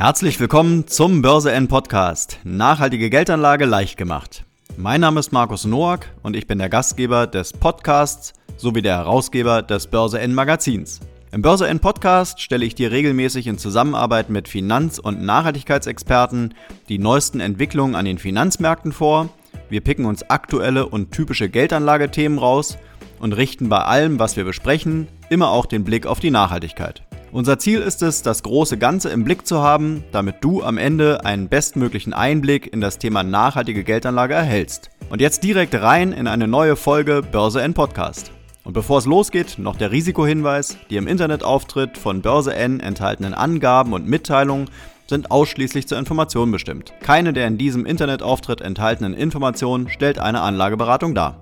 Herzlich 0.00 0.40
willkommen 0.40 0.86
zum 0.86 1.20
Börse 1.20 1.52
N 1.52 1.68
Podcast. 1.68 2.38
Nachhaltige 2.42 3.10
Geldanlage 3.10 3.66
leicht 3.66 3.98
gemacht. 3.98 4.46
Mein 4.78 5.02
Name 5.02 5.20
ist 5.20 5.30
Markus 5.30 5.66
Noack 5.66 6.06
und 6.22 6.34
ich 6.36 6.46
bin 6.46 6.56
der 6.58 6.70
Gastgeber 6.70 7.26
des 7.26 7.52
Podcasts 7.52 8.32
sowie 8.56 8.80
der 8.80 8.96
Herausgeber 8.96 9.60
des 9.60 9.88
Börse 9.88 10.18
N 10.18 10.32
Magazins. 10.32 11.00
Im 11.32 11.42
Börse 11.42 11.68
N 11.68 11.80
Podcast 11.80 12.40
stelle 12.40 12.64
ich 12.64 12.74
dir 12.74 12.90
regelmäßig 12.90 13.46
in 13.46 13.58
Zusammenarbeit 13.58 14.30
mit 14.30 14.48
Finanz- 14.48 14.98
und 14.98 15.20
Nachhaltigkeitsexperten 15.20 16.54
die 16.88 16.98
neuesten 16.98 17.40
Entwicklungen 17.40 17.94
an 17.94 18.06
den 18.06 18.16
Finanzmärkten 18.16 18.92
vor. 18.92 19.28
Wir 19.68 19.82
picken 19.82 20.06
uns 20.06 20.30
aktuelle 20.30 20.86
und 20.86 21.12
typische 21.12 21.50
Geldanlagethemen 21.50 22.38
raus 22.38 22.78
und 23.18 23.34
richten 23.34 23.68
bei 23.68 23.82
allem, 23.82 24.18
was 24.18 24.38
wir 24.38 24.44
besprechen, 24.44 25.08
immer 25.28 25.50
auch 25.50 25.66
den 25.66 25.84
Blick 25.84 26.06
auf 26.06 26.20
die 26.20 26.30
Nachhaltigkeit. 26.30 27.02
Unser 27.32 27.60
Ziel 27.60 27.78
ist 27.78 28.02
es, 28.02 28.22
das 28.22 28.42
große 28.42 28.76
Ganze 28.76 29.08
im 29.10 29.22
Blick 29.22 29.46
zu 29.46 29.62
haben, 29.62 30.02
damit 30.10 30.36
du 30.40 30.64
am 30.64 30.78
Ende 30.78 31.24
einen 31.24 31.48
bestmöglichen 31.48 32.12
Einblick 32.12 32.72
in 32.72 32.80
das 32.80 32.98
Thema 32.98 33.22
nachhaltige 33.22 33.84
Geldanlage 33.84 34.34
erhältst. 34.34 34.90
Und 35.10 35.20
jetzt 35.20 35.44
direkt 35.44 35.76
rein 35.76 36.12
in 36.12 36.26
eine 36.26 36.48
neue 36.48 36.74
Folge 36.74 37.22
Börse 37.22 37.62
N 37.62 37.72
Podcast. 37.72 38.32
Und 38.64 38.72
bevor 38.72 38.98
es 38.98 39.06
losgeht, 39.06 39.58
noch 39.58 39.76
der 39.76 39.92
Risikohinweis. 39.92 40.76
Die 40.90 40.96
im 40.96 41.06
Internetauftritt 41.06 41.96
von 41.96 42.20
Börse 42.20 42.52
N 42.52 42.80
enthaltenen 42.80 43.34
Angaben 43.34 43.92
und 43.92 44.08
Mitteilungen 44.08 44.68
sind 45.06 45.30
ausschließlich 45.30 45.86
zur 45.86 45.98
Information 45.98 46.50
bestimmt. 46.50 46.92
Keine 47.00 47.32
der 47.32 47.46
in 47.46 47.58
diesem 47.58 47.86
Internetauftritt 47.86 48.60
enthaltenen 48.60 49.14
Informationen 49.14 49.88
stellt 49.88 50.18
eine 50.18 50.40
Anlageberatung 50.40 51.14
dar. 51.14 51.40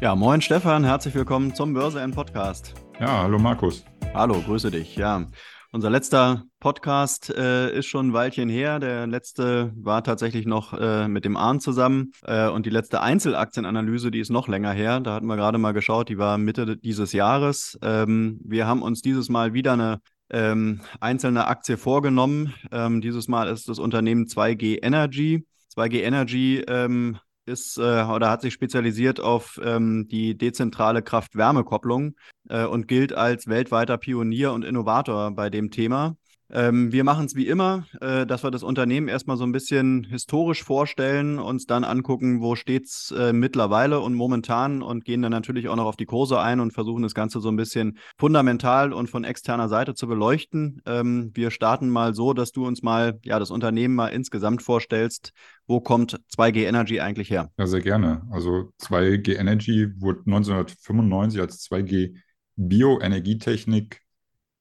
Ja, 0.00 0.16
moin 0.16 0.40
Stefan, 0.40 0.82
herzlich 0.82 1.14
willkommen 1.14 1.54
zum 1.54 1.74
Börse 1.74 2.00
N 2.00 2.12
Podcast. 2.12 2.72
Ja, 2.98 3.24
hallo 3.24 3.38
Markus. 3.38 3.84
Hallo, 4.14 4.40
grüße 4.40 4.70
dich. 4.70 4.96
Ja, 4.96 5.26
unser 5.72 5.90
letzter 5.90 6.44
Podcast 6.58 7.28
äh, 7.28 7.76
ist 7.76 7.84
schon 7.84 8.08
ein 8.08 8.12
Weilchen 8.14 8.48
her. 8.48 8.78
Der 8.78 9.06
letzte 9.06 9.74
war 9.76 10.02
tatsächlich 10.02 10.46
noch 10.46 10.72
äh, 10.72 11.06
mit 11.06 11.26
dem 11.26 11.36
Arndt 11.36 11.62
zusammen. 11.62 12.12
Äh, 12.24 12.48
und 12.48 12.64
die 12.64 12.70
letzte 12.70 13.02
Einzelaktienanalyse, 13.02 14.10
die 14.10 14.20
ist 14.20 14.30
noch 14.30 14.48
länger 14.48 14.72
her. 14.72 15.00
Da 15.00 15.12
hatten 15.12 15.26
wir 15.26 15.36
gerade 15.36 15.58
mal 15.58 15.72
geschaut, 15.72 16.08
die 16.08 16.16
war 16.16 16.38
Mitte 16.38 16.78
dieses 16.78 17.12
Jahres. 17.12 17.78
Ähm, 17.82 18.40
wir 18.42 18.66
haben 18.66 18.80
uns 18.80 19.02
dieses 19.02 19.28
Mal 19.28 19.52
wieder 19.52 19.74
eine 19.74 20.00
ähm, 20.30 20.80
einzelne 21.00 21.46
Aktie 21.46 21.76
vorgenommen. 21.76 22.54
Ähm, 22.72 23.02
dieses 23.02 23.28
Mal 23.28 23.48
ist 23.48 23.68
das 23.68 23.78
Unternehmen 23.78 24.24
2G 24.24 24.82
Energy. 24.82 25.46
2G 25.76 26.00
Energy 26.00 26.64
ähm, 26.66 27.18
ist 27.50 27.76
äh, 27.76 27.80
oder 27.80 28.30
hat 28.30 28.40
sich 28.40 28.54
spezialisiert 28.54 29.20
auf 29.20 29.60
ähm, 29.62 30.08
die 30.08 30.38
dezentrale 30.38 31.02
Kraft-Wärme-Kopplung 31.02 32.14
äh, 32.48 32.64
und 32.64 32.88
gilt 32.88 33.12
als 33.12 33.48
weltweiter 33.48 33.98
Pionier 33.98 34.52
und 34.52 34.64
Innovator 34.64 35.32
bei 35.32 35.50
dem 35.50 35.70
Thema. 35.70 36.16
Ähm, 36.52 36.92
wir 36.92 37.04
machen 37.04 37.26
es 37.26 37.34
wie 37.34 37.46
immer, 37.46 37.86
äh, 38.00 38.26
dass 38.26 38.42
wir 38.42 38.50
das 38.50 38.62
Unternehmen 38.62 39.08
erstmal 39.08 39.36
so 39.36 39.44
ein 39.44 39.52
bisschen 39.52 40.04
historisch 40.04 40.64
vorstellen, 40.64 41.38
uns 41.38 41.66
dann 41.66 41.84
angucken, 41.84 42.40
wo 42.40 42.56
steht 42.56 42.86
es 42.86 43.14
äh, 43.16 43.32
mittlerweile 43.32 44.00
und 44.00 44.14
momentan 44.14 44.82
und 44.82 45.04
gehen 45.04 45.22
dann 45.22 45.32
natürlich 45.32 45.68
auch 45.68 45.76
noch 45.76 45.86
auf 45.86 45.96
die 45.96 46.06
Kurse 46.06 46.40
ein 46.40 46.60
und 46.60 46.72
versuchen 46.72 47.02
das 47.02 47.14
Ganze 47.14 47.40
so 47.40 47.48
ein 47.48 47.56
bisschen 47.56 47.98
fundamental 48.18 48.92
und 48.92 49.08
von 49.08 49.24
externer 49.24 49.68
Seite 49.68 49.94
zu 49.94 50.06
beleuchten. 50.06 50.82
Ähm, 50.86 51.30
wir 51.34 51.50
starten 51.50 51.88
mal 51.88 52.14
so, 52.14 52.32
dass 52.32 52.52
du 52.52 52.66
uns 52.66 52.82
mal 52.82 53.18
ja 53.22 53.38
das 53.38 53.50
Unternehmen 53.50 53.94
mal 53.94 54.08
insgesamt 54.08 54.62
vorstellst. 54.62 55.32
Wo 55.66 55.80
kommt 55.80 56.20
2G 56.36 56.66
Energy 56.66 57.00
eigentlich 57.00 57.30
her? 57.30 57.50
Ja, 57.58 57.66
sehr 57.66 57.80
gerne. 57.80 58.22
Also 58.30 58.72
2G 58.80 59.36
Energy 59.36 59.88
wurde 59.98 60.20
1995 60.26 61.40
als 61.40 61.68
2G 61.70 62.16
Bioenergietechnik 62.56 64.00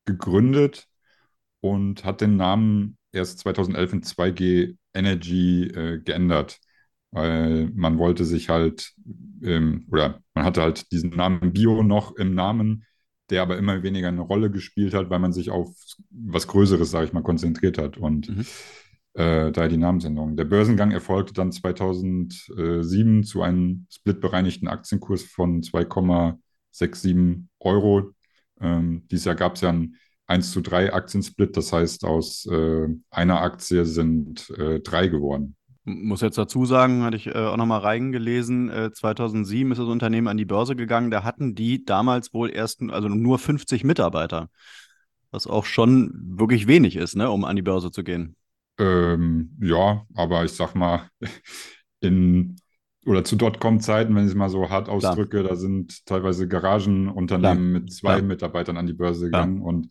gegründet 0.06 0.89
und 1.62 2.04
hat 2.06 2.22
den 2.22 2.38
Namen 2.38 2.98
erst 3.12 3.40
2011 3.40 3.94
in 3.94 4.02
2G 4.04 4.76
Energy 4.94 5.64
äh, 5.68 6.00
geändert, 6.00 6.60
weil 7.12 7.70
man 7.74 7.98
wollte 7.98 8.26
sich 8.26 8.50
halt, 8.50 8.94
ähm, 9.44 9.86
oder 9.92 10.22
man 10.34 10.46
hatte 10.46 10.62
halt 10.62 10.92
diesen 10.92 11.12
Namen 11.12 11.54
Bio 11.54 11.84
noch 11.84 12.16
im 12.16 12.34
Namen, 12.36 12.86
der 13.30 13.42
aber 13.42 13.58
immer 13.58 13.84
weniger 13.84 14.08
eine 14.08 14.22
Rolle 14.22 14.50
gespielt 14.50 14.94
hat, 14.94 15.10
weil 15.10 15.20
man 15.20 15.34
sich 15.34 15.50
auf 15.52 15.76
was 16.10 16.48
Größeres, 16.48 16.92
sage 16.92 17.06
ich 17.06 17.14
mal, 17.14 17.24
konzentriert 17.24 17.78
hat 17.78 17.98
und 17.98 18.30
mhm. 18.30 18.46
äh, 19.14 19.52
daher 19.52 19.70
die 19.70 19.78
Namensänderung. 19.78 20.36
Der 20.36 20.46
Börsengang 20.46 20.92
erfolgte 20.92 21.34
dann 21.34 21.52
2007 21.52 23.24
zu 23.24 23.42
einem 23.42 23.86
splitbereinigten 23.92 24.68
Aktienkurs 24.68 25.24
von 25.24 25.62
2,67 25.62 27.44
Euro. 27.60 28.12
Ähm, 28.62 29.08
dieses 29.10 29.26
Jahr 29.26 29.36
gab 29.36 29.56
es 29.56 29.62
ja 29.62 29.70
ein 29.70 29.96
1 30.30 30.52
zu 30.52 30.62
3 30.62 30.94
Aktiensplit. 30.94 31.58
Das 31.58 31.74
heißt, 31.74 32.06
aus 32.06 32.46
äh, 32.46 32.88
einer 33.10 33.42
Aktie 33.42 33.86
sind 33.86 34.50
äh, 34.52 34.80
drei 34.80 35.08
geworden. 35.08 35.56
Muss 35.86 36.22
jetzt 36.22 36.38
dazu 36.38 36.66
sagen, 36.66 37.04
hatte 37.04 37.18
ich 37.18 37.28
äh, 37.28 37.34
auch 37.34 37.58
nochmal 37.58 37.80
reingelesen, 37.80 38.70
äh, 38.70 38.92
2007 38.92 39.72
ist 39.72 39.80
das 39.80 39.88
Unternehmen 39.88 40.28
an 40.28 40.38
die 40.38 40.46
Börse 40.46 40.76
gegangen. 40.76 41.10
Da 41.10 41.24
hatten 41.24 41.56
die 41.56 41.84
damals 41.84 42.32
wohl 42.34 42.52
erst 42.52 42.82
also 42.84 43.08
nur 43.10 43.40
50 43.40 43.84
Mitarbeiter. 43.84 44.50
Was 45.32 45.48
auch 45.48 45.66
schon 45.66 46.12
wirklich 46.38 46.68
wenig 46.68 46.96
ist, 46.96 47.16
ne, 47.16 47.30
um 47.30 47.44
an 47.44 47.56
die 47.56 47.62
Börse 47.64 47.92
zu 47.92 48.04
gehen. 48.04 48.36
Ähm, 48.78 49.58
ja, 49.62 50.06
aber 50.16 50.46
ich 50.46 50.52
sag 50.52 50.76
mal, 50.76 51.10
in 52.02 52.56
oder 53.06 53.24
zu 53.24 53.36
Dotcom-Zeiten, 53.36 54.14
wenn 54.16 54.26
ich 54.26 54.32
es 54.32 54.36
mal 54.36 54.50
so 54.50 54.70
hart 54.70 54.90
ausdrücke, 54.90 55.40
Klar. 55.40 55.50
da 55.50 55.56
sind 55.56 56.06
teilweise 56.06 56.48
Garagenunternehmen 56.48 57.72
Klar. 57.72 57.82
mit 57.82 57.94
zwei 57.94 58.16
Klar. 58.16 58.28
Mitarbeitern 58.28 58.78
an 58.78 58.86
die 58.86 58.94
Börse 58.94 59.26
gegangen 59.26 59.62
und 59.62 59.90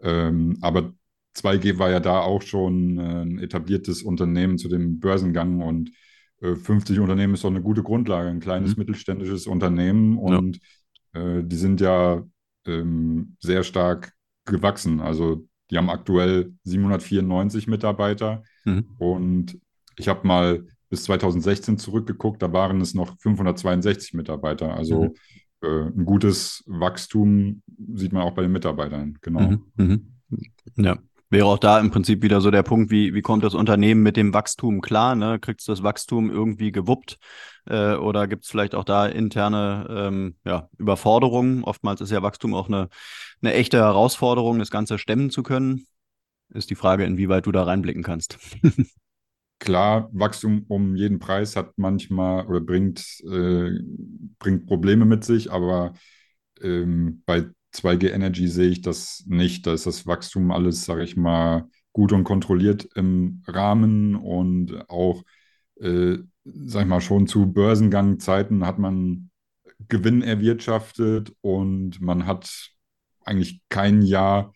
ähm, 0.00 0.58
aber 0.60 0.92
2G 1.36 1.78
war 1.78 1.90
ja 1.90 2.00
da 2.00 2.20
auch 2.20 2.42
schon 2.42 2.98
äh, 2.98 3.22
ein 3.22 3.38
etabliertes 3.38 4.02
Unternehmen 4.02 4.58
zu 4.58 4.68
dem 4.68 5.00
Börsengang 5.00 5.60
und 5.60 5.90
äh, 6.40 6.54
50 6.54 6.98
Unternehmen 6.98 7.34
ist 7.34 7.44
doch 7.44 7.50
eine 7.50 7.62
gute 7.62 7.82
Grundlage, 7.82 8.28
ein 8.28 8.40
kleines 8.40 8.76
mhm. 8.76 8.80
mittelständisches 8.80 9.46
Unternehmen 9.46 10.18
und 10.18 10.58
ja. 11.14 11.38
äh, 11.38 11.44
die 11.44 11.56
sind 11.56 11.80
ja 11.80 12.24
ähm, 12.66 13.36
sehr 13.40 13.62
stark 13.62 14.12
gewachsen. 14.44 15.00
Also 15.00 15.46
die 15.70 15.76
haben 15.76 15.90
aktuell 15.90 16.54
794 16.64 17.66
Mitarbeiter 17.66 18.42
mhm. 18.64 18.86
und 18.98 19.58
ich 19.98 20.08
habe 20.08 20.26
mal 20.26 20.66
bis 20.88 21.04
2016 21.04 21.78
zurückgeguckt, 21.78 22.40
da 22.40 22.52
waren 22.52 22.80
es 22.80 22.94
noch 22.94 23.18
562 23.18 24.14
Mitarbeiter. 24.14 24.74
Also 24.74 25.04
mhm 25.04 25.14
äh, 25.14 25.14
ein 25.62 26.04
gutes 26.04 26.62
Wachstum 26.66 27.62
sieht 27.94 28.12
man 28.12 28.22
auch 28.22 28.32
bei 28.32 28.42
den 28.42 28.52
Mitarbeitern, 28.52 29.18
genau. 29.20 29.40
Mhm, 29.40 29.62
mhm. 29.76 30.14
Ja. 30.76 30.98
Wäre 31.28 31.46
auch 31.46 31.58
da 31.58 31.80
im 31.80 31.90
Prinzip 31.90 32.22
wieder 32.22 32.40
so 32.40 32.52
der 32.52 32.62
Punkt, 32.62 32.90
wie, 32.92 33.12
wie 33.12 33.20
kommt 33.20 33.42
das 33.42 33.54
Unternehmen 33.54 34.02
mit 34.04 34.16
dem 34.16 34.32
Wachstum 34.32 34.80
klar? 34.80 35.16
Ne? 35.16 35.40
Kriegt 35.40 35.60
es 35.60 35.66
das 35.66 35.82
Wachstum 35.82 36.30
irgendwie 36.30 36.70
gewuppt? 36.70 37.18
Äh, 37.66 37.94
oder 37.94 38.28
gibt 38.28 38.44
es 38.44 38.50
vielleicht 38.50 38.76
auch 38.76 38.84
da 38.84 39.06
interne 39.06 39.86
ähm, 39.90 40.36
ja, 40.44 40.68
Überforderungen? 40.78 41.64
Oftmals 41.64 42.00
ist 42.00 42.12
ja 42.12 42.22
Wachstum 42.22 42.54
auch 42.54 42.68
eine, 42.68 42.88
eine 43.42 43.54
echte 43.54 43.78
Herausforderung, 43.78 44.60
das 44.60 44.70
Ganze 44.70 44.98
stemmen 44.98 45.30
zu 45.30 45.42
können. 45.42 45.88
Ist 46.50 46.70
die 46.70 46.76
Frage, 46.76 47.04
inwieweit 47.04 47.46
du 47.46 47.52
da 47.52 47.64
reinblicken 47.64 48.04
kannst. 48.04 48.38
Klar, 49.58 50.10
Wachstum 50.12 50.64
um 50.68 50.96
jeden 50.96 51.18
Preis 51.18 51.56
hat 51.56 51.72
manchmal 51.76 52.46
oder 52.46 52.60
bringt, 52.60 53.20
äh, 53.24 53.70
bringt 54.38 54.66
Probleme 54.66 55.06
mit 55.06 55.24
sich, 55.24 55.50
aber 55.50 55.94
ähm, 56.60 57.22
bei 57.26 57.46
2G 57.72 58.10
Energy 58.10 58.48
sehe 58.48 58.68
ich 58.68 58.82
das 58.82 59.24
nicht. 59.26 59.66
Da 59.66 59.72
ist 59.72 59.86
das 59.86 60.06
Wachstum 60.06 60.50
alles, 60.50 60.84
sage 60.84 61.04
ich 61.04 61.16
mal, 61.16 61.68
gut 61.92 62.12
und 62.12 62.24
kontrolliert 62.24 62.88
im 62.94 63.42
Rahmen 63.46 64.16
und 64.16 64.90
auch, 64.90 65.22
äh, 65.80 66.18
sag 66.44 66.82
ich 66.82 66.88
mal, 66.88 67.00
schon 67.00 67.26
zu 67.26 67.50
Börsengangzeiten 67.52 68.66
hat 68.66 68.78
man 68.78 69.30
Gewinn 69.88 70.22
erwirtschaftet 70.22 71.34
und 71.40 72.00
man 72.00 72.26
hat 72.26 72.70
eigentlich 73.24 73.60
kein 73.68 74.02
Jahr 74.02 74.54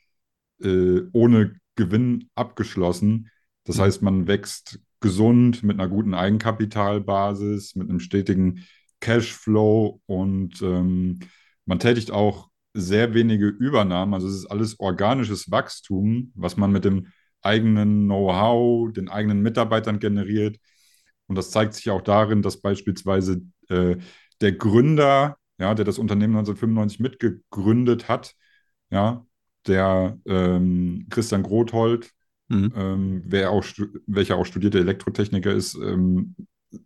äh, 0.62 1.00
ohne 1.12 1.58
Gewinn 1.74 2.28
abgeschlossen. 2.34 3.30
Das 3.64 3.78
mhm. 3.78 3.80
heißt, 3.82 4.02
man 4.02 4.26
wächst 4.26 4.80
gesund, 5.00 5.62
mit 5.62 5.78
einer 5.78 5.88
guten 5.88 6.14
Eigenkapitalbasis, 6.14 7.74
mit 7.74 7.88
einem 7.88 8.00
stetigen 8.00 8.66
Cashflow 9.00 10.00
und 10.06 10.60
ähm, 10.62 11.20
man 11.64 11.78
tätigt 11.78 12.10
auch 12.10 12.50
sehr 12.74 13.14
wenige 13.14 13.46
Übernahmen. 13.46 14.14
Also 14.14 14.28
es 14.28 14.34
ist 14.34 14.46
alles 14.46 14.78
organisches 14.78 15.50
Wachstum, 15.50 16.32
was 16.34 16.56
man 16.56 16.72
mit 16.72 16.84
dem 16.84 17.08
eigenen 17.42 18.04
Know-how, 18.04 18.92
den 18.92 19.08
eigenen 19.08 19.42
Mitarbeitern 19.42 19.98
generiert. 19.98 20.58
Und 21.26 21.36
das 21.36 21.50
zeigt 21.50 21.74
sich 21.74 21.90
auch 21.90 22.02
darin, 22.02 22.42
dass 22.42 22.60
beispielsweise 22.60 23.42
äh, 23.68 23.96
der 24.40 24.52
Gründer, 24.52 25.36
ja, 25.58 25.74
der 25.74 25.84
das 25.84 25.98
Unternehmen 25.98 26.36
1995 26.36 27.00
mitgegründet 27.00 28.08
hat, 28.08 28.34
ja, 28.90 29.24
der 29.66 30.18
ähm, 30.26 31.06
Christian 31.10 31.42
Grothold, 31.42 32.10
Mhm. 32.50 32.72
Ähm, 32.76 33.22
wer 33.24 33.50
auch, 33.50 33.64
welcher 34.06 34.36
auch 34.36 34.44
studierter 34.44 34.78
Elektrotechniker 34.78 35.52
ist, 35.52 35.74
ähm, 35.74 36.34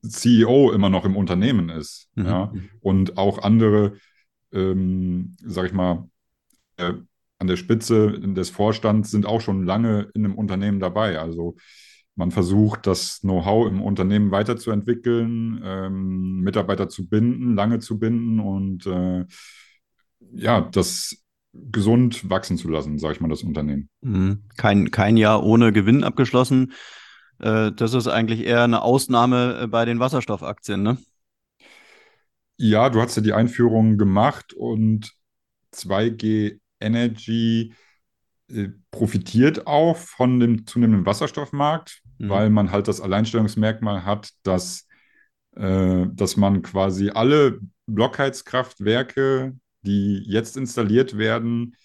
CEO 0.09 0.71
immer 0.73 0.89
noch 0.89 1.05
im 1.05 1.17
Unternehmen 1.17 1.69
ist. 1.69 2.09
Mhm. 2.15 2.25
Ja? 2.25 2.53
Und 2.81 3.19
auch 3.19 3.43
andere 3.43 3.95
ähm, 4.55 5.37
sag 5.45 5.67
ich 5.67 5.73
mal, 5.73 6.09
äh, 6.77 6.95
an 7.39 7.47
der 7.47 7.57
Spitze 7.57 8.21
des 8.21 8.51
Vorstands 8.51 9.11
sind 9.11 9.27
auch 9.27 9.41
schon 9.41 9.65
lange 9.65 10.09
in 10.15 10.25
einem 10.25 10.37
Unternehmen 10.37 10.81
dabei. 10.81 11.19
Also 11.19 11.57
man 12.15 12.31
versucht, 12.31 12.87
das 12.87 13.21
Know-how 13.21 13.67
im 13.67 13.83
Unternehmen 13.83 14.31
weiterzuentwickeln, 14.31 15.61
ähm, 15.65 16.41
Mitarbeiter 16.41 16.89
zu 16.89 17.09
binden, 17.09 17.57
lange 17.57 17.81
zu 17.81 17.99
binden 17.99 18.39
und 18.39 18.87
äh, 18.87 19.27
ja, 20.33 20.61
das 20.61 21.24
gesund 21.71 22.29
wachsen 22.29 22.57
zu 22.57 22.69
lassen, 22.69 22.99
sage 22.99 23.15
ich 23.15 23.21
mal, 23.21 23.29
das 23.29 23.43
Unternehmen. 23.43 23.89
Mhm. 24.01 24.45
Kein, 24.57 24.91
kein 24.91 25.17
Jahr 25.17 25.45
ohne 25.45 25.73
Gewinn 25.73 26.05
abgeschlossen. 26.05 26.73
Äh, 27.39 27.73
das 27.73 27.95
ist 27.95 28.09
eigentlich 28.09 28.45
eher 28.45 28.65
eine 28.65 28.83
Ausnahme 28.83 29.61
äh, 29.63 29.67
bei 29.67 29.85
den 29.85 30.01
Wasserstoffaktien, 30.01 30.83
ne? 30.83 30.99
Ja, 32.57 32.89
du 32.89 33.01
hast 33.01 33.17
ja 33.17 33.23
die 33.23 33.33
Einführung 33.33 33.99
gemacht 33.99 34.53
und 34.53 35.13
2G 35.75 36.61
Energy 36.81 37.75
äh, 38.49 38.69
profitiert 38.91 39.67
auch 39.67 39.97
von 39.97 40.39
dem 40.39 40.67
zunehmenden 40.67 41.07
Wasserstoffmarkt, 41.07 42.01
mhm. 42.19 42.29
weil 42.29 42.51
man 42.51 42.71
halt 42.71 42.89
das 42.89 43.01
Alleinstellungsmerkmal 43.01 44.05
hat, 44.05 44.31
dass, 44.45 44.87
äh, 45.57 46.07
dass 46.13 46.37
man 46.37 46.63
quasi 46.63 47.11
alle 47.11 47.59
Blockheizkraftwerke, 47.87 49.57
die 49.85 50.23
jetzt 50.27 50.57
installiert 50.57 51.19
werden, 51.19 51.77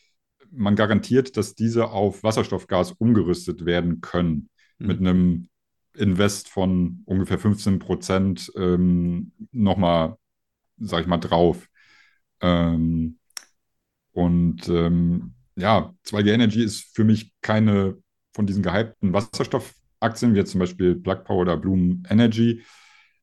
man 0.51 0.75
garantiert, 0.75 1.38
dass 1.38 1.56
diese 1.56 1.90
auf 1.90 2.24
Wasserstoffgas 2.24 2.94
umgerüstet 2.94 3.66
werden 3.66 4.01
können. 4.01 4.50
Mhm. 4.80 4.88
Mit 4.88 5.00
einem 5.00 5.50
Invest 5.96 6.50
von 6.50 7.01
ungefähr 7.06 7.40
15 7.40 7.80
Prozent 7.80 8.51
ähm, 8.56 9.31
nochmal, 9.51 10.18
sag 10.78 11.01
ich 11.01 11.07
mal, 11.07 11.18
drauf. 11.18 11.68
Ähm, 12.42 13.19
und 14.12 14.68
ähm, 14.69 15.34
ja, 15.56 15.94
2G 16.04 16.34
Energy 16.34 16.63
ist 16.63 16.95
für 16.95 17.04
mich 17.04 17.34
keine 17.42 17.98
von 18.34 18.48
diesen 18.48 18.63
gehypten 18.63 19.12
Wasserstoffaktien, 19.13 20.34
wie 20.34 20.38
jetzt 20.38 20.52
zum 20.52 20.60
Beispiel 20.60 20.95
Plug 20.95 21.24
Power 21.25 21.42
oder 21.42 21.57
Bloom 21.57 22.04
Energy, 22.10 22.63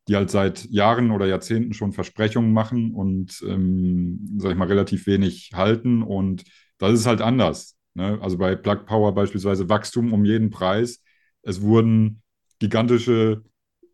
die 0.08 0.16
halt 0.16 0.30
seit 0.30 0.66
Jahren 0.70 1.10
oder 1.10 1.26
Jahrzehnten 1.26 1.74
schon 1.74 1.92
Versprechungen 1.92 2.52
machen 2.52 2.94
und, 2.94 3.42
ähm, 3.46 4.36
sag 4.38 4.52
ich 4.52 4.56
mal, 4.56 4.68
relativ 4.68 5.06
wenig 5.06 5.50
halten. 5.54 6.02
Und 6.02 6.44
das 6.78 6.92
ist 6.92 7.06
halt 7.06 7.20
anders. 7.20 7.76
Ne? 7.94 8.18
Also 8.22 8.38
bei 8.38 8.54
Plug 8.56 8.84
Power 8.86 9.14
beispielsweise 9.14 9.68
Wachstum 9.68 10.12
um 10.12 10.24
jeden 10.24 10.50
Preis. 10.50 11.02
Es 11.42 11.62
wurden 11.62 12.22
gigantische 12.58 13.42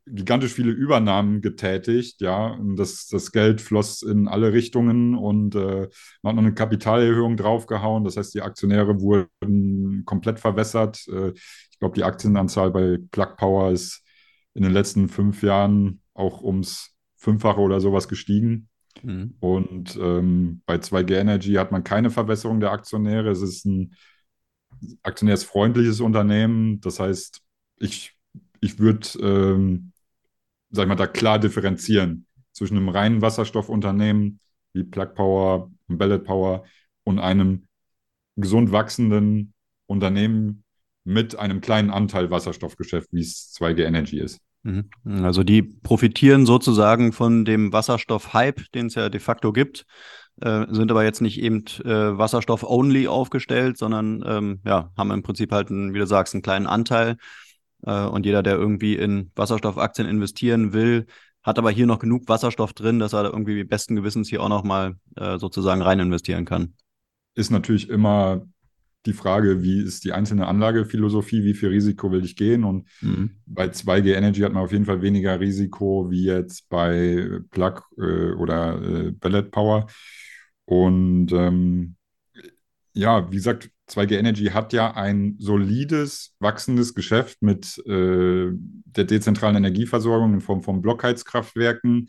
gigantisch 0.07 0.53
viele 0.53 0.73
Übernahmen 0.73 1.41
getätigt, 1.41 2.21
ja. 2.21 2.49
Und 2.49 2.77
das, 2.77 3.07
das 3.09 3.33
Geld 3.33 3.61
floss 3.61 4.03
in 4.03 4.29
alle 4.29 4.53
Richtungen 4.53 5.15
und 5.15 5.55
äh, 5.55 5.89
man 6.23 6.31
hat 6.31 6.37
noch 6.37 6.43
eine 6.43 6.55
Kapitalerhöhung 6.55 7.37
draufgehauen. 7.37 8.05
Das 8.05 8.17
heißt, 8.17 8.35
die 8.35 8.43
Aktionäre 8.43 9.01
wurden 9.01 10.05
komplett 10.05 10.41
verwässert. 10.41 11.07
Äh, 11.09 11.33
ich 11.71 11.79
glaube, 11.79 11.95
die 11.95 12.05
Aktienanzahl 12.05 12.71
bei 12.71 12.99
Plug 13.11 13.37
Power 13.37 13.71
ist 13.71 14.03
in 14.55 14.63
den 14.63 14.73
letzten 14.73 15.09
fünf 15.09 15.43
Jahren 15.43 16.02
auch 16.15 16.43
ums 16.43 16.95
Fünffache 17.17 17.61
oder 17.61 17.81
sowas 17.81 18.09
gestiegen. 18.09 18.69
Mhm. 19.03 19.37
Und 19.41 19.97
ähm, 19.97 20.63
bei 20.67 20.77
2G 20.77 21.19
Energy 21.19 21.55
hat 21.55 21.73
man 21.73 21.85
keine 21.85 22.11
Verwässerung 22.11 22.61
der 22.61 22.73
Aktionäre. 22.73 23.31
Es 23.31 23.43
ist 23.43 23.65
ein 23.65 23.95
aktionärsfreundliches 25.03 26.01
Unternehmen. 26.01 26.81
Das 26.81 27.01
heißt, 27.01 27.41
ich, 27.79 28.17
ich 28.61 28.79
würde 28.79 29.07
ähm, 29.21 29.93
sag 30.73 30.85
ich 30.85 30.89
mal, 30.89 30.97
da 30.97 31.07
klar 31.07 31.39
differenzieren 31.39 32.27
zwischen 32.53 32.77
einem 32.77 32.89
reinen 32.89 33.23
Wasserstoffunternehmen 33.23 34.41
wie 34.73 34.85
Plug 34.85 35.15
Power 35.15 35.71
und 35.87 35.99
Ballet 35.99 36.25
Power 36.25 36.65
und 37.05 37.19
einem 37.19 37.67
gesund 38.37 38.73
wachsenden 38.73 39.53
Unternehmen 39.87 40.65
mit 41.05 41.37
einem 41.37 41.61
kleinen 41.61 41.91
Anteil 41.91 42.31
Wasserstoffgeschäft, 42.31 43.09
wie 43.13 43.21
es 43.21 43.53
2G 43.53 43.85
Energy 43.85 44.19
ist. 44.19 44.41
Mhm. 44.63 44.89
Also 45.05 45.43
die 45.43 45.63
profitieren 45.63 46.47
sozusagen 46.47 47.13
von 47.13 47.45
dem 47.45 47.73
Wasserstoff-Hype, 47.73 48.73
den 48.73 48.87
es 48.87 48.95
ja 48.95 49.09
de 49.09 49.21
facto 49.21 49.53
gibt, 49.53 49.87
äh, 50.41 50.67
sind 50.71 50.91
aber 50.91 51.05
jetzt 51.05 51.21
nicht 51.21 51.41
eben 51.41 51.65
äh, 51.85 52.17
Wasserstoff-only 52.17 53.09
aufgestellt, 53.09 53.77
sondern 53.77 54.23
ähm, 54.27 54.61
ja, 54.65 54.93
haben 54.97 55.11
im 55.11 55.23
Prinzip 55.23 55.53
halt, 55.53 55.71
einen, 55.71 55.95
wie 55.95 55.99
du 55.99 56.07
sagst, 56.07 56.35
einen 56.35 56.43
kleinen 56.43 56.67
Anteil 56.67 57.17
äh, 57.85 58.05
und 58.05 58.25
jeder, 58.25 58.43
der 58.43 58.55
irgendwie 58.55 58.97
in 58.97 59.31
Wasserstoffaktien 59.35 60.09
investieren 60.09 60.73
will, 60.73 61.07
hat 61.43 61.59
aber 61.59 61.71
hier 61.71 61.87
noch 61.87 61.99
genug 61.99 62.29
Wasserstoff 62.29 62.73
drin, 62.73 63.01
dass 63.01 63.13
er 63.13 63.25
irgendwie 63.25 63.65
besten 63.65 63.97
Gewissens 63.97 64.29
hier 64.29 64.43
auch 64.43 64.49
noch 64.49 64.63
mal 64.63 64.95
äh, 65.17 65.39
sozusagen 65.39 65.83
rein 65.83 65.99
investieren 65.99 66.45
kann. 66.45 66.75
Ist 67.35 67.51
natürlich 67.51 67.89
immer 67.89 68.43
die 69.07 69.13
Frage, 69.13 69.63
wie 69.63 69.83
ist 69.83 70.05
die 70.05 70.13
einzelne 70.13 70.47
Anlagephilosophie, 70.47 71.45
wie 71.45 71.55
viel 71.55 71.71
Risiko 71.71 72.13
will 72.13 72.25
ich 72.25 72.37
gehen? 72.37 72.65
Und 72.65 72.89
mhm. 73.01 73.31
bei 73.47 73.67
2G 73.67 74.15
Energy 74.15 74.41
hat 74.43 74.53
man 74.53 74.63
auf 74.63 74.73
jeden 74.73 74.85
Fall 74.85 75.03
weniger 75.03 75.41
Risiko 75.41 76.11
wie 76.11 76.25
jetzt 76.25 76.69
bei 76.69 77.41
Plug 77.51 77.83
äh, 77.99 78.33
oder 78.33 78.81
äh, 78.83 79.11
Ballet 79.13 79.51
Power. 79.51 79.87
Und 80.65 81.33
ähm, 81.33 81.97
ja, 82.95 83.31
wie 83.31 83.37
gesagt, 83.37 83.71
2G 83.91 84.19
Energy 84.19 84.47
hat 84.47 84.73
ja 84.73 84.95
ein 84.95 85.37
solides, 85.39 86.35
wachsendes 86.39 86.95
Geschäft 86.95 87.43
mit 87.43 87.79
äh, 87.87 88.51
der 88.53 89.05
dezentralen 89.05 89.57
Energieversorgung 89.57 90.35
in 90.35 90.41
Form 90.41 90.63
von 90.63 90.81
Blockheizkraftwerken. 90.81 92.09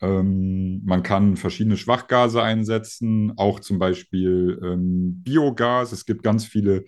Ähm, 0.00 0.82
man 0.84 1.02
kann 1.02 1.36
verschiedene 1.36 1.76
Schwachgase 1.76 2.42
einsetzen, 2.42 3.32
auch 3.36 3.60
zum 3.60 3.78
Beispiel 3.78 4.60
ähm, 4.62 5.22
Biogas. 5.22 5.92
Es 5.92 6.06
gibt 6.06 6.22
ganz 6.22 6.44
viele 6.44 6.84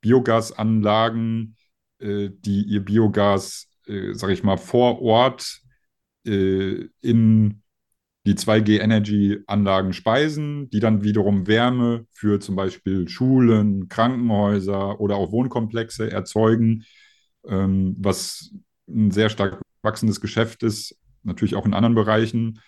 Biogasanlagen, 0.00 1.56
äh, 1.98 2.30
die 2.32 2.62
ihr 2.62 2.84
Biogas, 2.84 3.68
äh, 3.86 4.14
sage 4.14 4.32
ich 4.32 4.42
mal, 4.42 4.56
vor 4.56 5.02
Ort 5.02 5.60
äh, 6.26 6.88
in 7.00 7.62
die 8.26 8.34
2G-Energy-Anlagen 8.34 9.92
speisen, 9.92 10.70
die 10.70 10.80
dann 10.80 11.04
wiederum 11.04 11.46
Wärme 11.46 12.06
für 12.12 12.40
zum 12.40 12.56
Beispiel 12.56 13.06
Schulen, 13.08 13.88
Krankenhäuser 13.88 14.98
oder 15.00 15.16
auch 15.16 15.30
Wohnkomplexe 15.30 16.10
erzeugen, 16.10 16.84
ähm, 17.46 17.94
was 17.98 18.54
ein 18.88 19.10
sehr 19.10 19.28
stark 19.28 19.60
wachsendes 19.82 20.22
Geschäft 20.22 20.62
ist, 20.62 20.96
natürlich 21.24 21.56
auch 21.56 21.66
in 21.66 21.74
anderen 21.74 21.94
Bereichen. 21.94 22.60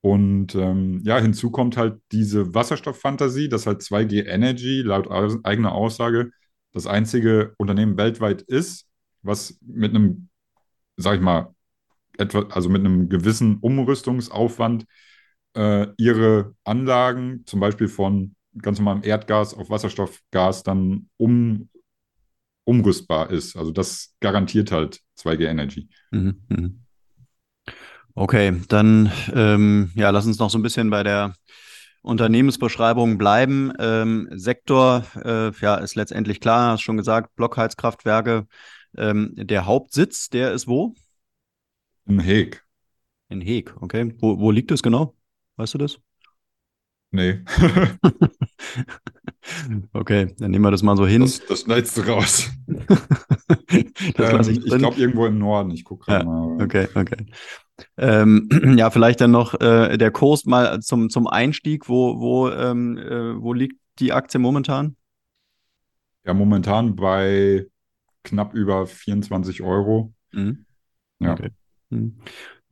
Und 0.00 0.54
ähm, 0.56 1.00
ja, 1.04 1.18
hinzu 1.18 1.50
kommt 1.50 1.76
halt 1.76 2.00
diese 2.10 2.54
Wasserstofffantasie, 2.54 3.48
dass 3.48 3.66
halt 3.66 3.82
2G 3.82 4.26
Energy 4.26 4.82
laut 4.82 5.08
eigener 5.44 5.72
Aussage 5.72 6.32
das 6.72 6.86
einzige 6.86 7.54
Unternehmen 7.58 7.96
weltweit 7.96 8.42
ist, 8.42 8.88
was 9.22 9.58
mit 9.60 9.94
einem, 9.94 10.28
sag 10.96 11.16
ich 11.16 11.20
mal, 11.20 11.54
etwa, 12.18 12.46
also 12.50 12.68
mit 12.68 12.80
einem 12.80 13.08
gewissen 13.08 13.58
Umrüstungsaufwand 13.58 14.86
äh, 15.54 15.86
ihre 15.96 16.54
Anlagen, 16.64 17.44
zum 17.46 17.60
Beispiel 17.60 17.88
von 17.88 18.34
ganz 18.58 18.78
normalem 18.78 19.02
Erdgas 19.04 19.54
auf 19.54 19.70
Wasserstoffgas, 19.70 20.62
dann 20.62 21.08
um, 21.16 21.68
umrüstbar 22.64 23.30
ist. 23.30 23.56
Also 23.56 23.70
das 23.70 24.14
garantiert 24.20 24.72
halt 24.72 25.00
2G 25.16 25.46
Energy. 25.46 25.88
Mhm, 26.10 26.42
mhm. 26.48 26.84
Okay, 28.14 28.60
dann 28.68 29.10
ähm, 29.34 29.90
ja, 29.94 30.10
lass 30.10 30.26
uns 30.26 30.38
noch 30.38 30.50
so 30.50 30.58
ein 30.58 30.62
bisschen 30.62 30.90
bei 30.90 31.02
der 31.02 31.34
Unternehmensbeschreibung 32.02 33.16
bleiben. 33.16 33.72
Ähm, 33.78 34.28
Sektor, 34.32 35.04
äh, 35.24 35.50
ja, 35.60 35.76
ist 35.76 35.94
letztendlich 35.94 36.40
klar, 36.40 36.72
hast 36.72 36.82
schon 36.82 36.96
gesagt, 36.96 37.34
Blockheizkraftwerke. 37.36 38.46
Ähm, 38.96 39.32
der 39.36 39.64
Hauptsitz, 39.64 40.28
der 40.28 40.52
ist 40.52 40.68
wo? 40.68 40.94
In 42.06 42.20
Heeg. 42.20 42.62
In 43.28 43.40
Heeg, 43.40 43.74
okay. 43.80 44.14
Wo, 44.18 44.38
wo 44.38 44.50
liegt 44.50 44.70
es 44.72 44.82
genau? 44.82 45.14
Weißt 45.56 45.74
du 45.74 45.78
das? 45.78 45.98
Nee. 47.12 47.40
okay, 49.92 50.34
dann 50.38 50.50
nehmen 50.50 50.64
wir 50.64 50.70
das 50.70 50.82
mal 50.82 50.96
so 50.96 51.06
hin. 51.06 51.20
Das, 51.20 51.44
das 51.46 51.60
schneidest 51.60 51.98
du 51.98 52.00
raus. 52.02 52.50
ähm, 52.68 54.40
ich, 54.40 54.64
ich 54.64 54.78
glaube 54.78 54.98
irgendwo 54.98 55.26
im 55.26 55.38
Norden. 55.38 55.70
Ich 55.72 55.84
gucke 55.84 56.06
gerade 56.06 56.24
ja, 56.24 56.30
mal. 56.30 56.62
Okay, 56.62 56.88
okay. 56.94 57.26
Ähm, 57.96 58.48
ja, 58.78 58.90
vielleicht 58.90 59.20
dann 59.20 59.30
noch 59.30 59.60
äh, 59.60 59.96
der 59.96 60.10
Kurs 60.10 60.44
mal 60.44 60.80
zum, 60.80 61.10
zum 61.10 61.26
Einstieg. 61.26 61.88
Wo, 61.88 62.20
wo, 62.20 62.50
ähm, 62.50 62.98
äh, 62.98 63.40
wo 63.40 63.52
liegt 63.52 63.80
die 63.98 64.12
Aktie 64.12 64.40
momentan? 64.40 64.96
Ja, 66.24 66.34
momentan 66.34 66.94
bei 66.94 67.66
knapp 68.22 68.54
über 68.54 68.86
24 68.86 69.62
Euro. 69.62 70.14
Mhm. 70.32 70.64
Ja. 71.18 71.32
Okay. 71.32 71.50
Hm. 71.90 72.18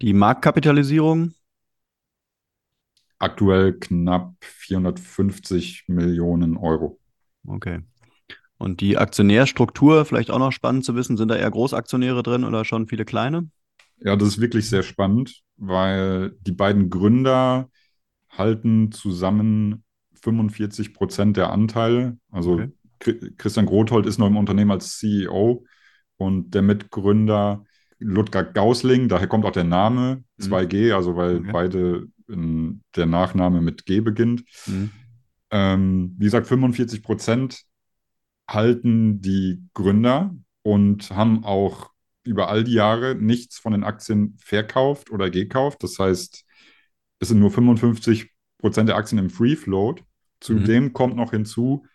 Die 0.01 0.13
Marktkapitalisierung? 0.13 1.35
Aktuell 3.19 3.75
knapp 3.75 4.35
450 4.41 5.85
Millionen 5.89 6.57
Euro. 6.57 6.99
Okay. 7.47 7.81
Und 8.57 8.81
die 8.81 8.97
Aktionärstruktur, 8.97 10.05
vielleicht 10.05 10.31
auch 10.31 10.39
noch 10.39 10.53
spannend 10.53 10.85
zu 10.85 10.95
wissen, 10.95 11.17
sind 11.17 11.29
da 11.29 11.37
eher 11.37 11.51
Großaktionäre 11.51 12.23
drin 12.23 12.45
oder 12.45 12.65
schon 12.65 12.87
viele 12.87 13.05
kleine? 13.05 13.51
Ja, 14.01 14.17
das 14.17 14.29
ist 14.29 14.41
wirklich 14.41 14.69
sehr 14.69 14.83
spannend, 14.83 15.43
weil 15.57 16.37
die 16.41 16.53
beiden 16.53 16.91
Gründer 16.91 17.69
halten 18.31 18.93
zusammen 18.93 19.85
45 20.15 20.95
Prozent 20.95 21.37
der 21.37 21.51
Anteile. 21.51 22.19
Also 22.31 22.63
okay. 22.99 23.33
Christian 23.37 23.67
Grothold 23.67 24.07
ist 24.07 24.19
noch 24.19 24.27
im 24.27 24.37
Unternehmen 24.37 24.71
als 24.71 24.99
CEO 24.99 25.65
und 26.17 26.55
der 26.55 26.63
Mitgründer 26.63 27.65
Ludger 27.99 28.45
Gausling, 28.45 29.09
daher 29.09 29.27
kommt 29.27 29.45
auch 29.45 29.53
der 29.53 29.65
Name 29.65 30.25
2G, 30.41 30.89
mhm. 30.89 30.95
also 30.95 31.17
weil 31.17 31.37
okay. 31.37 31.51
beide 31.53 32.07
in, 32.29 32.83
der 32.97 33.07
Nachname 33.07 33.61
mit 33.61 33.85
G 33.85 34.01
beginnt. 34.01 34.43
Mhm. 34.67 34.91
Ähm, 35.51 36.15
wie 36.17 36.25
gesagt, 36.25 36.47
45 36.47 37.03
Prozent 37.03 37.65
halten 38.49 39.21
die 39.21 39.63
Gründer 39.75 40.35
und 40.63 41.11
haben 41.11 41.45
auch 41.45 41.91
über 42.23 42.49
all 42.49 42.65
die 42.65 42.75
Jahre 42.75 43.15
nichts 43.15 43.59
von 43.59 43.73
den 43.73 43.85
Aktien 43.85 44.37
verkauft 44.39 45.11
oder 45.11 45.31
gekauft. 45.31 45.83
Das 45.83 45.99
heißt, 45.99 46.45
es 47.19 47.29
sind 47.29 47.41
nur 47.41 47.51
55 47.51 48.31
Prozent 48.59 48.89
der 48.89 48.97
Aktien 48.97 49.19
im 49.19 49.31
Free 49.31 49.57
Float. 49.57 50.03
Zudem 50.41 50.85
mhm. 50.85 50.93
kommt 50.93 51.17
noch 51.17 51.31
hinzu, 51.31 51.87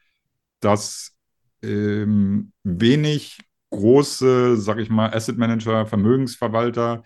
dass 0.60 1.16
ähm, 1.62 2.52
wenig 2.64 3.40
große, 3.72 4.58
sag 4.58 4.80
ich 4.80 4.90
mal, 4.90 5.14
Asset 5.14 5.38
Manager, 5.38 5.86
Vermögensverwalter 5.86 7.04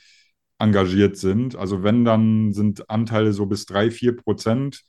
engagiert 0.59 1.17
sind. 1.17 1.55
Also 1.55 1.83
wenn, 1.83 2.05
dann 2.05 2.53
sind 2.53 2.89
Anteile 2.89 3.33
so 3.33 3.45
bis 3.45 3.65
3, 3.65 3.91
4 3.91 4.15
Prozent 4.17 4.83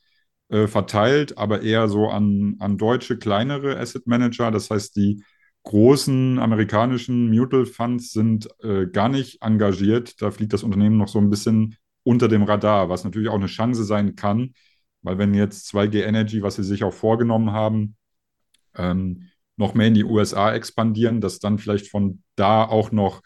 äh, 0.49 0.67
verteilt, 0.67 1.37
aber 1.37 1.61
eher 1.61 1.87
so 1.87 2.09
an, 2.09 2.57
an 2.59 2.77
deutsche, 2.77 3.17
kleinere 3.17 3.79
Asset 3.79 4.05
Manager. 4.05 4.51
Das 4.51 4.69
heißt, 4.69 4.95
die 4.95 5.23
großen 5.63 6.39
amerikanischen 6.39 7.29
Mutual 7.29 7.65
Funds 7.65 8.11
sind 8.11 8.47
äh, 8.63 8.87
gar 8.87 9.09
nicht 9.09 9.41
engagiert. 9.41 10.21
Da 10.21 10.31
fliegt 10.31 10.53
das 10.53 10.63
Unternehmen 10.63 10.97
noch 10.97 11.07
so 11.07 11.19
ein 11.19 11.29
bisschen 11.29 11.75
unter 12.03 12.27
dem 12.27 12.43
Radar, 12.43 12.89
was 12.89 13.03
natürlich 13.03 13.29
auch 13.29 13.35
eine 13.35 13.45
Chance 13.47 13.83
sein 13.83 14.15
kann, 14.15 14.53
weil 15.01 15.17
wenn 15.17 15.33
jetzt 15.33 15.67
2G 15.67 16.03
Energy, 16.03 16.41
was 16.41 16.55
sie 16.55 16.63
sich 16.63 16.83
auch 16.83 16.93
vorgenommen 16.93 17.51
haben, 17.51 17.95
ähm, 18.75 19.27
noch 19.57 19.73
mehr 19.75 19.87
in 19.87 19.93
die 19.93 20.03
USA 20.03 20.53
expandieren, 20.53 21.21
dass 21.21 21.39
dann 21.39 21.59
vielleicht 21.59 21.89
von 21.89 22.23
da 22.35 22.63
auch 22.63 22.91
noch 22.91 23.21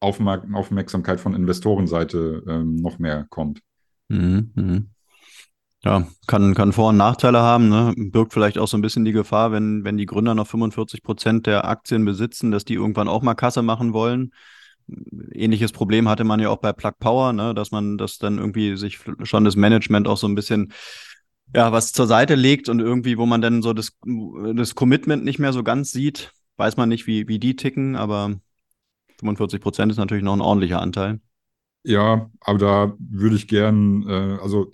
Aufmerk 0.00 0.46
Aufmerksamkeit 0.52 1.20
von 1.20 1.34
Investorenseite 1.34 2.44
ähm, 2.46 2.76
noch 2.76 2.98
mehr 2.98 3.26
kommt. 3.30 3.60
Mhm, 4.08 4.52
mh. 4.54 4.82
Ja, 5.84 6.08
kann, 6.26 6.54
kann 6.54 6.72
Vor- 6.72 6.88
und 6.88 6.96
Nachteile 6.96 7.38
haben, 7.40 7.68
ne? 7.68 7.94
birgt 7.96 8.32
vielleicht 8.32 8.58
auch 8.58 8.66
so 8.66 8.76
ein 8.76 8.82
bisschen 8.82 9.04
die 9.04 9.12
Gefahr, 9.12 9.52
wenn, 9.52 9.84
wenn 9.84 9.96
die 9.96 10.06
Gründer 10.06 10.34
noch 10.34 10.48
45 10.48 11.02
Prozent 11.02 11.46
der 11.46 11.66
Aktien 11.66 12.04
besitzen, 12.04 12.50
dass 12.50 12.64
die 12.64 12.74
irgendwann 12.74 13.08
auch 13.08 13.22
mal 13.22 13.34
Kasse 13.34 13.62
machen 13.62 13.92
wollen. 13.92 14.32
Ähnliches 15.32 15.70
Problem 15.70 16.08
hatte 16.08 16.24
man 16.24 16.40
ja 16.40 16.48
auch 16.48 16.56
bei 16.56 16.72
Plug 16.72 16.94
Power, 16.98 17.32
ne? 17.32 17.54
dass 17.54 17.70
man 17.70 17.96
das 17.96 18.18
dann 18.18 18.38
irgendwie 18.38 18.76
sich 18.76 18.98
schon 19.22 19.44
das 19.44 19.54
Management 19.54 20.08
auch 20.08 20.16
so 20.16 20.26
ein 20.26 20.34
bisschen 20.34 20.72
ja, 21.54 21.72
was 21.72 21.92
zur 21.92 22.06
Seite 22.06 22.34
legt 22.34 22.68
und 22.68 22.80
irgendwie, 22.80 23.16
wo 23.16 23.26
man 23.26 23.40
dann 23.40 23.62
so 23.62 23.72
das, 23.72 23.96
das 24.54 24.74
Commitment 24.74 25.24
nicht 25.24 25.38
mehr 25.38 25.52
so 25.52 25.62
ganz 25.62 25.92
sieht, 25.92 26.32
weiß 26.56 26.76
man 26.76 26.88
nicht, 26.88 27.06
wie, 27.06 27.28
wie 27.28 27.38
die 27.38 27.56
ticken, 27.56 27.96
aber 27.96 28.34
45 29.20 29.60
Prozent 29.60 29.92
ist 29.92 29.98
natürlich 29.98 30.24
noch 30.24 30.34
ein 30.34 30.40
ordentlicher 30.40 30.80
Anteil. 30.80 31.20
Ja, 31.84 32.30
aber 32.40 32.58
da 32.58 32.92
würde 32.98 33.36
ich 33.36 33.48
gern, 33.48 34.06
äh, 34.08 34.38
also 34.42 34.72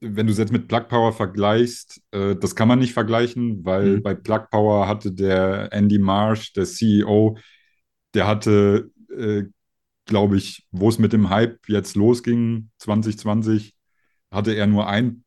wenn 0.00 0.26
du 0.26 0.32
es 0.32 0.38
jetzt 0.38 0.52
mit 0.52 0.68
Plug 0.68 0.88
Power 0.88 1.12
vergleichst, 1.12 2.02
äh, 2.10 2.36
das 2.36 2.54
kann 2.54 2.68
man 2.68 2.78
nicht 2.78 2.92
vergleichen, 2.92 3.64
weil 3.64 3.96
mhm. 3.96 4.02
bei 4.02 4.14
Plug 4.14 4.46
Power 4.50 4.86
hatte 4.88 5.12
der 5.12 5.72
Andy 5.72 5.98
Marsh, 5.98 6.52
der 6.52 6.64
CEO, 6.64 7.38
der 8.14 8.26
hatte, 8.26 8.90
äh, 9.16 9.44
glaube 10.04 10.36
ich, 10.36 10.66
wo 10.70 10.88
es 10.88 10.98
mit 10.98 11.12
dem 11.12 11.30
Hype 11.30 11.68
jetzt 11.68 11.96
losging, 11.96 12.70
2020, 12.78 13.74
hatte 14.30 14.52
er 14.52 14.66
nur 14.66 14.86
ein, 14.86 15.24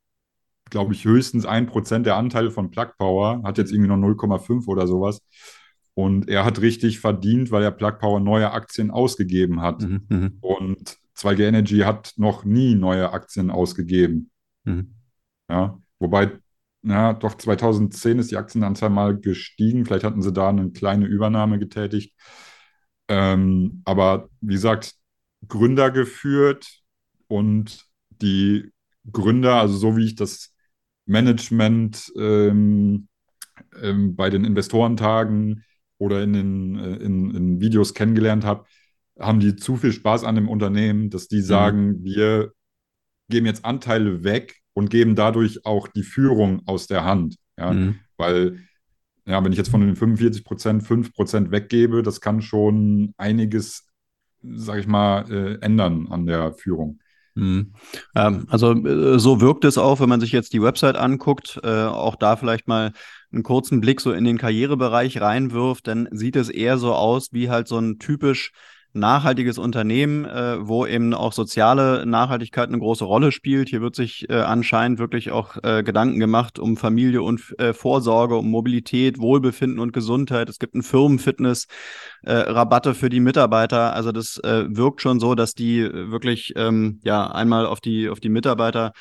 glaube 0.69 0.93
ich, 0.93 1.05
höchstens 1.05 1.45
ein 1.45 1.65
Prozent 1.65 2.05
der 2.05 2.15
Anteile 2.15 2.51
von 2.51 2.69
Plug 2.69 2.91
Power, 2.97 3.41
hat 3.43 3.57
jetzt 3.57 3.71
irgendwie 3.71 3.89
noch 3.89 3.97
0,5 3.97 4.67
oder 4.67 4.87
sowas. 4.87 5.21
Und 5.95 6.29
er 6.29 6.45
hat 6.45 6.61
richtig 6.61 6.99
verdient, 6.99 7.51
weil 7.51 7.63
er 7.63 7.71
Plug 7.71 7.97
Power 7.99 8.19
neue 8.19 8.51
Aktien 8.51 8.91
ausgegeben 8.91 9.61
hat. 9.61 9.81
Mhm, 9.81 10.01
mhm. 10.09 10.37
und 10.39 10.97
2G 11.17 11.47
Energy 11.47 11.79
hat 11.79 12.13
noch 12.15 12.45
nie 12.45 12.75
neue 12.75 13.11
Aktien 13.11 13.49
ausgegeben. 13.49 14.31
Mhm. 14.69 14.95
Ja, 15.49 15.79
wobei, 15.99 16.31
ja, 16.83 17.13
doch 17.13 17.35
2010 17.35 18.19
ist 18.19 18.31
die 18.31 18.37
Aktienanzahl 18.37 18.89
mal 18.89 19.17
gestiegen. 19.17 19.85
Vielleicht 19.85 20.03
hatten 20.03 20.21
sie 20.21 20.31
da 20.31 20.49
eine 20.49 20.71
kleine 20.71 21.05
Übernahme 21.05 21.59
getätigt. 21.59 22.13
Ähm, 23.07 23.81
aber 23.85 24.29
wie 24.41 24.53
gesagt, 24.53 24.93
Gründer 25.47 25.89
geführt 25.91 26.81
und 27.27 27.85
die 28.21 28.71
Gründer, 29.11 29.55
also 29.55 29.75
so 29.75 29.97
wie 29.97 30.05
ich 30.05 30.15
das 30.15 30.53
Management 31.05 32.11
ähm, 32.17 33.07
ähm, 33.81 34.15
bei 34.15 34.29
den 34.29 34.45
Investorentagen 34.45 35.63
oder 35.97 36.21
in 36.23 36.33
den 36.33 36.77
äh, 36.77 36.95
in, 36.97 37.35
in 37.35 37.61
Videos 37.61 37.93
kennengelernt 37.93 38.45
habe, 38.45 38.65
haben 39.19 39.39
die 39.39 39.55
zu 39.55 39.75
viel 39.75 39.91
Spaß 39.91 40.23
an 40.23 40.35
dem 40.35 40.47
Unternehmen, 40.47 41.09
dass 41.09 41.27
die 41.27 41.37
mhm. 41.37 41.43
sagen, 41.43 41.87
mhm. 41.87 42.03
wir 42.03 42.53
geben 43.29 43.45
jetzt 43.45 43.65
Anteile 43.65 44.23
weg 44.23 44.58
und 44.79 44.89
geben 44.89 45.15
dadurch 45.15 45.65
auch 45.65 45.87
die 45.87 46.03
Führung 46.03 46.61
aus 46.65 46.87
der 46.87 47.03
Hand. 47.03 47.35
Ja? 47.57 47.73
Mhm. 47.73 47.99
Weil, 48.17 48.59
ja, 49.25 49.43
wenn 49.43 49.51
ich 49.51 49.57
jetzt 49.57 49.69
von 49.69 49.81
den 49.81 49.95
45 49.95 50.43
Prozent 50.43 50.83
5 50.83 51.13
Prozent 51.13 51.51
weggebe, 51.51 52.01
das 52.01 52.21
kann 52.21 52.41
schon 52.41 53.13
einiges, 53.17 53.85
sag 54.41 54.79
ich 54.79 54.87
mal, 54.87 55.29
äh, 55.29 55.59
ändern 55.61 56.07
an 56.09 56.25
der 56.25 56.53
Führung. 56.53 56.99
Mhm. 57.35 57.73
Ähm, 58.15 58.45
also 58.49 58.73
äh, 58.73 59.19
so 59.19 59.41
wirkt 59.41 59.65
es 59.65 59.77
auch, 59.77 59.99
wenn 59.99 60.09
man 60.09 60.21
sich 60.21 60.31
jetzt 60.31 60.53
die 60.53 60.61
Website 60.61 60.95
anguckt, 60.95 61.59
äh, 61.63 61.83
auch 61.83 62.15
da 62.15 62.37
vielleicht 62.37 62.67
mal 62.67 62.93
einen 63.31 63.43
kurzen 63.43 63.81
Blick 63.81 64.01
so 64.01 64.11
in 64.13 64.23
den 64.23 64.37
Karrierebereich 64.37 65.21
reinwirft, 65.21 65.87
dann 65.87 66.07
sieht 66.11 66.35
es 66.35 66.49
eher 66.49 66.77
so 66.77 66.93
aus 66.93 67.29
wie 67.31 67.49
halt 67.49 67.67
so 67.67 67.77
ein 67.77 67.99
typisch 67.99 68.51
nachhaltiges 68.93 69.57
Unternehmen, 69.57 70.25
äh, 70.25 70.67
wo 70.67 70.85
eben 70.85 71.13
auch 71.13 71.33
soziale 71.33 72.05
Nachhaltigkeit 72.05 72.69
eine 72.69 72.79
große 72.79 73.05
Rolle 73.05 73.31
spielt. 73.31 73.69
Hier 73.69 73.81
wird 73.81 73.95
sich 73.95 74.29
äh, 74.29 74.33
anscheinend 74.33 74.99
wirklich 74.99 75.31
auch 75.31 75.57
äh, 75.63 75.83
Gedanken 75.83 76.19
gemacht 76.19 76.57
um 76.59 76.75
Familie 76.75 77.21
und 77.21 77.53
äh, 77.59 77.73
Vorsorge, 77.73 78.35
um 78.35 78.49
Mobilität, 78.49 79.19
Wohlbefinden 79.19 79.79
und 79.79 79.93
Gesundheit. 79.93 80.49
Es 80.49 80.59
gibt 80.59 80.75
ein 80.75 80.83
Firmenfitness, 80.83 81.67
äh, 82.23 82.33
Rabatte 82.33 82.95
für 82.95 83.09
die 83.09 83.19
Mitarbeiter. 83.19 83.93
Also 83.93 84.11
das 84.11 84.37
äh, 84.39 84.65
wirkt 84.67 85.01
schon 85.01 85.19
so, 85.19 85.35
dass 85.35 85.53
die 85.53 85.83
wirklich 85.83 86.53
ähm, 86.55 86.99
ja 87.03 87.27
einmal 87.27 87.65
auf 87.65 87.81
die 87.81 88.09
auf 88.09 88.19
die 88.19 88.29
Mitarbeiter 88.29 88.93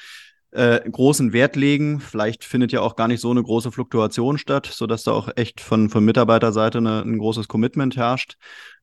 äh, 0.50 0.80
großen 0.90 1.33
Wert 1.33 1.57
legen. 1.57 2.00
Vielleicht 2.00 2.45
findet 2.45 2.73
ja 2.73 2.80
auch 2.80 2.97
gar 2.97 3.09
nicht 3.09 3.21
so 3.21 3.30
eine 3.30 3.42
große 3.42 3.71
Fluktuation 3.71 4.38
statt, 4.38 4.66
sodass 4.66 5.02
da 5.02 5.12
auch 5.12 5.28
echt 5.37 5.61
von, 5.61 5.90
von 5.90 6.04
Mitarbeiterseite 6.04 6.78
eine, 6.78 7.02
ein 7.02 7.18
großes 7.18 7.49
Commitment 7.49 7.97
herrscht. 7.97 8.37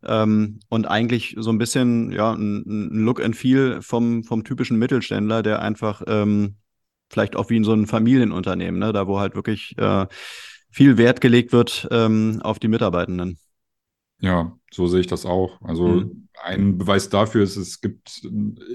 Ähm, 0.08 0.60
und 0.70 0.86
eigentlich 0.86 1.36
so 1.38 1.50
ein 1.52 1.58
bisschen 1.58 2.12
ja, 2.12 2.34
ein, 2.34 2.64
ein, 2.68 3.06
Look 3.06 3.24
and 3.24 3.36
Feel 3.36 3.82
vom, 3.82 4.24
vom 4.24 4.44
typischen 4.44 4.78
Mittelständler, 4.78 5.44
der 5.44 5.62
einfach 5.62 6.02
ähm, 6.08 6.56
vielleicht 7.10 7.36
auch 7.36 7.50
wie 7.50 7.58
in 7.58 7.64
so 7.64 7.74
ein 7.74 7.88
Familienunternehmen, 7.88 8.80
ne, 8.80 8.94
da 8.94 9.08
wo 9.08 9.20
halt 9.20 9.36
wirklich 9.36 9.78
äh, 9.78 10.08
viel 10.70 10.98
Wert 10.98 11.22
gelegt 11.22 11.54
wird 11.54 11.88
ähm, 11.92 12.42
auf 12.44 12.60
die 12.60 12.68
Mitarbeitenden. 12.68 13.40
Ja, 14.20 14.58
so 14.72 14.88
sehe 14.88 15.02
ich 15.02 15.08
das 15.08 15.26
auch. 15.26 15.62
Also 15.62 15.88
mhm. 15.88 16.28
ein 16.44 16.78
Beweis 16.78 17.10
dafür 17.10 17.44
ist, 17.44 17.58
es 17.58 17.82
gibt 17.82 18.24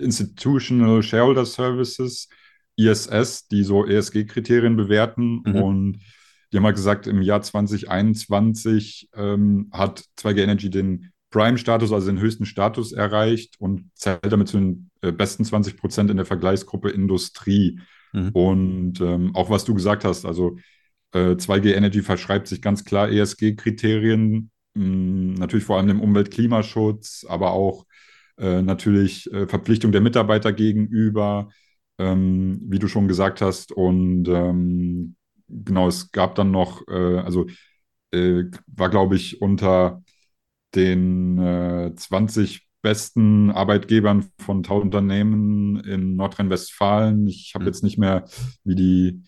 Institutional 0.01 1.03
Shareholder 1.03 1.47
Services, 1.47 2.29
ISS, 2.77 3.49
die 3.49 3.65
so 3.65 3.87
ESG-Kriterien 3.87 4.77
bewerten. 4.77 5.43
Mhm. 5.45 5.57
Und 5.57 5.99
die 6.53 6.57
haben 6.57 6.65
halt 6.65 6.77
gesagt, 6.77 7.07
im 7.07 7.23
Jahr 7.23 7.43
2021 7.43 9.11
ähm, 9.15 9.71
hat 9.73 10.05
2G 10.19 10.43
Energy 10.43 10.71
den 10.71 11.13
Prime-Status, 11.31 11.93
also 11.93 12.07
den 12.07 12.21
höchsten 12.21 12.45
Status 12.45 12.93
erreicht 12.93 13.55
und 13.59 13.91
zählt 13.95 14.21
damit 14.31 14.49
zu 14.49 14.59
den 14.59 14.91
äh, 15.01 15.13
besten 15.13 15.45
20 15.45 15.77
Prozent 15.77 16.11
in 16.11 16.17
der 16.17 16.27
Vergleichsgruppe 16.27 16.91
Industrie. 16.91 17.81
Mhm. 18.13 18.31
Und 18.31 19.01
ähm, 19.01 19.35
auch 19.35 19.51
was 19.51 19.65
du 19.65 19.75
gesagt 19.75 20.05
hast, 20.05 20.25
also 20.25 20.57
äh, 21.13 21.37
2G 21.37 21.75
Energy 21.75 22.03
verschreibt 22.03 22.49
sich 22.49 22.61
ganz 22.63 22.85
klar 22.85 23.11
ESG-Kriterien, 23.11 24.51
hm, 24.75 25.35
natürlich 25.35 25.65
vor 25.65 25.77
allem 25.77 25.89
dem 25.89 26.01
Umwelt-Klimaschutz, 26.01 27.27
aber 27.29 27.53
auch 27.53 27.87
äh, 28.39 28.63
natürlich 28.63 29.31
äh, 29.33 29.47
Verpflichtung 29.47 29.93
der 29.93 30.01
Mitarbeiter 30.01 30.53
gegenüber, 30.53 31.51
ähm, 31.99 32.61
wie 32.65 32.79
du 32.79 32.89
schon 32.89 33.09
gesagt 33.09 33.41
hast. 33.41 33.73
Und 33.73 34.29
ähm, 34.29 35.17
genau, 35.49 35.89
es 35.89 36.11
gab 36.13 36.35
dann 36.35 36.51
noch, 36.51 36.87
äh, 36.89 37.19
also 37.19 37.47
äh, 38.13 38.45
war, 38.67 38.89
glaube 38.91 39.17
ich, 39.17 39.41
unter 39.43 40.03
den 40.75 41.39
äh, 41.39 41.95
20 41.95 42.67
besten 42.83 43.50
Arbeitgebern 43.50 44.31
von 44.39 44.59
1000 44.59 44.85
Unternehmen 44.87 45.81
in 45.81 46.17
Nordrhein-Westfalen. 46.17 47.27
Ich 47.27 47.53
habe 47.55 47.65
mhm. 47.65 47.69
jetzt 47.69 47.83
nicht 47.83 47.99
mehr, 47.99 48.25
wie 48.65 48.75
die, 48.75 49.23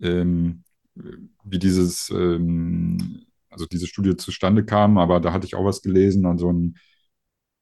ähm, 0.00 0.64
wie 1.44 1.58
dieses, 1.58 2.10
ähm, 2.10 3.26
also 3.50 3.66
diese 3.66 3.86
Studie 3.86 4.16
zustande 4.16 4.64
kam, 4.64 4.98
aber 4.98 5.20
da 5.20 5.32
hatte 5.32 5.46
ich 5.46 5.54
auch 5.54 5.64
was 5.64 5.82
gelesen. 5.82 6.26
Also 6.26 6.52
ein 6.52 6.76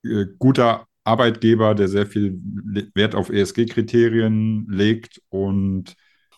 äh, 0.04 0.26
guter 0.38 0.86
Arbeitgeber, 1.04 1.74
der 1.74 1.88
sehr 1.88 2.06
viel 2.06 2.40
Wert 2.94 3.14
auf 3.14 3.30
ESG-Kriterien 3.30 4.66
legt 4.68 5.20
und 5.28 5.96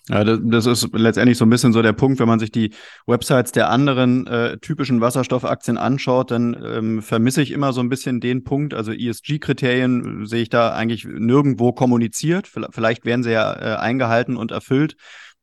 ja, 0.08 0.22
das, 0.22 0.38
das, 0.42 0.66
ist 0.66 0.88
letztendlich 0.92 1.38
so 1.38 1.46
ein 1.46 1.50
bisschen 1.50 1.72
so 1.72 1.80
der 1.80 1.94
Punkt, 1.94 2.20
wenn 2.20 2.28
man 2.28 2.38
sich 2.38 2.52
die 2.52 2.74
Websites 3.06 3.52
der 3.52 3.70
anderen 3.70 4.26
äh, 4.26 4.58
typischen 4.58 5.00
Wasserstoffaktien 5.00 5.78
anschaut, 5.78 6.30
dann 6.30 6.54
ähm, 6.62 7.02
vermisse 7.02 7.40
ich 7.40 7.52
immer 7.52 7.72
so 7.72 7.80
ein 7.80 7.88
bisschen 7.88 8.20
den 8.20 8.44
Punkt. 8.44 8.74
Also 8.74 8.92
ESG-Kriterien 8.92 10.26
sehe 10.26 10.42
ich 10.42 10.50
da 10.50 10.74
eigentlich 10.74 11.06
nirgendwo 11.06 11.72
kommuniziert. 11.72 12.48
Vielleicht 12.70 13.06
werden 13.06 13.22
sie 13.22 13.32
ja 13.32 13.54
äh, 13.54 13.76
eingehalten 13.76 14.36
und 14.36 14.50
erfüllt. 14.50 14.96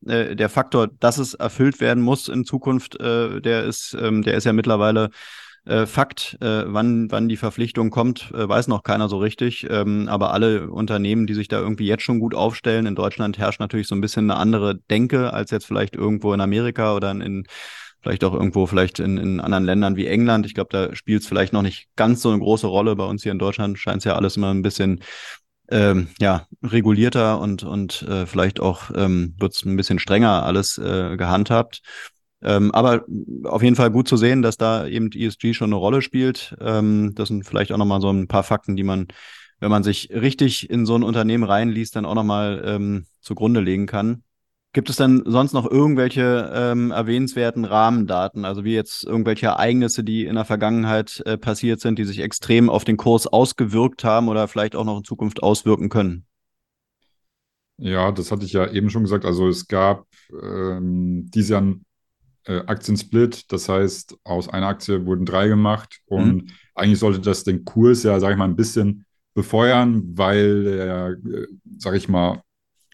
Äh, 0.06 0.36
der 0.36 0.50
Faktor, 0.50 0.90
dass 1.00 1.18
es 1.18 1.34
erfüllt 1.34 1.80
werden 1.80 2.04
muss 2.04 2.28
in 2.28 2.46
Zukunft, 2.46 3.00
äh, 3.00 3.42
der 3.42 3.64
ist, 3.64 3.98
ähm, 4.00 4.22
der 4.22 4.36
ist 4.36 4.46
ja 4.46 4.54
mittlerweile 4.54 5.10
äh, 5.66 5.86
Fakt, 5.86 6.38
äh, 6.42 6.64
wann, 6.66 7.12
wann 7.12 7.30
die 7.30 7.38
Verpflichtung 7.38 7.92
kommt, 7.92 8.32
äh, 8.34 8.48
weiß 8.48 8.68
noch 8.68 8.84
keiner 8.84 9.10
so 9.10 9.18
richtig. 9.18 9.68
Ähm, 9.70 10.08
aber 10.08 10.34
alle 10.34 10.70
Unternehmen, 10.70 11.28
die 11.28 11.34
sich 11.34 11.48
da 11.48 11.60
irgendwie 11.60 11.86
jetzt 11.86 12.04
schon 12.04 12.20
gut 12.20 12.34
aufstellen, 12.34 12.86
in 12.86 12.96
Deutschland 12.96 13.38
herrscht 13.38 13.60
natürlich 13.60 13.88
so 13.88 13.96
ein 13.96 14.02
bisschen 14.02 14.30
eine 14.30 14.40
andere 14.40 14.76
Denke 14.90 15.34
als 15.34 15.52
jetzt 15.52 15.66
vielleicht 15.66 15.96
irgendwo 15.96 16.34
in 16.34 16.42
Amerika 16.42 16.96
oder 16.96 17.12
in, 17.12 17.46
vielleicht 18.02 18.24
auch 18.24 18.34
irgendwo 18.34 18.66
vielleicht 18.66 19.00
in, 19.00 19.18
in 19.18 19.40
anderen 19.40 19.66
Ländern 19.66 19.96
wie 19.96 20.08
England. 20.08 20.46
Ich 20.46 20.56
glaube, 20.56 20.70
da 20.72 20.96
spielt 20.96 21.22
es 21.22 21.28
vielleicht 21.28 21.54
noch 21.54 21.62
nicht 21.62 21.88
ganz 21.96 22.22
so 22.22 22.30
eine 22.30 22.40
große 22.40 22.68
Rolle. 22.68 22.96
Bei 22.96 23.06
uns 23.06 23.24
hier 23.24 23.32
in 23.32 23.40
Deutschland 23.40 23.78
scheint 23.78 24.00
es 24.00 24.06
ja 24.06 24.16
alles 24.16 24.38
immer 24.38 24.52
ein 24.52 24.64
bisschen 24.64 25.02
ähm, 25.70 26.10
ja, 26.20 26.48
regulierter 26.64 27.40
und, 27.40 27.64
und 27.64 28.02
äh, 28.04 28.26
vielleicht 28.26 28.60
auch 28.60 28.92
ähm, 28.94 29.36
wird 29.40 29.54
es 29.54 29.64
ein 29.64 29.78
bisschen 29.78 30.00
strenger 30.00 30.44
alles 30.44 30.78
äh, 30.78 31.16
gehandhabt. 31.18 31.82
Ähm, 32.44 32.72
aber 32.72 33.06
auf 33.44 33.62
jeden 33.62 33.76
Fall 33.76 33.92
gut 33.92 34.08
zu 34.08 34.18
sehen, 34.18 34.42
dass 34.42 34.58
da 34.58 34.88
eben 34.88 35.12
ESG 35.12 35.54
schon 35.54 35.70
eine 35.70 35.76
Rolle 35.76 36.02
spielt. 36.02 36.56
Ähm, 36.60 37.14
das 37.16 37.28
sind 37.28 37.46
vielleicht 37.46 37.72
auch 37.72 37.78
nochmal 37.78 38.02
so 38.02 38.10
ein 38.10 38.28
paar 38.28 38.44
Fakten, 38.44 38.76
die 38.76 38.84
man, 38.84 39.08
wenn 39.60 39.70
man 39.70 39.84
sich 39.84 40.10
richtig 40.12 40.70
in 40.70 40.86
so 40.86 40.96
ein 40.96 41.04
Unternehmen 41.04 41.44
reinliest, 41.44 41.96
dann 41.96 42.06
auch 42.06 42.16
nochmal 42.16 42.64
ähm, 42.66 43.06
zugrunde 43.22 43.62
legen 43.62 43.86
kann. 43.86 44.24
Gibt 44.74 44.90
es 44.90 44.96
dann 44.96 45.24
sonst 45.26 45.52
noch 45.52 45.70
irgendwelche 45.70 46.50
ähm, 46.56 46.92
erwähnenswerten 46.92 47.66
Rahmendaten, 47.66 48.46
also 48.46 48.64
wie 48.64 48.74
jetzt 48.74 49.04
irgendwelche 49.04 49.48
Ereignisse, 49.48 50.02
die 50.02 50.26
in 50.26 50.36
der 50.36 50.46
Vergangenheit 50.46 51.22
äh, 51.26 51.38
passiert 51.38 51.82
sind, 51.82 52.00
die 52.00 52.06
sich 52.06 52.20
extrem 52.20 52.70
auf 52.70 52.86
den 52.86 52.96
Kurs 52.96 53.28
ausgewirkt 53.28 54.06
haben 54.06 54.30
oder 54.30 54.48
vielleicht 54.48 54.78
auch 54.78 54.86
noch 54.86 55.00
in 55.00 55.04
Zukunft 55.04 55.44
auswirken 55.44 55.90
können? 55.90 56.26
Ja, 57.78 58.14
das 58.14 58.32
hatte 58.32 58.46
ich 58.46 58.54
ja 58.54 58.72
eben 58.72 58.90
schon 58.90 59.04
gesagt. 59.04 59.26
Also 59.26 59.50
es 59.50 59.68
gab 59.68 60.06
ähm, 60.32 61.30
dieses 61.34 61.50
Jahr 61.50 61.64
äh, 62.46 62.60
Aktiensplit. 62.66 63.52
Das 63.52 63.70
heißt, 63.70 64.18
aus 64.24 64.50
einer 64.50 64.68
Aktie 64.68 65.06
wurden 65.06 65.26
drei 65.26 65.48
gemacht 65.48 66.00
und 66.06 66.36
mhm. 66.36 66.48
eigentlich 66.76 67.00
sollte 67.00 67.20
das 67.20 67.44
den 67.44 67.66
Kurs 67.66 68.04
ja, 68.04 68.20
sage 68.20 68.34
ich 68.34 68.38
mal, 68.38 68.46
ein 68.46 68.56
bisschen 68.56 69.06
befeuern, 69.34 70.04
weil 70.18 70.68
er, 70.68 71.10
äh, 71.12 71.48
sage 71.78 71.98
ich 71.98 72.10
mal, 72.10 72.42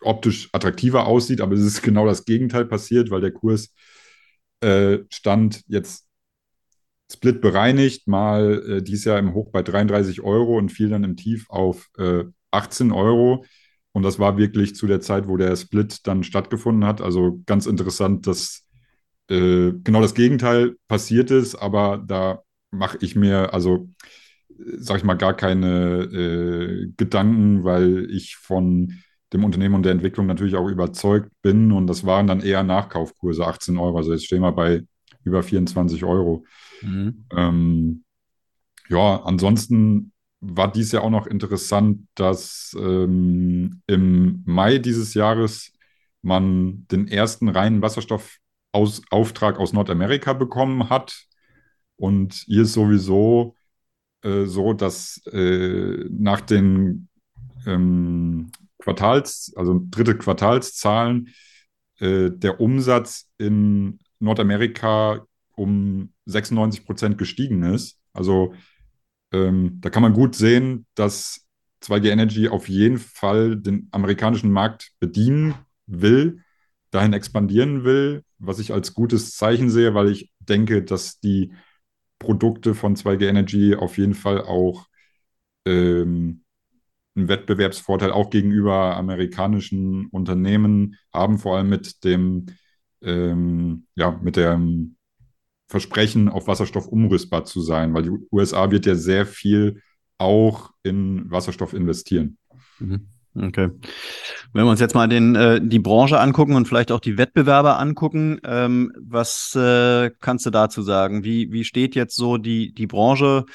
optisch 0.01 0.49
attraktiver 0.53 1.07
aussieht, 1.07 1.41
aber 1.41 1.53
es 1.55 1.61
ist 1.61 1.81
genau 1.81 2.05
das 2.05 2.25
Gegenteil 2.25 2.65
passiert, 2.65 3.09
weil 3.09 3.21
der 3.21 3.31
Kurs 3.31 3.73
äh, 4.61 4.99
stand 5.09 5.63
jetzt 5.67 6.07
Split 7.11 7.41
bereinigt, 7.41 8.07
mal 8.07 8.63
äh, 8.67 8.81
dieses 8.83 9.05
Jahr 9.05 9.17
im 9.17 9.33
Hoch 9.33 9.49
bei 9.51 9.63
33 9.63 10.21
Euro 10.21 10.57
und 10.57 10.71
fiel 10.71 10.89
dann 10.89 11.03
im 11.03 11.15
Tief 11.15 11.49
auf 11.49 11.89
äh, 11.97 12.25
18 12.51 12.91
Euro. 12.91 13.45
Und 13.93 14.03
das 14.03 14.19
war 14.19 14.37
wirklich 14.37 14.75
zu 14.75 14.87
der 14.87 14.99
Zeit, 15.01 15.27
wo 15.27 15.37
der 15.37 15.55
Split 15.55 16.05
dann 16.05 16.23
stattgefunden 16.23 16.85
hat. 16.85 17.01
Also 17.01 17.41
ganz 17.45 17.65
interessant, 17.65 18.27
dass 18.27 18.66
äh, 19.29 19.73
genau 19.83 20.01
das 20.01 20.13
Gegenteil 20.13 20.75
passiert 20.87 21.31
ist, 21.31 21.55
aber 21.55 22.03
da 22.05 22.43
mache 22.71 22.97
ich 23.01 23.15
mir, 23.15 23.53
also 23.53 23.89
sage 24.77 24.99
ich 24.99 25.05
mal, 25.05 25.15
gar 25.15 25.35
keine 25.35 26.03
äh, 26.03 26.91
Gedanken, 26.97 27.63
weil 27.63 28.09
ich 28.11 28.35
von 28.37 28.93
dem 29.33 29.43
Unternehmen 29.43 29.75
und 29.75 29.83
der 29.83 29.91
Entwicklung 29.91 30.25
natürlich 30.25 30.55
auch 30.55 30.67
überzeugt 30.67 31.31
bin 31.41 31.71
und 31.71 31.87
das 31.87 32.05
waren 32.05 32.27
dann 32.27 32.41
eher 32.41 32.63
Nachkaufkurse, 32.63 33.45
18 33.45 33.77
Euro, 33.77 33.97
also 33.97 34.13
jetzt 34.13 34.25
stehen 34.25 34.41
wir 34.41 34.51
bei 34.53 34.83
über 35.23 35.43
24 35.43 36.03
Euro. 36.05 36.45
Mhm. 36.81 37.25
Ähm, 37.35 38.03
ja, 38.89 39.21
ansonsten 39.23 40.13
war 40.39 40.71
dies 40.71 40.91
ja 40.91 41.01
auch 41.01 41.09
noch 41.09 41.27
interessant, 41.27 42.07
dass 42.15 42.75
ähm, 42.79 43.81
im 43.87 44.43
Mai 44.45 44.77
dieses 44.77 45.13
Jahres 45.13 45.73
man 46.21 46.85
den 46.91 47.07
ersten 47.07 47.49
reinen 47.49 47.81
Wasserstoff 47.81 48.37
aus, 48.71 49.01
Auftrag 49.09 49.59
aus 49.59 49.73
Nordamerika 49.73 50.33
bekommen 50.33 50.89
hat. 50.89 51.25
Und 51.95 52.33
hier 52.33 52.63
ist 52.63 52.73
sowieso 52.73 53.55
äh, 54.23 54.45
so, 54.45 54.73
dass 54.73 55.21
äh, 55.27 56.05
nach 56.09 56.41
den 56.41 57.07
ähm, 57.65 58.51
Quartals, 58.79 59.53
also 59.55 59.81
dritte 59.89 60.17
Quartalszahlen, 60.17 61.29
äh, 61.99 62.29
der 62.31 62.59
Umsatz 62.59 63.29
in 63.37 63.99
Nordamerika 64.19 65.25
um 65.55 66.13
96 66.25 66.85
Prozent 66.85 67.17
gestiegen 67.17 67.63
ist. 67.63 67.99
Also 68.13 68.53
ähm, 69.31 69.79
da 69.81 69.89
kann 69.89 70.03
man 70.03 70.13
gut 70.13 70.35
sehen, 70.35 70.85
dass 70.95 71.47
2G 71.83 72.09
Energy 72.09 72.47
auf 72.47 72.69
jeden 72.69 72.97
Fall 72.97 73.57
den 73.57 73.87
amerikanischen 73.91 74.51
Markt 74.51 74.91
bedienen 74.99 75.55
will, 75.85 76.43
dahin 76.91 77.13
expandieren 77.13 77.83
will 77.83 78.23
was 78.39 78.59
ich 78.59 78.73
als 78.73 78.93
gutes 78.93 79.35
Zeichen 79.35 79.69
sehe, 79.69 79.93
weil 79.93 80.09
ich 80.09 80.31
denke, 80.39 80.83
dass 80.83 81.19
die 81.19 81.53
Produkte 82.19 82.75
von 82.75 82.95
2G 82.95 83.27
Energy 83.27 83.75
auf 83.75 83.97
jeden 83.97 84.13
Fall 84.13 84.41
auch 84.41 84.87
ähm, 85.65 86.43
einen 87.15 87.27
Wettbewerbsvorteil 87.27 88.11
auch 88.11 88.29
gegenüber 88.29 88.95
amerikanischen 88.95 90.07
Unternehmen 90.07 90.95
haben, 91.13 91.39
vor 91.39 91.57
allem 91.57 91.69
mit 91.69 92.03
dem, 92.03 92.47
ähm, 93.01 93.87
ja, 93.95 94.11
mit 94.21 94.35
dem 94.35 94.95
Versprechen, 95.67 96.29
auf 96.29 96.47
Wasserstoff 96.47 96.87
umrüstbar 96.87 97.43
zu 97.45 97.61
sein, 97.61 97.93
weil 97.93 98.03
die 98.03 98.11
USA 98.31 98.71
wird 98.71 98.85
ja 98.85 98.95
sehr 98.95 99.25
viel 99.25 99.81
auch 100.17 100.71
in 100.83 101.29
Wasserstoff 101.29 101.73
investieren. 101.73 102.37
Mhm. 102.79 103.07
Okay. 103.39 103.69
Wenn 104.53 104.65
wir 104.65 104.71
uns 104.71 104.79
jetzt 104.79 104.95
mal 104.95 105.07
den, 105.07 105.35
äh, 105.35 105.61
die 105.61 105.79
Branche 105.79 106.19
angucken 106.19 106.55
und 106.55 106.67
vielleicht 106.67 106.91
auch 106.91 106.99
die 106.99 107.17
Wettbewerber 107.17 107.79
angucken, 107.79 108.39
ähm, 108.43 108.91
was 108.99 109.53
äh, 109.55 110.09
kannst 110.19 110.45
du 110.45 110.49
dazu 110.49 110.81
sagen? 110.81 111.23
Wie, 111.23 111.51
wie 111.51 111.63
steht 111.63 111.95
jetzt 111.95 112.15
so 112.15 112.37
die, 112.37 112.73
die 112.73 112.87
Branche 112.87 113.45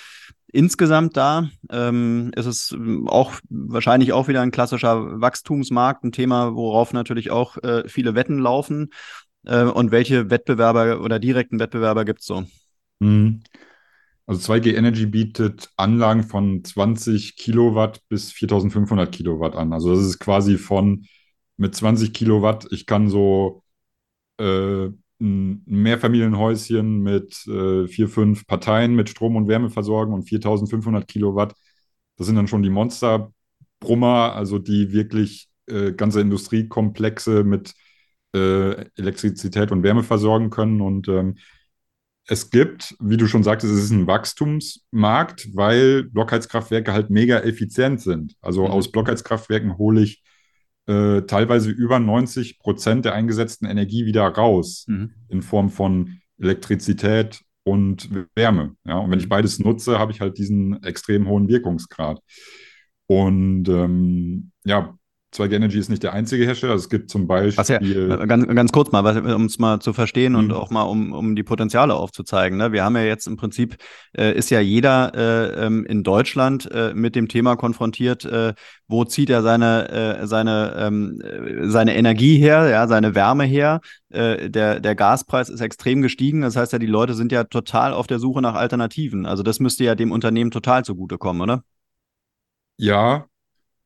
insgesamt 0.53 1.17
da? 1.17 1.49
Ähm, 1.71 2.31
ist 2.37 2.47
es 2.47 2.73
ähm, 2.73 3.09
auch 3.09 3.33
wahrscheinlich 3.49 4.13
auch 4.13 4.29
wieder 4.29 4.43
ein 4.43 4.53
klassischer 4.53 5.21
Wachstumsmarkt, 5.21 6.05
ein 6.05 6.13
Thema, 6.13 6.55
worauf 6.55 6.93
natürlich 6.93 7.31
auch 7.31 7.57
äh, 7.59 7.89
viele 7.89 8.15
Wetten 8.15 8.39
laufen? 8.39 8.91
Äh, 9.45 9.65
und 9.65 9.91
welche 9.91 10.31
Wettbewerber 10.31 11.01
oder 11.01 11.19
direkten 11.19 11.59
Wettbewerber 11.59 12.05
gibt 12.05 12.21
es 12.21 12.27
so? 12.27 12.45
Mhm. 13.01 13.43
Also 14.27 14.41
2G 14.53 14.75
Energy 14.77 15.07
bietet 15.07 15.71
Anlagen 15.77 16.23
von 16.23 16.65
20 16.65 17.37
Kilowatt 17.37 18.01
bis 18.09 18.33
4500 18.33 19.11
Kilowatt 19.13 19.57
an. 19.57 19.73
Also 19.73 19.95
das 19.95 20.05
ist 20.05 20.19
quasi 20.21 20.59
von 20.59 21.07
mit 21.57 21.75
20 21.75 22.13
Kilowatt, 22.13 22.67
ich 22.71 22.87
kann 22.87 23.09
so 23.09 23.63
äh, 24.39 24.89
ein 25.21 25.63
Mehrfamilienhäuschen 25.67 27.03
mit 27.03 27.47
äh, 27.47 27.87
vier, 27.87 28.09
fünf 28.09 28.47
Parteien 28.47 28.95
mit 28.95 29.09
Strom 29.09 29.37
und 29.37 29.49
Wärme 29.49 29.71
versorgen 29.71 30.13
und 30.13 30.25
4500 30.25 31.07
Kilowatt. 31.09 31.55
Das 32.17 32.27
sind 32.27 32.37
dann 32.37 32.49
schon 32.49 32.63
die 32.63 32.71
Monsterbrummer, 32.71 34.35
also 34.35 34.59
die 34.59 34.93
wirklich 34.93 35.49
äh, 35.67 35.93
ganze 35.93 36.21
Industriekomplexe 36.21 37.45
mit 37.45 37.75
äh, 38.35 38.87
Elektrizität 38.97 39.71
und 39.73 39.83
Wärme 39.83 40.03
versorgen 40.03 40.51
können. 40.51 40.81
Und 40.81 41.09
ähm, 41.09 41.37
es 42.27 42.51
gibt, 42.51 42.95
wie 43.01 43.17
du 43.17 43.27
schon 43.27 43.43
sagtest, 43.43 43.73
es 43.73 43.85
ist 43.85 43.91
ein 43.91 44.07
Wachstumsmarkt, 44.07 45.49
weil 45.55 46.05
Blockheizkraftwerke 46.05 46.93
halt 46.93 47.11
mega 47.11 47.41
effizient 47.41 48.01
sind. 48.01 48.35
Also 48.41 48.65
mhm. 48.65 48.71
aus 48.71 48.93
Blockheizkraftwerken 48.93 49.77
hole 49.77 50.03
ich 50.03 50.23
äh, 50.87 51.23
teilweise 51.23 51.71
über 51.71 51.99
90 51.99 52.59
Prozent 52.59 53.05
der 53.05 53.15
eingesetzten 53.15 53.67
Energie 53.67 54.07
wieder 54.07 54.27
raus 54.27 54.85
mhm. 54.89 55.15
in 55.29 55.43
Form 55.43 55.71
von 55.71 56.19
Elektrizität 56.39 57.41
und 57.65 58.09
Wärme. 58.35 58.77
Ja? 58.85 58.99
Und 58.99 59.11
wenn 59.11 59.19
ich 59.19 59.27
mhm. 59.27 59.31
beides 59.31 59.59
nutze, 59.59 59.99
habe 59.99 60.13
ich 60.13 60.21
halt 60.21 60.39
diesen 60.39 60.83
extrem 60.83 61.29
hohen 61.29 61.49
Wirkungsgrad. 61.49 62.21
Und 63.07 63.69
ähm, 63.69 64.53
ja, 64.65 64.97
2G 65.35 65.55
Energy 65.55 65.79
ist 65.79 65.89
nicht 65.89 66.03
der 66.03 66.13
einzige 66.13 66.45
Hersteller. 66.45 66.73
Also 66.73 66.85
es 66.85 66.91
gibt 66.91 67.11
zum 67.11 67.27
Beispiel. 67.27 67.79
Ja, 67.81 68.27
ganz, 68.27 68.47
ganz 68.47 68.71
kurz 68.71 68.93
mal, 68.93 69.35
um 69.35 69.47
es 69.47 69.59
mal 69.59 69.81
zu 69.81 69.95
verstehen 69.95 70.35
mhm. 70.35 70.39
und 70.39 70.53
auch 70.53 70.71
mal, 70.71 70.83
um, 70.83 71.13
um 71.13 71.35
die 71.35 71.43
Potenziale 71.43 71.95
aufzuzeigen. 71.95 72.59
Ne? 72.59 72.73
Wir 72.73 72.85
haben 72.85 72.97
ja 72.97 73.03
jetzt 73.03 73.27
im 73.27 73.37
Prinzip, 73.37 73.77
äh, 74.17 74.37
ist 74.37 74.51
ja 74.51 74.61
jeder 74.61 75.13
äh, 75.15 75.67
ähm, 75.67 75.87
in 75.87 76.03
Deutschland 76.03 76.71
äh, 76.71 76.93
mit 76.95 77.17
dem 77.17 77.29
Thema 77.29 77.57
konfrontiert, 77.57 78.27
äh, 78.27 78.53
wo 78.89 79.05
zieht 79.05 79.31
er 79.31 79.43
seine, 79.43 79.89
äh, 79.89 80.27
seine, 80.27 80.75
ähm, 80.77 81.23
seine 81.71 81.97
Energie 81.97 82.37
her, 82.37 82.69
ja, 82.69 82.87
seine 82.87 83.15
Wärme 83.15 83.45
her. 83.45 83.81
Äh, 84.11 84.51
der, 84.51 84.81
der 84.81 84.95
Gaspreis 84.95 85.49
ist 85.49 85.63
extrem 85.63 86.03
gestiegen. 86.03 86.43
Das 86.43 86.57
heißt 86.57 86.75
ja, 86.75 86.79
die 86.79 86.87
Leute 86.87 87.15
sind 87.15 87.33
ja 87.33 87.45
total 87.45 87.95
auf 87.95 88.07
der 88.07 88.19
Suche 88.19 88.43
nach 88.43 88.55
Alternativen. 88.55 89.25
Also 89.25 89.43
das 89.43 89.61
müsste 89.61 89.85
ja 89.85 89.95
dem 89.95 90.13
Unternehmen 90.13 90.51
total 90.51 90.85
zugutekommen, 90.85 91.41
oder? 91.41 91.65
Ja, 92.77 93.27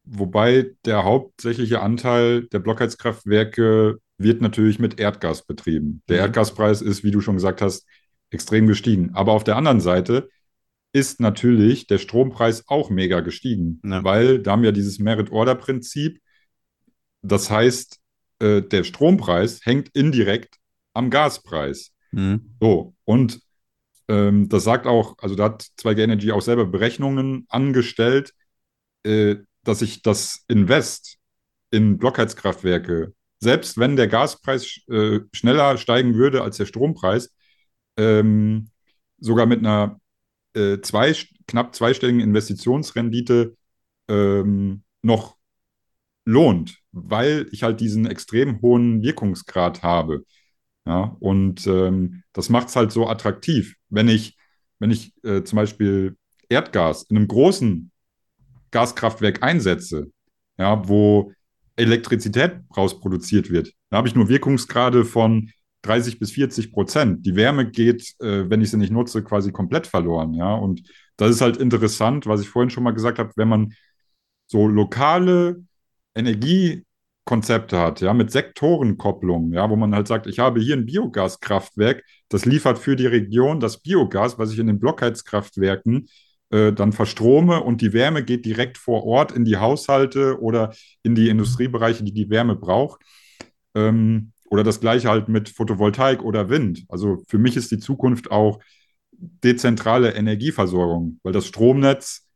wobei 0.07 0.71
der 0.85 1.05
hauptsächliche 1.05 1.81
Anteil 1.83 2.47
der 2.49 2.61
Blockheizkraftwerke 2.61 3.99
wird 4.19 4.41
natürlich 4.41 4.79
mit 4.79 4.99
Erdgas 4.99 5.45
betrieben. 5.45 6.03
Der 6.09 6.17
Mhm. 6.19 6.23
Erdgaspreis 6.23 6.81
ist, 6.81 7.05
wie 7.05 7.11
du 7.11 7.21
schon 7.21 7.35
gesagt 7.37 7.61
hast, 7.61 7.87
extrem 8.31 8.67
gestiegen. 8.67 9.11
Aber 9.15 9.33
auf 9.33 9.45
der 9.45 9.57
anderen 9.57 9.81
Seite 9.81 10.29
ist 10.93 11.21
natürlich 11.21 11.87
der 11.87 11.99
Strompreis 11.99 12.65
auch 12.69 12.89
mega 12.89 13.21
gestiegen, 13.21 13.81
Ja. 13.85 14.03
weil 14.05 14.39
da 14.39 14.53
haben 14.53 14.63
wir 14.63 14.73
dieses 14.73 14.99
Merit-Order-Prinzip. 14.99 16.21
Das 17.23 17.51
heißt, 17.51 18.01
äh, 18.39 18.63
der 18.63 18.85
Strompreis 18.85 19.61
hängt 19.65 19.91
indirekt 19.95 20.57
am 20.95 21.11
Gaspreis. 21.11 21.93
Mhm. 22.13 22.55
So, 22.61 22.95
und 23.05 23.41
ähm, 24.09 24.49
das 24.49 24.65
sagt 24.65 24.87
auch, 24.87 25.17
also 25.19 25.35
da 25.35 25.45
hat 25.45 25.67
2G 25.77 26.03
Energy 26.05 26.31
auch 26.33 26.41
selber 26.43 26.65
Berechnungen 26.65 27.45
angestellt, 27.49 28.33
äh, 29.05 29.37
dass 29.67 29.81
sich 29.81 30.03
das 30.03 30.45
Invest 30.49 31.19
in 31.71 31.99
Blockheizkraftwerke, 31.99 33.15
selbst 33.41 33.79
wenn 33.79 33.97
der 33.97 34.09
Gaspreis 34.09 34.81
äh, 34.89 35.21
schneller 35.33 35.77
steigen 35.77 36.15
würde 36.15 36.43
als 36.43 36.57
der 36.57 36.67
Strompreis, 36.67 37.35
ähm, 37.97 38.71
sogar 39.19 39.47
mit 39.47 39.61
einer 39.61 40.01
äh, 40.55 40.81
zwei, 40.81 41.15
knapp 41.47 41.75
zweistelligen 41.75 42.21
Investitionsrendite 42.21 43.57
ähm, 44.09 44.83
noch 45.03 45.37
lohnt, 46.25 46.79
weil 46.93 47.49
ich 47.53 47.63
halt 47.63 47.81
diesen 47.81 48.07
extrem 48.07 48.61
hohen 48.63 49.03
Wirkungsgrad 49.03 49.83
habe. 49.83 50.25
Ja, 50.87 51.17
und 51.21 51.67
ähm, 51.67 52.23
das 52.33 52.49
macht 52.49 52.69
es 52.69 52.77
halt 52.77 52.93
so 52.93 53.09
attraktiv. 53.09 53.75
Wenn 53.89 54.09
ich, 54.09 54.37
wenn 54.79 54.91
ich 54.91 55.13
äh, 55.25 55.43
zum 55.43 55.57
Beispiel 55.57 56.17
Erdgas 56.49 57.03
in 57.05 57.17
einem 57.17 57.29
großen 57.29 57.91
Gaskraftwerk 58.77 59.43
einsetze, 59.43 60.09
ja, 60.59 60.87
wo 60.87 61.33
Elektrizität 61.77 62.61
rausproduziert 62.77 63.51
wird, 63.51 63.73
da 63.89 63.97
habe 63.97 64.09
ich 64.09 64.15
nur 64.15 64.29
Wirkungsgrade 64.29 65.07
von 65.07 65.51
30 65.81 66.19
bis 66.19 66.33
40 66.33 66.73
Prozent. 66.73 67.25
Die 67.25 67.37
Wärme 67.37 67.71
geht, 67.71 68.15
äh, 68.21 68.51
wenn 68.51 68.61
ich 68.61 68.71
sie 68.71 68.77
nicht 68.77 68.93
nutze, 68.93 69.25
quasi 69.25 69.51
komplett 69.51 69.87
verloren. 69.87 70.35
Ja, 70.35 70.55
und 70.55 70.83
das 71.17 71.31
ist 71.31 71.41
halt 71.41 71.57
interessant, 71.57 72.27
was 72.27 72.43
ich 72.43 72.51
vorhin 72.51 72.69
schon 72.69 72.85
mal 72.85 72.91
gesagt 72.91 73.19
habe, 73.19 73.33
wenn 73.37 73.49
man 73.49 73.73
so 74.47 74.69
lokale 74.69 75.65
Energiekonzepte 76.15 77.79
hat, 77.79 78.03
ja, 78.03 78.13
mit 78.13 78.31
Sektorenkopplung, 78.31 79.55
ja, 79.55 79.71
wo 79.71 79.77
man 79.77 79.95
halt 79.95 80.07
sagt, 80.07 80.27
ich 80.27 80.39
habe 80.39 80.61
hier 80.61 80.77
ein 80.77 80.85
Biogaskraftwerk, 80.85 82.05
das 82.29 82.45
liefert 82.45 82.79
für 82.79 82.95
die 82.95 83.07
Region 83.07 83.59
das 83.59 83.81
Biogas, 83.81 84.39
was 84.39 84.53
ich 84.53 84.59
in 84.59 84.67
den 84.67 84.81
Blockheizkraftwerken 84.81 86.09
äh, 86.51 86.73
dann 86.73 86.93
verstrome 86.93 87.63
und 87.63 87.81
die 87.81 87.93
Wärme 87.93 88.23
geht 88.23 88.45
direkt 88.45 88.79
vor 88.79 89.05
Ort 89.05 89.33
in 89.33 89.45
die 89.45 89.57
Haushalte 89.57 90.41
oder 90.41 90.73
in 91.03 91.15
die 91.15 91.29
Industriebereiche, 91.29 92.05
die 92.05 92.13
die 92.13 92.31
Wärme 92.31 92.57
braucht. 92.57 93.03
Ähm, 93.75 94.33
oder 94.49 94.63
das 94.63 94.81
gleiche 94.81 95.09
halt 95.09 95.29
mit 95.29 95.49
Photovoltaik 95.49 96.23
oder 96.23 96.49
Wind. 96.49 96.85
Also 96.89 97.25
für 97.29 97.39
mich 97.39 97.57
ist 97.57 97.71
die 97.73 97.79
Zukunft 97.79 98.31
auch 98.31 98.61
dezentrale 99.11 100.13
Energieversorgung, 100.15 101.19
weil 101.23 101.33
das 101.33 101.47
Stromnetz 101.47 102.29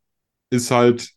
ist 0.51 0.71
halt 0.71 1.11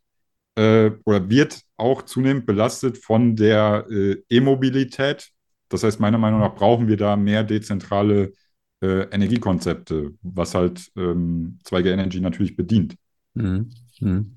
äh, 0.55 0.91
oder 1.05 1.29
wird 1.29 1.61
auch 1.77 2.03
zunehmend 2.03 2.45
belastet 2.45 2.97
von 2.97 3.35
der 3.35 3.87
äh, 3.89 4.17
E-Mobilität. 4.29 5.31
Das 5.69 5.83
heißt, 5.83 5.99
meiner 5.99 6.19
Meinung 6.19 6.41
nach 6.41 6.53
brauchen 6.53 6.87
wir 6.87 6.97
da 6.97 7.15
mehr 7.15 7.43
dezentrale 7.43 8.33
äh, 8.83 9.07
Energiekonzepte, 9.11 10.13
was 10.21 10.53
halt 10.53 10.91
ähm, 10.97 11.57
2G 11.63 11.91
Energy 11.91 12.19
natürlich 12.19 12.57
bedient. 12.57 12.95
Mhm. 13.33 13.69
Mhm. 14.01 14.35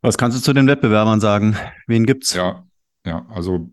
Was 0.00 0.16
kannst 0.16 0.38
du 0.38 0.42
zu 0.42 0.52
den 0.52 0.68
Wettbewerbern 0.68 1.20
sagen? 1.20 1.56
Wen 1.88 2.06
gibt's? 2.06 2.34
Ja, 2.34 2.64
ja, 3.04 3.26
also 3.28 3.70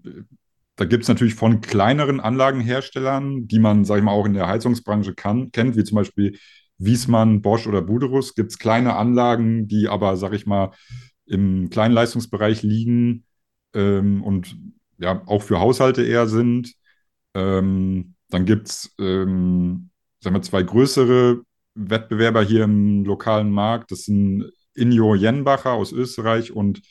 da 0.76 0.86
gibt 0.86 1.04
es 1.04 1.10
natürlich 1.10 1.36
von 1.36 1.62
kleineren 1.62 2.20
Anlagenherstellern, 2.20 3.48
die 3.48 3.60
man, 3.60 3.86
sag 3.86 4.00
ich 4.00 4.04
mal, 4.04 4.12
auch 4.12 4.26
in 4.26 4.34
der 4.34 4.48
Heizungsbranche 4.48 5.14
kann, 5.14 5.52
kennt, 5.52 5.78
wie 5.78 5.84
zum 5.84 5.96
Beispiel 5.96 6.38
Wiesmann, 6.80 7.42
Bosch 7.42 7.68
oder 7.68 7.82
Buderus, 7.82 8.36
gibt 8.36 8.52
es 8.52 8.60
kleine 8.60 8.96
Anlagen, 8.96 9.68
die 9.68 9.88
aber, 9.88 10.18
sag 10.18 10.34
ich 10.34 10.46
mal, 10.46 10.72
im 11.26 11.70
kleinen 11.70 11.94
Leistungsbereich 11.94 12.64
liegen 12.64 13.26
ähm, 13.74 14.24
und 14.24 14.58
ja 14.98 15.22
auch 15.28 15.44
für 15.44 15.60
Haushalte 15.60 16.04
eher 16.04 16.28
sind. 16.28 16.74
Ähm, 17.34 18.16
dann 18.30 18.46
gibt 18.46 18.70
es, 18.70 18.94
ähm, 19.00 19.90
sagen 20.22 20.36
wir, 20.36 20.42
zwei 20.42 20.64
größere 20.64 21.42
Wettbewerber 21.76 22.42
hier 22.44 22.64
im 22.64 23.06
lokalen 23.06 23.52
Markt. 23.52 23.92
Das 23.92 24.04
sind 24.04 24.52
Injo 24.74 25.16
Jenbacher 25.16 25.74
aus 25.74 25.92
Österreich 25.92 26.52
und 26.52 26.82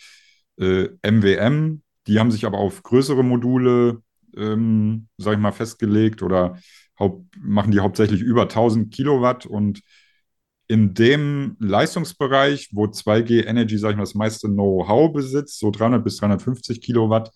äh, 0.59 0.89
MWM. 1.03 1.83
Die 2.07 2.19
haben 2.19 2.31
sich 2.31 2.47
aber 2.47 2.59
auf 2.59 2.83
größere 2.83 3.25
Module, 3.25 4.03
ähm, 4.37 5.09
sag 5.19 5.35
ich 5.35 5.41
mal, 5.41 5.53
festgelegt 5.53 6.23
oder 6.23 6.59
machen 7.39 7.73
die 7.73 7.81
hauptsächlich 7.81 8.23
über 8.23 8.43
1000 8.43 8.93
Kilowatt 8.93 9.45
und 9.45 9.83
in 10.69 10.95
dem 10.95 11.57
Leistungsbereich, 11.61 12.71
wo 12.73 12.87
2G 12.87 13.45
Energy, 13.47 13.79
sag 13.79 13.91
ich 13.91 13.97
mal, 13.97 14.03
das 14.03 14.15
meiste 14.15 14.49
Know-how 14.49 15.13
besitzt, 15.13 15.59
so 15.61 15.71
300 15.71 16.03
bis 16.03 16.17
350 16.17 16.81
Kilowatt, 16.81 17.31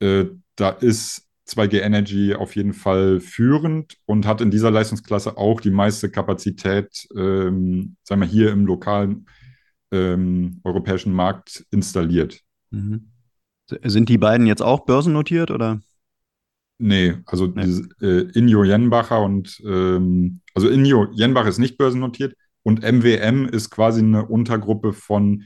äh, 0.00 0.26
da 0.56 0.70
ist 0.70 1.23
2G 1.46 1.80
Energy 1.80 2.34
auf 2.34 2.56
jeden 2.56 2.72
Fall 2.72 3.20
führend 3.20 3.96
und 4.06 4.26
hat 4.26 4.40
in 4.40 4.50
dieser 4.50 4.70
Leistungsklasse 4.70 5.36
auch 5.36 5.60
die 5.60 5.70
meiste 5.70 6.10
Kapazität, 6.10 7.06
ähm, 7.16 7.96
sagen 8.02 8.20
wir, 8.22 8.28
hier 8.28 8.50
im 8.50 8.66
lokalen 8.66 9.26
ähm, 9.92 10.60
europäischen 10.64 11.12
Markt 11.12 11.66
installiert. 11.70 12.40
Mhm. 12.70 13.10
Sind 13.82 14.08
die 14.08 14.18
beiden 14.18 14.46
jetzt 14.46 14.62
auch 14.62 14.84
börsennotiert 14.84 15.50
oder? 15.50 15.80
Nee, 16.78 17.14
also 17.26 17.46
nee. 17.46 17.64
Diese, 17.64 17.88
äh, 18.00 18.30
Injo 18.38 18.64
Jenbacher 18.64 19.22
und 19.22 19.60
ähm, 19.64 20.40
also 20.54 20.68
Injo 20.68 21.06
Jenbach 21.12 21.46
ist 21.46 21.58
nicht 21.58 21.78
börsennotiert 21.78 22.34
und 22.62 22.82
MWM 22.82 23.46
ist 23.46 23.70
quasi 23.70 24.00
eine 24.00 24.26
Untergruppe 24.26 24.92
von 24.92 25.44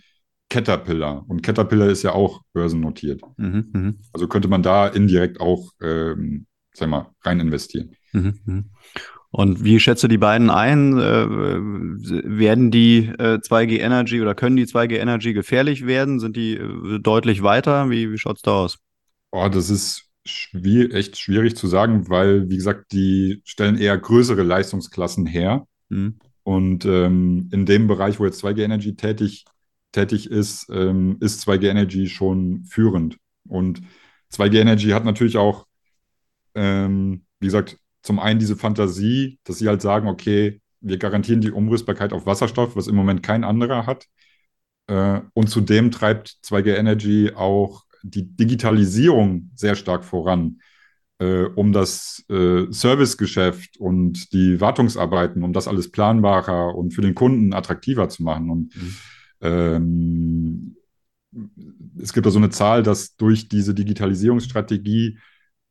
Caterpillar. 0.49 1.25
Und 1.29 1.43
Caterpillar 1.43 1.89
ist 1.89 2.03
ja 2.03 2.13
auch 2.13 2.43
börsennotiert. 2.53 3.23
Mhm, 3.37 3.69
mh. 3.73 3.93
Also 4.13 4.29
könnte 4.29 4.49
man 4.49 4.63
da 4.63 4.89
indirekt 4.89 5.41
auch, 5.41 5.73
ähm, 5.83 6.47
sag 6.73 6.89
mal, 6.89 7.11
rein 7.23 7.41
investieren. 7.41 7.93
Mhm, 8.13 8.39
mh. 8.45 8.65
Und 9.31 9.63
wie 9.63 9.79
schätzt 9.79 10.03
du 10.03 10.09
die 10.09 10.17
beiden 10.17 10.49
ein? 10.49 10.97
Äh, 10.97 11.27
werden 11.29 12.71
die 12.71 13.11
äh, 13.19 13.39
2G 13.39 13.79
Energy 13.79 14.23
oder 14.23 14.35
können 14.35 14.57
die 14.57 14.67
2G 14.67 14.97
Energy 14.97 15.35
gefährlich 15.35 15.87
werden? 15.87 16.19
Sind 16.19 16.37
die 16.37 16.55
äh, 16.55 16.99
deutlich 16.99 17.43
weiter? 17.43 17.91
Wie, 17.91 18.11
wie 18.11 18.19
schaut 18.19 18.37
es 18.37 18.43
da 18.43 18.53
aus? 18.53 18.79
Oh, 19.31 19.49
das 19.53 19.69
ist 19.69 20.07
schwierig, 20.25 20.95
echt 20.95 21.19
schwierig 21.19 21.57
zu 21.57 21.67
sagen, 21.67 22.09
weil, 22.09 22.49
wie 22.49 22.57
gesagt, 22.57 22.93
die 22.93 23.43
stellen 23.45 23.77
eher 23.77 23.99
größere 23.99 24.43
Leistungsklassen 24.43 25.27
her. 25.27 25.67
Mhm. 25.91 26.19
Und 26.43 26.87
ähm, 26.87 27.51
in 27.53 27.67
dem 27.67 27.87
Bereich, 27.87 28.19
wo 28.19 28.25
jetzt 28.25 28.43
2G 28.43 28.63
Energy 28.65 28.97
tätig, 28.97 29.45
tätig 29.92 30.31
ist, 30.31 30.68
ähm, 30.70 31.16
ist 31.20 31.40
2G 31.40 31.68
Energy 31.68 32.09
schon 32.09 32.64
führend. 32.64 33.18
Und 33.46 33.83
2G 34.31 34.61
Energy 34.61 34.90
hat 34.90 35.05
natürlich 35.05 35.37
auch, 35.37 35.66
ähm, 36.55 37.24
wie 37.40 37.46
gesagt, 37.46 37.79
zum 38.03 38.18
einen 38.18 38.38
diese 38.38 38.57
Fantasie, 38.57 39.38
dass 39.44 39.59
sie 39.59 39.68
halt 39.68 39.83
sagen, 39.83 40.09
okay, 40.09 40.61
wir 40.81 40.98
garantieren 40.98 41.40
die 41.40 41.51
Umrüstbarkeit 41.51 42.12
auf 42.12 42.27
Wasserstoff, 42.27 42.77
was 42.77 42.87
im 42.87 42.94
Moment 42.94 43.22
kein 43.22 43.44
anderer 43.44 43.87
hat. 43.87 44.07
Äh, 44.87 45.20
und 45.35 45.48
zudem 45.48 45.90
treibt 45.90 46.38
2G 46.42 46.77
Energy 46.77 47.33
auch 47.35 47.85
die 48.03 48.24
Digitalisierung 48.24 49.51
sehr 49.55 49.74
stark 49.74 50.05
voran, 50.05 50.61
äh, 51.18 51.44
um 51.44 51.72
das 51.72 52.24
äh, 52.31 52.66
Servicegeschäft 52.70 53.77
und 53.79 54.33
die 54.33 54.61
Wartungsarbeiten, 54.61 55.42
um 55.42 55.53
das 55.53 55.68
alles 55.68 55.90
planbarer 55.90 56.74
und 56.74 56.94
für 56.94 57.03
den 57.03 57.14
Kunden 57.14 57.53
attraktiver 57.53 58.09
zu 58.09 58.22
machen. 58.22 58.51
Und 58.51 58.77
mhm. 58.77 58.96
Ähm, 59.40 60.77
es 62.01 62.12
gibt 62.12 62.27
da 62.27 62.31
so 62.31 62.38
eine 62.38 62.51
Zahl, 62.51 62.83
dass 62.83 63.16
durch 63.16 63.48
diese 63.48 63.74
Digitalisierungsstrategie 63.74 65.18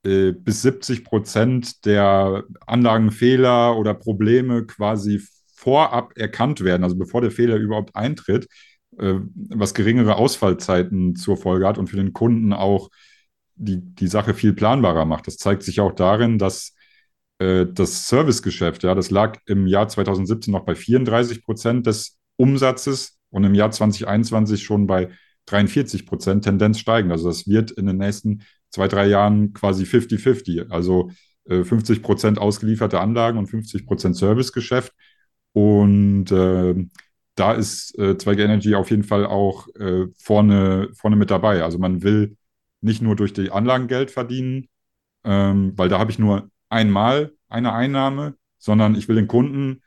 äh, 0.04 0.32
bis 0.32 0.62
70 0.62 1.04
Prozent 1.04 1.86
der 1.86 2.44
Anlagenfehler 2.66 3.78
oder 3.78 3.94
Probleme 3.94 4.66
quasi 4.66 5.22
vorab 5.56 6.18
erkannt 6.18 6.62
werden, 6.64 6.84
also 6.84 6.96
bevor 6.96 7.22
der 7.22 7.32
Fehler 7.32 7.56
überhaupt 7.56 7.96
eintritt, 7.96 8.48
äh, 9.00 9.16
was 9.34 9.74
geringere 9.74 10.16
Ausfallzeiten 10.16 11.16
zur 11.16 11.38
Folge 11.38 11.68
hat 11.68 11.78
und 11.78 11.90
für 11.90 11.98
den 11.98 12.14
Kunden 12.14 12.54
auch 12.54 12.90
die, 13.56 13.80
die 13.82 14.08
Sache 14.08 14.34
viel 14.34 14.54
planbarer 14.54 15.06
macht. 15.06 15.28
Das 15.28 15.38
zeigt 15.38 15.64
sich 15.64 15.80
auch 15.82 15.94
darin, 15.94 16.38
dass 16.38 16.76
äh, 17.40 17.66
das 17.66 18.08
Servicegeschäft, 18.08 18.84
ja, 18.84 18.96
das 18.96 19.10
lag 19.12 19.40
im 19.48 19.68
Jahr 19.68 19.88
2017 19.88 20.52
noch 20.52 20.66
bei 20.66 20.76
34 20.76 21.44
Prozent 21.44 21.88
des 21.88 22.18
Umsatzes 22.38 23.17
und 23.30 23.44
im 23.44 23.54
Jahr 23.54 23.72
2021 23.72 24.64
schon 24.64 24.88
bei 24.88 25.10
43 25.48 26.06
Prozent 26.06 26.44
Tendenz 26.44 26.80
steigen. 26.80 27.12
Also 27.12 27.28
das 27.28 27.48
wird 27.48 27.72
in 27.72 27.88
den 27.88 27.98
nächsten 27.98 28.44
zwei, 28.70 28.88
drei 28.88 29.08
Jahren 29.08 29.54
quasi 29.54 29.84
50-50. 29.84 30.70
Also 30.70 31.12
äh, 31.46 31.64
50 31.64 32.02
Prozent 32.02 32.38
ausgelieferte 32.38 33.00
Anlagen 33.00 33.38
und 33.38 33.48
50 33.48 33.86
Prozent 33.86 34.16
Servicegeschäft. 34.16 34.94
Und 35.54 36.32
äh, 36.32 36.76
da 37.36 37.54
ist 37.54 37.98
äh, 37.98 38.16
2G 38.16 38.44
Energy 38.44 38.76
auf 38.76 38.90
jeden 38.90 39.04
Fall 39.04 39.26
auch 39.26 39.68
äh, 39.76 40.08
vorne, 40.18 40.90
vorne 40.94 41.16
mit 41.16 41.32
dabei. 41.32 41.64
Also 41.64 41.78
man 41.78 42.04
will 42.04 42.36
nicht 42.82 43.02
nur 43.02 43.16
durch 43.16 43.34
die 43.34 43.52
Anlagen 43.52 43.88
Geld 43.88 44.12
verdienen, 44.12 44.68
ähm, 45.24 45.74
weil 45.76 45.90
da 45.90 46.00
habe 46.00 46.12
ich 46.12 46.20
nur 46.20 46.50
einmal 46.70 47.34
eine 47.50 47.74
Einnahme, 47.74 48.36
sondern 48.58 48.96
ich 48.96 49.08
will 49.08 49.16
den 49.16 49.28
Kunden 49.28 49.82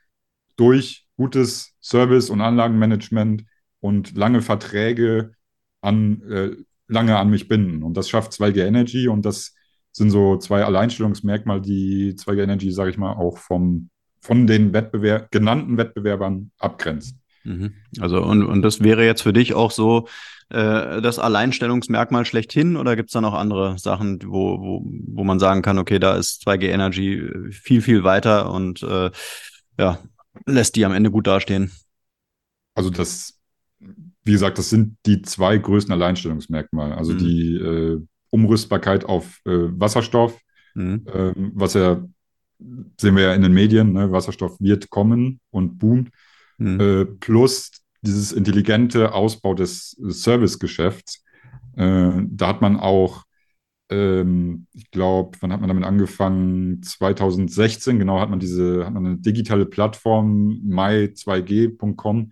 durch 0.55 1.07
gutes 1.21 1.75
Service- 1.83 2.31
und 2.31 2.41
Anlagenmanagement 2.41 3.45
und 3.79 4.17
lange 4.17 4.41
Verträge 4.41 5.33
an, 5.81 6.23
äh, 6.23 6.49
lange 6.87 7.15
an 7.15 7.29
mich 7.29 7.47
binden. 7.47 7.83
Und 7.83 7.95
das 7.95 8.09
schafft 8.09 8.31
2G 8.31 8.65
Energy 8.65 9.07
und 9.07 9.23
das 9.23 9.53
sind 9.91 10.09
so 10.09 10.37
zwei 10.37 10.63
Alleinstellungsmerkmale, 10.63 11.61
die 11.61 12.15
2G 12.15 12.41
Energy, 12.41 12.71
sage 12.71 12.89
ich 12.89 12.97
mal, 12.97 13.13
auch 13.13 13.37
vom, 13.37 13.89
von 14.19 14.47
den 14.47 14.73
Wettbewerb 14.73 15.29
genannten 15.29 15.77
Wettbewerbern 15.77 16.49
abgrenzt. 16.57 17.15
Mhm. 17.43 17.75
Also, 17.99 18.23
und, 18.23 18.43
und 18.43 18.63
das 18.63 18.81
wäre 18.81 19.05
jetzt 19.05 19.21
für 19.21 19.33
dich 19.33 19.53
auch 19.53 19.69
so 19.69 20.07
äh, 20.49 21.01
das 21.01 21.19
Alleinstellungsmerkmal 21.19 22.25
schlechthin 22.25 22.77
oder 22.77 22.95
gibt 22.95 23.09
es 23.09 23.13
da 23.13 23.21
noch 23.21 23.35
andere 23.35 23.77
Sachen, 23.77 24.19
wo, 24.25 24.59
wo, 24.59 24.91
wo 25.07 25.23
man 25.23 25.37
sagen 25.37 25.61
kann, 25.61 25.77
okay, 25.77 25.99
da 25.99 26.15
ist 26.15 26.47
2G 26.47 26.69
Energy 26.69 27.29
viel, 27.51 27.81
viel 27.81 28.03
weiter 28.03 28.51
und 28.51 28.81
äh, 28.81 29.11
ja, 29.77 29.99
lässt 30.45 30.75
die 30.75 30.85
am 30.85 30.93
Ende 30.93 31.11
gut 31.11 31.27
dastehen? 31.27 31.71
Also 32.73 32.89
das, 32.89 33.39
wie 33.79 34.31
gesagt, 34.31 34.57
das 34.57 34.69
sind 34.69 34.97
die 35.05 35.21
zwei 35.21 35.57
größten 35.57 35.93
Alleinstellungsmerkmale. 35.93 36.95
Also 36.95 37.13
mhm. 37.13 37.17
die 37.17 37.55
äh, 37.55 38.01
Umrüstbarkeit 38.29 39.05
auf 39.05 39.39
äh, 39.45 39.51
Wasserstoff, 39.51 40.39
mhm. 40.73 41.05
ähm, 41.13 41.51
was 41.53 41.73
ja, 41.73 42.03
sehen 42.99 43.15
wir 43.15 43.23
ja 43.23 43.33
in 43.33 43.41
den 43.41 43.53
Medien, 43.53 43.93
ne? 43.93 44.11
Wasserstoff 44.11 44.59
wird 44.59 44.89
kommen 44.89 45.39
und 45.49 45.77
boomt, 45.79 46.09
mhm. 46.57 46.79
äh, 46.79 47.05
plus 47.05 47.71
dieses 48.01 48.31
intelligente 48.31 49.13
Ausbau 49.13 49.53
des 49.53 49.91
Servicegeschäfts. 49.99 51.23
Äh, 51.75 52.11
da 52.27 52.47
hat 52.47 52.61
man 52.61 52.77
auch, 52.77 53.23
ähm, 53.91 54.67
ich 54.73 54.89
glaube, 54.91 55.37
wann 55.41 55.51
hat 55.53 55.59
man 55.59 55.67
damit 55.67 55.83
angefangen? 55.83 56.81
2016, 56.81 57.99
genau, 57.99 58.19
hat 58.19 58.29
man 58.29 58.39
diese, 58.39 58.85
hat 58.85 58.93
man 58.93 59.05
eine 59.05 59.17
digitale 59.17 59.65
Plattform, 59.65 60.61
my2g.com, 60.65 62.31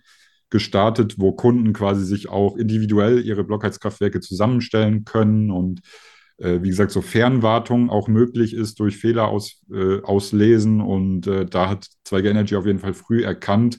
gestartet, 0.49 1.15
wo 1.19 1.33
Kunden 1.33 1.73
quasi 1.73 2.05
sich 2.05 2.29
auch 2.29 2.55
individuell 2.57 3.23
ihre 3.23 3.43
Blockheizkraftwerke 3.43 4.19
zusammenstellen 4.19 5.05
können 5.05 5.51
und 5.51 5.81
äh, 6.37 6.63
wie 6.63 6.69
gesagt, 6.69 6.91
so 6.91 7.01
Fernwartung 7.01 7.89
auch 7.89 8.07
möglich 8.07 8.53
ist 8.53 8.79
durch 8.79 8.97
Fehler 8.97 9.27
aus, 9.27 9.61
äh, 9.71 10.01
auslesen. 10.01 10.81
Und 10.81 11.27
äh, 11.27 11.45
da 11.45 11.69
hat 11.69 11.87
2G 12.05 12.29
Energy 12.29 12.55
auf 12.55 12.65
jeden 12.65 12.79
Fall 12.79 12.93
früh 12.93 13.23
erkannt, 13.23 13.77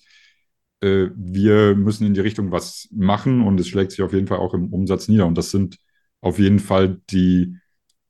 äh, 0.81 1.09
wir 1.15 1.75
müssen 1.75 2.07
in 2.07 2.15
die 2.15 2.21
Richtung 2.21 2.53
was 2.53 2.89
machen 2.93 3.43
und 3.47 3.59
es 3.61 3.69
schlägt 3.69 3.93
sich 3.93 4.03
auf 4.03 4.13
jeden 4.13 4.27
Fall 4.27 4.39
auch 4.39 4.55
im 4.55 4.73
Umsatz 4.73 5.09
nieder. 5.09 5.27
Und 5.27 5.37
das 5.37 5.51
sind 5.51 5.79
auf 6.21 6.39
jeden 6.39 6.59
Fall 6.59 7.01
die 7.11 7.57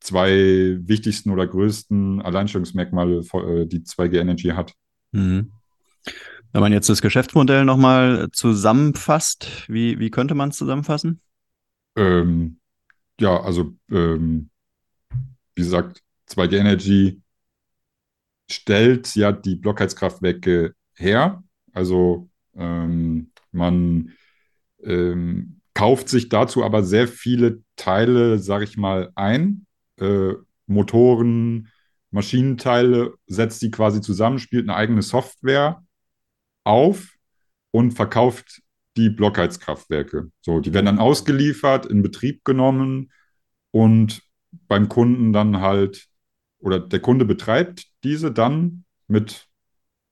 zwei 0.01 0.77
wichtigsten 0.81 1.31
oder 1.31 1.47
größten 1.47 2.21
Alleinstellungsmerkmale, 2.21 3.19
äh, 3.19 3.65
die 3.65 3.83
2G 3.83 4.19
Energy 4.19 4.49
hat. 4.49 4.73
Mhm. 5.11 5.51
Wenn 6.51 6.61
man 6.61 6.73
jetzt 6.73 6.89
das 6.89 7.01
Geschäftsmodell 7.01 7.63
nochmal 7.63 8.27
zusammenfasst, 8.33 9.63
wie, 9.69 9.99
wie 9.99 10.11
könnte 10.11 10.35
man 10.35 10.49
es 10.49 10.57
zusammenfassen? 10.57 11.21
Ähm, 11.95 12.59
ja, 13.19 13.39
also 13.39 13.73
ähm, 13.89 14.49
wie 15.55 15.61
gesagt, 15.61 16.01
2G 16.27 16.57
Energy 16.57 17.21
stellt 18.49 19.15
ja 19.15 19.31
die 19.31 19.55
Blockheizkraftwerke 19.55 20.73
her. 20.95 21.43
Also 21.73 22.29
ähm, 22.55 23.31
man 23.51 24.11
ähm, 24.83 25.61
kauft 25.73 26.09
sich 26.09 26.27
dazu 26.27 26.63
aber 26.63 26.83
sehr 26.83 27.07
viele 27.07 27.63
Teile, 27.75 28.39
sage 28.39 28.65
ich 28.65 28.77
mal, 28.77 29.11
ein. 29.15 29.65
Äh, 30.01 30.35
Motoren, 30.67 31.69
Maschinenteile, 32.11 33.13
setzt 33.27 33.61
die 33.61 33.71
quasi 33.71 34.01
zusammen, 34.01 34.39
spielt 34.39 34.67
eine 34.67 34.75
eigene 34.75 35.01
Software 35.01 35.83
auf 36.63 37.15
und 37.71 37.91
verkauft 37.91 38.61
die 38.97 39.09
Blockheizkraftwerke. 39.09 40.31
So, 40.41 40.59
die 40.59 40.73
werden 40.73 40.87
dann 40.87 40.99
ausgeliefert, 40.99 41.85
in 41.85 42.01
Betrieb 42.01 42.43
genommen 42.43 43.11
und 43.71 44.21
beim 44.67 44.89
Kunden 44.89 45.31
dann 45.31 45.61
halt, 45.61 46.07
oder 46.59 46.79
der 46.79 46.99
Kunde 46.99 47.25
betreibt 47.25 47.85
diese 48.03 48.31
dann 48.31 48.83
mit 49.07 49.47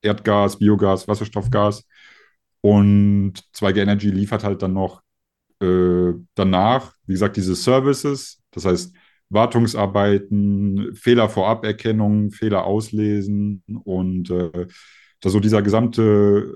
Erdgas, 0.02 0.60
Biogas, 0.60 1.08
Wasserstoffgas 1.08 1.86
und 2.62 3.34
2G 3.54 3.82
Energy 3.82 4.10
liefert 4.10 4.44
halt 4.44 4.62
dann 4.62 4.74
noch 4.74 5.02
äh, 5.62 6.14
danach, 6.36 6.96
wie 7.06 7.14
gesagt, 7.14 7.36
diese 7.36 7.56
Services, 7.56 8.42
das 8.52 8.66
heißt 8.66 8.96
Wartungsarbeiten, 9.30 10.96
Fehler 10.96 11.30
Voraberkennung, 11.30 12.32
Fehler 12.32 12.66
auslesen 12.66 13.64
und 13.84 14.30
äh, 14.32 14.68
so 15.24 15.40
dieser 15.40 15.62
gesamte, 15.62 16.02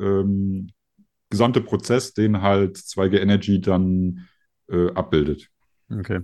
ähm, 0.01 0.69
gesamte 1.29 1.62
Prozess, 1.62 2.13
den 2.13 2.41
halt 2.41 2.77
2G 2.77 3.19
Energy 3.19 3.62
dann 3.62 4.27
äh, 4.69 4.91
abbildet. 4.93 5.49
Okay. 5.89 6.21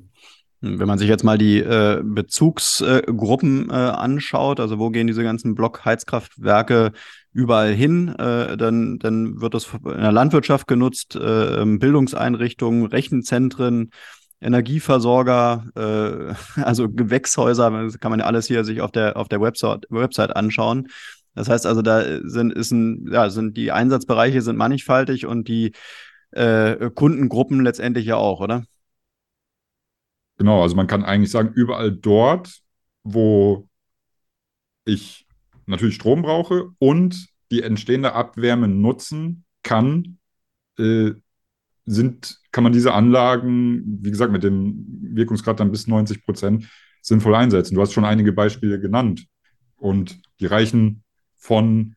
Wenn 0.62 0.88
man 0.88 0.97
sich 0.97 1.07
jetzt 1.07 1.23
mal 1.23 1.38
die 1.38 1.59
äh, 1.59 2.01
Bezugsgruppen 2.03 3.69
äh, 3.69 3.73
anschaut, 3.73 4.59
also 4.59 4.77
wo 4.77 4.89
gehen 4.89 5.07
diese 5.07 5.23
ganzen 5.23 5.55
Blockheizkraftwerke 5.55 6.91
überall 7.31 7.73
hin, 7.73 8.09
äh, 8.09 8.57
dann, 8.57 8.99
dann 8.99 9.39
wird 9.39 9.53
das 9.53 9.69
in 9.73 10.01
der 10.01 10.12
Landwirtschaft 10.12 10.67
genutzt, 10.67 11.15
äh, 11.15 11.63
Bildungseinrichtungen, 11.65 12.88
Rechenzentren, 12.88 13.91
Energieversorger, 14.41 15.65
äh, 15.75 16.62
also 16.62 16.89
Gewächshäuser, 16.89 17.89
kann 17.99 18.12
man 18.12 18.19
ja 18.19 18.25
alles 18.25 18.47
hier 18.47 18.63
sich 18.63 18.82
auf 18.82 18.91
der, 18.91 19.17
auf 19.17 19.30
der 19.30 19.41
Website, 19.41 19.86
Website 19.89 20.36
anschauen. 20.36 20.88
Das 21.36 21.49
heißt 21.49 21.65
also, 21.65 21.82
da 21.82 22.04
sind, 22.23 22.54
ist 22.54 22.71
ein, 22.71 23.08
ja, 23.12 23.30
sind 23.30 23.56
die 23.56 23.71
Einsatzbereiche 23.71 24.41
sind 24.41 24.58
mannigfaltig 24.58 25.25
und 25.25 25.47
die 25.47 25.73
äh, 26.32 26.89
Kundengruppen 26.91 27.63
letztendlich 27.63 28.06
ja 28.06 28.15
auch, 28.15 28.41
oder? 28.41 28.63
Genau, 30.38 30.62
also 30.62 30.75
man 30.75 30.88
kann 30.88 31.04
eigentlich 31.04 31.32
sagen, 31.32 31.52
überall 31.54 31.91
dort, 31.91 32.60
wo 33.04 33.67
ich 34.86 35.28
natürlich 35.65 35.95
Strom 35.95 36.21
brauche 36.21 36.69
und 36.80 37.28
die 37.52 37.62
entstehende 37.62 38.13
Abwärme 38.13 38.67
nutzen 38.67 39.45
kann, 39.63 40.17
äh, 40.78 41.12
sind, 41.89 42.39
kann 42.52 42.63
man 42.63 42.73
diese 42.73 42.93
Anlagen, 42.93 43.99
wie 44.02 44.12
gesagt, 44.12 44.32
mit 44.32 44.43
dem 44.43 44.86
Wirkungsgrad 45.15 45.60
dann 45.60 45.71
bis 45.71 45.88
90 45.88 46.23
Prozent 46.23 46.69
sinnvoll 47.02 47.36
einsetzen. 47.36 47.75
Du 47.75 47.82
hast 47.82 47.93
schon 47.93 48.06
einige 48.06 48.32
Beispiele 48.32 48.80
genannt 48.80 49.25
und 49.78 50.21
die 50.39 50.45
reichen 50.45 51.04
von 51.36 51.95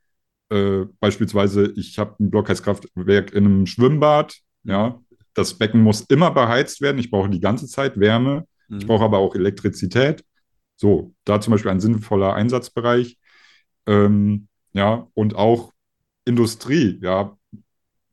äh, 0.48 0.86
beispielsweise, 1.00 1.72
ich 1.76 1.98
habe 1.98 2.16
ein 2.20 2.30
Blockheizkraftwerk 2.30 3.32
in 3.32 3.44
einem 3.44 3.66
Schwimmbad, 3.66 4.38
ja, 4.64 5.00
das 5.34 5.54
Becken 5.58 5.82
muss 5.82 6.02
immer 6.02 6.30
beheizt 6.30 6.80
werden. 6.80 6.98
Ich 6.98 7.10
brauche 7.10 7.30
die 7.30 7.40
ganze 7.40 7.66
Zeit 7.66 7.98
Wärme. 7.98 8.46
Mhm. 8.68 8.78
Ich 8.78 8.86
brauche 8.86 9.04
aber 9.04 9.18
auch 9.18 9.34
Elektrizität. 9.34 10.24
So, 10.76 11.14
da 11.24 11.40
zum 11.40 11.52
Beispiel 11.52 11.70
ein 11.70 11.80
sinnvoller 11.80 12.34
Einsatzbereich. 12.34 13.18
Ähm, 13.86 14.48
ja, 14.72 15.06
und 15.14 15.34
auch 15.36 15.72
Industrie. 16.24 16.98
Ja, 17.02 17.36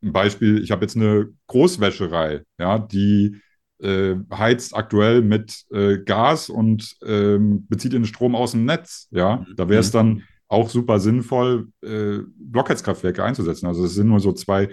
ein 0.02 0.14
Beispiel, 0.14 0.64
ich 0.64 0.72
habe 0.72 0.84
jetzt 0.84 0.96
eine 0.96 1.30
Großwäscherei, 1.48 2.44
ja, 2.58 2.80
die 2.80 3.42
äh, 3.80 4.16
heizt 4.34 4.76
aktuell 4.76 5.22
mit 5.22 5.64
äh, 5.72 6.00
Gas 6.00 6.50
und 6.50 6.96
ähm, 7.06 7.66
bezieht 7.68 7.94
den 7.94 8.06
Strom 8.06 8.36
aus 8.36 8.52
dem 8.52 8.66
Netz. 8.66 9.08
Ja, 9.12 9.38
mhm. 9.38 9.56
da 9.56 9.70
wäre 9.70 9.82
es 9.82 9.92
dann 9.92 10.24
auch 10.48 10.70
super 10.70 11.00
sinnvoll, 11.00 11.70
äh, 11.82 12.20
Blockheizkraftwerke 12.38 13.24
einzusetzen. 13.24 13.68
Also 13.68 13.86
es 13.86 13.94
sind 13.94 14.08
nur 14.08 14.20
so 14.20 14.34
zwei 14.34 14.70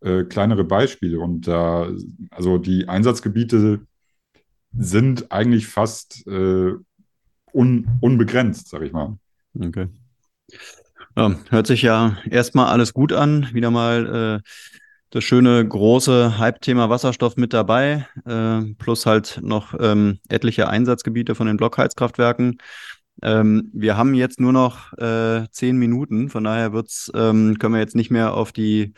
äh, 0.00 0.24
kleinere 0.24 0.64
Beispiele. 0.64 1.18
Und 1.18 1.48
da, 1.48 1.90
also 2.30 2.58
die 2.58 2.88
Einsatzgebiete 2.88 3.80
sind 4.76 5.32
eigentlich 5.32 5.66
fast 5.66 6.26
äh, 6.26 6.72
un, 7.52 7.88
unbegrenzt, 8.00 8.68
sag 8.68 8.82
ich 8.82 8.92
mal. 8.92 9.16
Okay. 9.58 9.88
Ja, 11.16 11.36
hört 11.50 11.66
sich 11.68 11.82
ja 11.82 12.16
erstmal 12.28 12.66
alles 12.66 12.92
gut 12.92 13.12
an. 13.12 13.48
Wieder 13.52 13.70
mal 13.70 14.40
äh, 14.42 14.48
das 15.10 15.22
schöne 15.22 15.66
große 15.66 16.38
Hype-Thema 16.38 16.90
Wasserstoff 16.90 17.36
mit 17.36 17.52
dabei, 17.52 18.08
äh, 18.26 18.62
plus 18.78 19.06
halt 19.06 19.38
noch 19.40 19.74
ähm, 19.78 20.18
etliche 20.28 20.68
Einsatzgebiete 20.68 21.36
von 21.36 21.46
den 21.46 21.56
Blockheizkraftwerken. 21.56 22.58
Ähm, 23.22 23.70
wir 23.72 23.96
haben 23.96 24.14
jetzt 24.14 24.40
nur 24.40 24.52
noch 24.52 24.92
äh, 24.94 25.46
zehn 25.52 25.76
Minuten, 25.76 26.30
von 26.30 26.42
daher 26.42 26.72
wird's, 26.72 27.12
ähm, 27.14 27.58
können 27.60 27.74
wir 27.74 27.80
jetzt 27.80 27.94
nicht 27.94 28.10
mehr 28.10 28.34
auf 28.34 28.50
die 28.50 28.92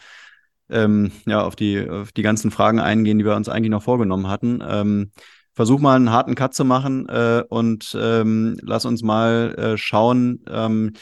ähm, 0.70 1.12
ja, 1.26 1.42
auf 1.42 1.54
die, 1.54 1.88
auf 1.88 2.12
die 2.12 2.22
ganzen 2.22 2.50
Fragen 2.50 2.80
eingehen, 2.80 3.18
die 3.18 3.24
wir 3.24 3.36
uns 3.36 3.48
eigentlich 3.48 3.70
noch 3.70 3.82
vorgenommen 3.82 4.28
hatten. 4.28 4.62
Ähm, 4.66 5.12
versuch 5.54 5.80
mal 5.80 5.96
einen 5.96 6.10
harten 6.10 6.34
Cut 6.34 6.54
zu 6.54 6.64
machen 6.64 7.08
äh, 7.08 7.44
und 7.48 7.96
ähm, 8.00 8.56
lass 8.62 8.84
uns 8.86 9.02
mal 9.02 9.54
äh, 9.58 9.76
schauen, 9.76 10.42
ähm, 10.48 10.94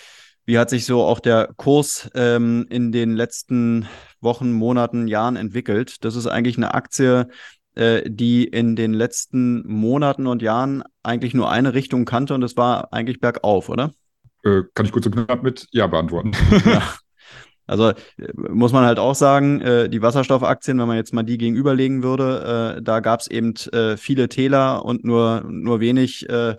wie 0.47 0.59
hat 0.59 0.71
sich 0.71 0.85
so 0.85 1.03
auch 1.03 1.21
der 1.21 1.51
Kurs 1.57 2.11
ähm, 2.15 2.67
in 2.69 2.93
den 2.93 3.15
letzten 3.15 3.87
Wochen, 4.21 4.53
Monaten, 4.53 5.09
Jahren 5.09 5.37
entwickelt. 5.37 6.05
Das 6.05 6.17
ist 6.17 6.27
eigentlich 6.27 6.57
eine 6.57 6.75
Aktie, 6.75 7.29
äh, 7.75 8.03
die 8.07 8.45
in 8.45 8.77
den 8.77 8.95
letzten 8.95 9.67
Monaten 9.67 10.27
und 10.27 10.43
Jahren 10.43 10.83
eigentlich 11.03 11.35
nur 11.35 11.51
eine 11.51 11.75
Richtung 11.75 12.05
kannte 12.05 12.35
und 12.35 12.41
das 12.41 12.57
war 12.57 12.93
eigentlich 12.93 13.21
bergauf, 13.21 13.69
oder? 13.69 13.93
Äh, 14.45 14.63
kann 14.75 14.87
ich 14.87 14.93
kurz 14.93 15.07
und 15.07 15.15
knapp 15.17 15.43
mit 15.43 15.67
Ja 15.73 15.87
beantworten. 15.87 16.33
Ja. 16.65 16.83
Also 17.67 17.91
äh, 17.91 17.95
muss 18.51 18.73
man 18.73 18.85
halt 18.85 18.99
auch 18.99 19.15
sagen, 19.15 19.61
äh, 19.63 19.89
die 19.89 20.03
Wasserstoffaktien, 20.03 20.79
wenn 20.79 20.87
man 20.87 20.99
jetzt 20.99 21.15
mal 21.15 21.23
die 21.23 21.39
gegenüberlegen 21.39 22.03
würde, 22.03 22.77
äh, 22.77 22.83
da 22.83 23.01
gab 23.01 23.21
es 23.21 23.27
eben 23.27 23.55
äh, 23.73 23.97
viele 23.97 24.29
Täler 24.29 24.85
und 24.85 25.05
nur, 25.05 25.45
nur 25.49 25.81
wenig, 25.81 26.29
äh, 26.29 26.57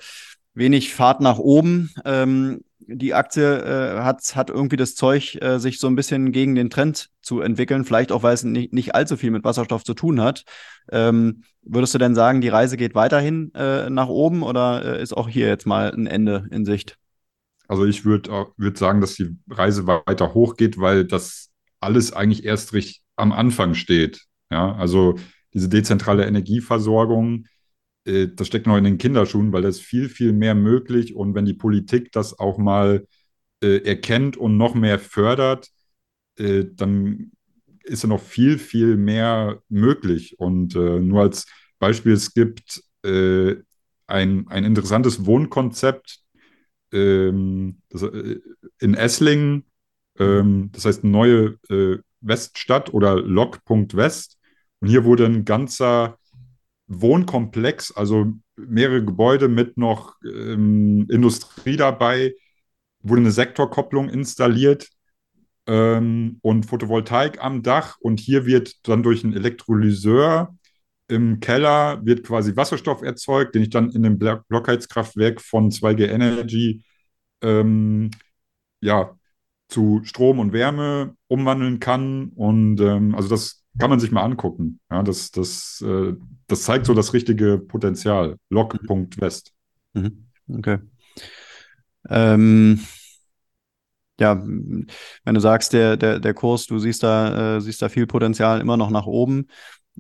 wenig 0.56 0.94
Fahrt 0.94 1.22
nach 1.22 1.38
oben. 1.38 1.92
Ähm, 2.06 2.62
die 2.88 3.14
Aktie 3.14 3.44
äh, 3.44 4.02
hat, 4.02 4.36
hat 4.36 4.50
irgendwie 4.50 4.76
das 4.76 4.96
Zeug, 4.96 5.38
äh, 5.42 5.60
sich 5.60 5.80
so 5.80 5.88
ein 5.88 5.96
bisschen 5.96 6.32
gegen 6.32 6.56
den 6.56 6.70
Trend 6.70 7.10
zu 7.22 7.42
entwickeln, 7.42 7.86
vielleicht 7.86 8.12
auch, 8.12 8.24
weil 8.24 8.34
es 8.34 8.44
nicht, 8.44 8.74
nicht 8.74 8.96
allzu 8.96 9.18
viel 9.18 9.32
mit 9.32 9.44
Wasserstoff 9.44 9.84
zu 9.84 9.94
tun 9.94 10.22
hat. 10.22 10.44
Ähm, 10.92 11.44
würdest 11.64 11.94
du 11.94 11.98
denn 11.98 12.16
sagen, 12.16 12.42
die 12.42 12.50
Reise 12.50 12.78
geht 12.78 12.96
weiterhin 12.96 13.54
äh, 13.56 13.90
nach 13.90 14.08
oben 14.08 14.44
oder 14.44 14.84
äh, 14.86 15.02
ist 15.02 15.16
auch 15.16 15.28
hier 15.28 15.48
jetzt 15.48 15.66
mal 15.66 15.92
ein 15.92 16.08
Ende 16.08 16.48
in 16.52 16.66
Sicht? 16.66 16.98
Also 17.68 17.86
ich 17.86 18.06
würde 18.06 18.48
würd 18.58 18.78
sagen, 18.78 19.02
dass 19.02 19.16
die 19.16 19.36
Reise 19.50 19.88
weiter 19.88 20.34
hochgeht, 20.34 20.80
weil 20.80 21.06
das 21.06 21.50
alles 21.80 22.14
eigentlich 22.14 22.46
erst 22.46 22.74
richtig 22.74 23.02
am 23.16 23.32
Anfang 23.32 23.74
steht. 23.74 24.22
Ja, 24.52 24.76
also 24.76 25.16
diese 25.54 25.70
dezentrale 25.70 26.26
Energieversorgung, 26.26 27.46
äh, 28.06 28.28
das 28.34 28.48
steckt 28.48 28.68
noch 28.68 28.78
in 28.78 28.84
den 28.84 28.98
Kinderschuhen, 28.98 29.52
weil 29.52 29.64
da 29.64 29.68
ist 29.70 29.82
viel, 29.82 30.10
viel 30.10 30.32
mehr 30.32 30.56
möglich. 30.56 31.16
Und 31.16 31.36
wenn 31.36 31.46
die 31.46 31.54
Politik 31.54 32.12
das 32.12 32.38
auch 32.40 32.58
mal 32.58 33.06
äh, 33.62 33.78
erkennt 33.84 34.38
und 34.38 34.58
noch 34.58 34.76
mehr 34.76 35.00
fördert, 35.00 35.70
äh, 36.38 36.66
dann 36.74 37.32
ist 37.84 38.04
ja 38.04 38.10
noch 38.10 38.22
viel, 38.22 38.58
viel 38.58 38.96
mehr 38.98 39.62
möglich. 39.70 40.40
Und 40.40 40.76
äh, 40.76 41.00
nur 41.00 41.22
als 41.22 41.46
Beispiel, 41.80 42.14
es 42.14 42.34
gibt 42.34 42.84
äh, 43.04 43.56
ein, 44.08 44.48
ein 44.48 44.64
interessantes 44.64 45.26
Wohnkonzept, 45.26 46.20
ähm, 46.92 47.82
das, 47.90 48.04
in 48.80 48.94
Esslingen, 48.94 49.66
ähm, 50.20 50.70
das 50.72 50.86
heißt 50.86 51.04
neue 51.04 51.58
Weststadt 52.22 52.94
oder 52.94 53.16
Lok.West. 53.16 54.38
Und 54.80 54.88
hier 54.90 55.04
wurde 55.04 55.26
ein 55.26 55.46
ganzer 55.46 56.18
Wohnkomplex, 56.88 57.92
also 57.92 58.34
mehrere 58.56 59.04
Gebäude 59.04 59.48
mit 59.48 59.78
noch 59.78 60.16
ähm, 60.24 61.08
Industrie 61.10 61.78
dabei, 61.78 62.34
wurde 63.02 63.22
eine 63.22 63.32
Sektorkopplung 63.32 64.10
installiert 64.10 64.90
ähm, 65.68 66.40
und 66.42 66.66
Photovoltaik 66.66 67.44
am 67.44 67.64
Dach. 67.64 67.98
Und 68.00 68.20
hier 68.20 68.46
wird 68.46 68.88
dann 68.88 69.04
durch 69.04 69.24
einen 69.24 69.34
Elektrolyseur 69.34 70.56
im 71.08 71.40
Keller 71.40 72.04
wird 72.06 72.24
quasi 72.26 72.56
Wasserstoff 72.56 73.02
erzeugt, 73.02 73.56
den 73.56 73.64
ich 73.64 73.70
dann 73.70 73.92
in 73.92 74.04
dem 74.04 74.18
Blockheizkraftwerk 74.18 75.42
von 75.42 75.70
2G 75.70 76.08
Energy 76.08 76.84
ähm, 77.42 78.12
ja, 78.82 79.16
zu 79.70 80.02
Strom 80.04 80.40
und 80.40 80.54
Wärme 80.54 81.16
umwandeln 81.28 81.80
kann. 81.80 82.30
Und 82.36 82.80
ähm, 82.82 83.16
also 83.16 83.30
das 83.30 83.65
kann 83.78 83.90
man 83.90 84.00
sich 84.00 84.12
mal 84.12 84.24
angucken. 84.24 84.80
Ja, 84.90 85.04
das, 85.04 85.32
das, 85.32 85.84
äh, 85.86 86.14
das 86.48 86.64
zeigt 86.64 86.86
so 86.86 86.94
das 86.94 87.14
richtige 87.14 87.58
Potenzial. 87.58 88.38
Log.west. 88.50 89.54
Mhm. 89.94 90.28
Okay. 90.48 90.80
Ähm, 92.10 92.80
ja, 94.20 94.42
wenn 94.46 95.36
du 95.36 95.40
sagst, 95.42 95.74
der, 95.74 95.98
der, 95.98 96.20
der 96.20 96.34
Kurs, 96.34 96.68
du 96.68 96.80
siehst 96.80 97.04
da, 97.04 97.58
äh, 97.58 97.62
siehst 97.62 97.82
da 97.82 97.90
viel 97.90 98.08
Potenzial 98.08 98.62
immer 98.62 98.78
noch 98.78 98.90
nach 98.90 99.08
oben. 99.08 99.48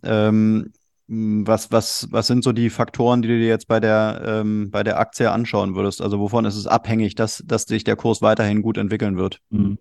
Ähm, 0.03 0.71
was, 1.07 1.71
was, 1.71 2.07
was 2.11 2.27
sind 2.27 2.43
so 2.43 2.51
die 2.51 2.69
Faktoren, 2.69 3.21
die 3.21 3.27
du 3.27 3.37
dir 3.37 3.47
jetzt 3.47 3.67
bei 3.67 3.79
der, 3.79 4.21
ähm, 4.25 4.71
bei 4.71 4.83
der 4.83 4.99
Aktie 4.99 5.29
anschauen 5.29 5.75
würdest? 5.75 6.01
Also 6.01 6.19
wovon 6.19 6.45
ist 6.45 6.55
es 6.55 6.65
abhängig, 6.65 7.15
dass, 7.15 7.43
dass 7.45 7.63
sich 7.63 7.83
der 7.83 7.95
Kurs 7.95 8.21
weiterhin 8.21 8.61
gut 8.61 8.77
entwickeln 8.77 9.17
wird? 9.17 9.39
Mhm. 9.49 9.77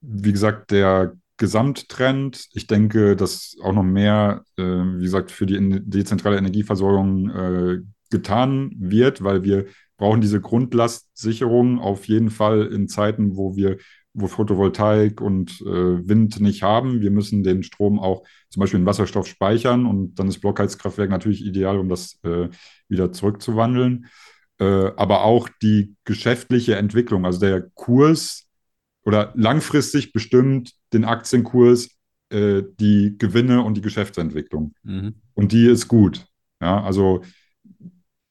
Wie 0.00 0.32
gesagt, 0.32 0.70
der 0.70 1.14
Gesamttrend. 1.36 2.46
Ich 2.52 2.66
denke, 2.66 3.16
dass 3.16 3.56
auch 3.62 3.72
noch 3.72 3.82
mehr, 3.82 4.44
äh, 4.56 4.62
wie 4.62 5.02
gesagt, 5.02 5.30
für 5.30 5.46
die 5.46 5.80
dezentrale 5.82 6.38
Energieversorgung 6.38 7.30
äh, 7.30 7.78
getan 8.10 8.72
wird, 8.78 9.24
weil 9.24 9.42
wir 9.42 9.66
brauchen 9.96 10.20
diese 10.20 10.40
Grundlastsicherung 10.40 11.80
auf 11.80 12.06
jeden 12.06 12.30
Fall 12.30 12.66
in 12.66 12.88
Zeiten, 12.88 13.36
wo 13.36 13.56
wir 13.56 13.78
wo 14.14 14.28
Photovoltaik 14.28 15.20
und 15.20 15.60
äh, 15.62 16.08
Wind 16.08 16.40
nicht 16.40 16.62
haben. 16.62 17.00
Wir 17.00 17.10
müssen 17.10 17.42
den 17.42 17.64
Strom 17.64 17.98
auch 17.98 18.22
zum 18.48 18.60
Beispiel 18.60 18.78
in 18.78 18.86
Wasserstoff 18.86 19.26
speichern 19.26 19.86
und 19.86 20.14
dann 20.14 20.28
ist 20.28 20.40
Blockheizkraftwerk 20.40 21.10
natürlich 21.10 21.44
ideal, 21.44 21.78
um 21.78 21.88
das 21.88 22.20
äh, 22.22 22.48
wieder 22.88 23.10
zurückzuwandeln. 23.10 24.06
Äh, 24.60 24.92
aber 24.96 25.24
auch 25.24 25.48
die 25.62 25.96
geschäftliche 26.04 26.76
Entwicklung, 26.76 27.26
also 27.26 27.40
der 27.40 27.68
Kurs 27.74 28.46
oder 29.04 29.32
langfristig 29.36 30.12
bestimmt 30.12 30.72
den 30.92 31.04
Aktienkurs, 31.04 31.90
äh, 32.30 32.62
die 32.80 33.16
Gewinne 33.18 33.62
und 33.62 33.76
die 33.76 33.82
Geschäftsentwicklung. 33.82 34.74
Mhm. 34.82 35.14
Und 35.34 35.52
die 35.52 35.66
ist 35.66 35.88
gut. 35.88 36.26
Ja, 36.60 36.82
also 36.82 37.22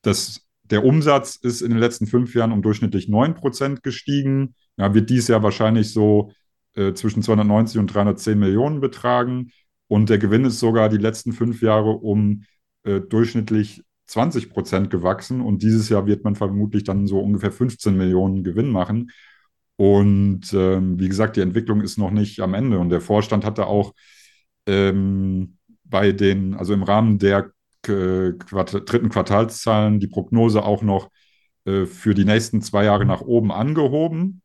das, 0.02 0.42
der 0.64 0.84
Umsatz 0.84 1.36
ist 1.36 1.62
in 1.62 1.70
den 1.70 1.80
letzten 1.80 2.08
fünf 2.08 2.34
Jahren 2.36 2.52
um 2.52 2.62
durchschnittlich 2.62 3.08
9% 3.08 3.82
gestiegen 3.82 4.56
ja, 4.78 4.94
wird 4.94 5.10
dies 5.10 5.28
Jahr 5.28 5.44
wahrscheinlich 5.44 5.92
so 5.92 6.32
äh, 6.76 6.94
zwischen 6.94 7.22
290 7.22 7.80
und 7.80 7.88
310 7.88 8.40
Millionen 8.40 8.80
betragen. 8.82 9.52
Und 9.88 10.10
der 10.10 10.18
Gewinn 10.18 10.46
ist 10.46 10.60
sogar 10.60 10.90
die 10.90 10.98
letzten 10.98 11.34
fünf 11.34 11.62
Jahre 11.62 11.92
um 11.92 12.44
äh, 12.84 13.00
durchschnittlich 13.00 13.84
20 14.08 14.50
Prozent 14.50 14.90
gewachsen. 14.90 15.42
Und 15.42 15.62
dieses 15.62 15.90
Jahr 15.90 16.08
wird 16.08 16.24
man 16.24 16.36
vermutlich 16.36 16.84
dann 16.84 17.08
so 17.08 17.20
ungefähr 17.20 17.52
15 17.52 17.96
Millionen 17.96 18.44
Gewinn 18.44 18.70
machen. 18.70 19.12
Und 19.76 20.54
ähm, 20.54 21.00
wie 21.00 21.10
gesagt, 21.10 21.36
die 21.36 21.42
Entwicklung 21.42 21.82
ist 21.82 21.98
noch 21.98 22.12
nicht 22.12 22.40
am 22.40 22.54
Ende. 22.54 22.80
Und 22.80 22.90
der 22.90 23.02
Vorstand 23.02 23.46
hatte 23.46 23.68
auch 23.68 23.94
ähm, 24.68 25.58
bei 25.84 26.12
den, 26.12 26.54
also 26.54 26.74
im 26.74 26.84
Rahmen 26.84 27.20
der 27.20 27.52
äh, 27.88 28.32
Quart 28.34 28.90
dritten 28.90 29.10
Quartalszahlen 29.10 30.00
die 30.00 30.08
Prognose 30.08 30.64
auch 30.64 30.82
noch 30.82 31.10
äh, 31.66 31.86
für 31.86 32.14
die 32.14 32.26
nächsten 32.26 32.62
zwei 32.62 32.86
Jahre 32.86 33.06
nach 33.06 33.22
oben 33.22 33.52
angehoben. 33.52 34.42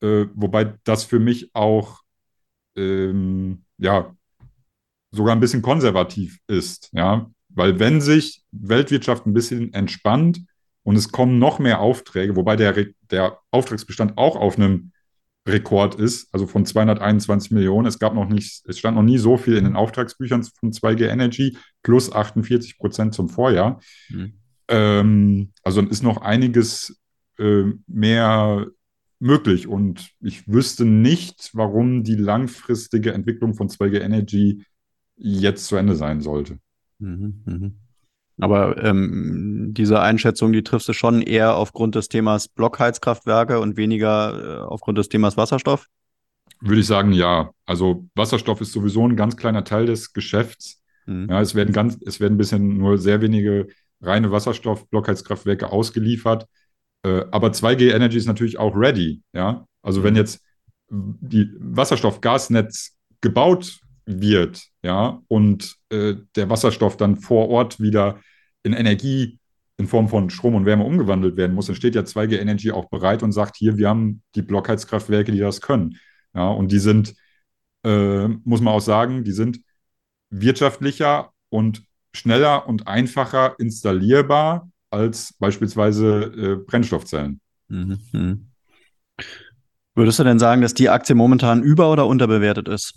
Äh, 0.00 0.26
wobei 0.34 0.74
das 0.84 1.04
für 1.04 1.18
mich 1.18 1.54
auch 1.54 2.00
ähm, 2.76 3.64
ja 3.78 4.14
sogar 5.12 5.34
ein 5.34 5.40
bisschen 5.40 5.62
konservativ 5.62 6.38
ist, 6.46 6.90
ja, 6.92 7.28
weil 7.48 7.78
wenn 7.80 8.00
sich 8.00 8.42
Weltwirtschaft 8.52 9.26
ein 9.26 9.32
bisschen 9.32 9.72
entspannt 9.72 10.40
und 10.82 10.96
es 10.96 11.12
kommen 11.12 11.38
noch 11.38 11.58
mehr 11.58 11.80
Aufträge, 11.80 12.36
wobei 12.36 12.56
der, 12.56 12.74
der 13.10 13.38
Auftragsbestand 13.50 14.16
auch 14.16 14.36
auf 14.36 14.56
einem 14.56 14.92
Rekord 15.46 15.94
ist, 15.94 16.32
also 16.32 16.46
von 16.46 16.64
221 16.64 17.50
Millionen. 17.50 17.86
Es 17.86 17.98
gab 17.98 18.14
noch 18.14 18.28
nicht, 18.28 18.62
es 18.66 18.78
stand 18.78 18.96
noch 18.96 19.02
nie 19.02 19.18
so 19.18 19.36
viel 19.36 19.56
in 19.56 19.64
den 19.64 19.76
Auftragsbüchern 19.76 20.42
von 20.42 20.72
2G 20.72 21.08
Energy, 21.08 21.56
plus 21.82 22.12
48 22.12 22.78
Prozent 22.78 23.14
zum 23.14 23.28
Vorjahr. 23.28 23.80
Mhm. 24.10 24.34
Ähm, 24.68 25.52
also 25.62 25.80
ist 25.82 26.02
noch 26.02 26.18
einiges 26.18 27.00
äh, 27.38 27.64
mehr 27.86 28.66
möglich. 29.18 29.66
Und 29.66 30.10
ich 30.20 30.46
wüsste 30.46 30.84
nicht, 30.84 31.50
warum 31.54 32.04
die 32.04 32.16
langfristige 32.16 33.12
Entwicklung 33.12 33.54
von 33.54 33.68
2G 33.68 34.00
Energy 34.00 34.64
jetzt 35.16 35.66
zu 35.66 35.76
Ende 35.76 35.96
sein 35.96 36.20
sollte. 36.20 36.58
Mhm, 36.98 37.42
mh. 37.44 37.70
Aber 38.40 38.82
ähm, 38.82 39.68
diese 39.72 40.00
Einschätzung, 40.00 40.52
die 40.52 40.62
triffst 40.62 40.88
du 40.88 40.92
schon 40.92 41.22
eher 41.22 41.56
aufgrund 41.56 41.94
des 41.94 42.08
Themas 42.08 42.48
Blockheizkraftwerke 42.48 43.60
und 43.60 43.76
weniger 43.76 44.60
äh, 44.60 44.60
aufgrund 44.62 44.98
des 44.98 45.08
Themas 45.08 45.36
Wasserstoff? 45.36 45.86
Würde 46.60 46.80
ich 46.80 46.86
sagen, 46.86 47.12
ja. 47.12 47.50
Also 47.66 48.06
Wasserstoff 48.14 48.60
ist 48.60 48.72
sowieso 48.72 49.06
ein 49.06 49.16
ganz 49.16 49.36
kleiner 49.36 49.64
Teil 49.64 49.86
des 49.86 50.12
Geschäfts. 50.12 50.82
Mhm. 51.06 51.28
Ja, 51.30 51.40
es 51.40 51.54
werden 51.54 51.72
ganz, 51.72 51.98
es 52.04 52.20
werden 52.20 52.34
ein 52.34 52.38
bisschen 52.38 52.78
nur 52.78 52.98
sehr 52.98 53.20
wenige 53.20 53.68
reine 54.00 54.30
Wasserstoff-Blockheizkraftwerke 54.30 55.70
ausgeliefert. 55.72 56.46
Äh, 57.02 57.24
aber 57.30 57.48
2G 57.48 57.92
Energy 57.94 58.18
ist 58.18 58.26
natürlich 58.26 58.58
auch 58.58 58.74
ready. 58.76 59.22
Ja? 59.32 59.66
Also 59.82 60.02
wenn 60.02 60.14
mhm. 60.14 60.20
jetzt 60.20 60.42
die 60.90 61.50
Wasserstoff-Gasnetz 61.58 62.96
gebaut 63.20 63.80
wird, 64.06 64.62
ja, 64.82 65.20
und 65.28 65.76
äh, 65.90 66.14
der 66.34 66.50
Wasserstoff 66.50 66.96
dann 66.96 67.16
vor 67.16 67.48
Ort 67.48 67.80
wieder 67.80 68.20
in 68.62 68.72
Energie 68.72 69.38
in 69.76 69.86
Form 69.86 70.08
von 70.08 70.28
Strom 70.28 70.54
und 70.54 70.66
Wärme 70.66 70.84
umgewandelt 70.84 71.36
werden 71.36 71.54
muss, 71.54 71.66
dann 71.66 71.74
steht 71.74 71.94
ja 71.94 72.02
2G 72.02 72.38
Energy 72.38 72.70
auch 72.70 72.90
bereit 72.90 73.22
und 73.22 73.32
sagt, 73.32 73.56
hier, 73.56 73.78
wir 73.78 73.88
haben 73.88 74.22
die 74.34 74.42
Blockheizkraftwerke, 74.42 75.32
die 75.32 75.38
das 75.38 75.62
können. 75.62 75.96
Ja, 76.34 76.48
und 76.48 76.70
die 76.70 76.78
sind, 76.78 77.14
äh, 77.84 78.28
muss 78.28 78.60
man 78.60 78.74
auch 78.74 78.80
sagen, 78.80 79.24
die 79.24 79.32
sind 79.32 79.60
wirtschaftlicher 80.28 81.32
und 81.48 81.82
schneller 82.14 82.68
und 82.68 82.86
einfacher 82.86 83.54
installierbar 83.58 84.70
als 84.90 85.34
beispielsweise 85.38 86.24
äh, 86.24 86.56
Brennstoffzellen. 86.56 87.40
Mhm, 87.68 87.98
mhm. 88.12 88.46
Würdest 89.94 90.18
du 90.18 90.24
denn 90.24 90.38
sagen, 90.38 90.62
dass 90.62 90.74
die 90.74 90.88
Aktie 90.88 91.14
momentan 91.14 91.62
über- 91.62 91.90
oder 91.90 92.06
unterbewertet 92.06 92.68
ist? 92.68 92.94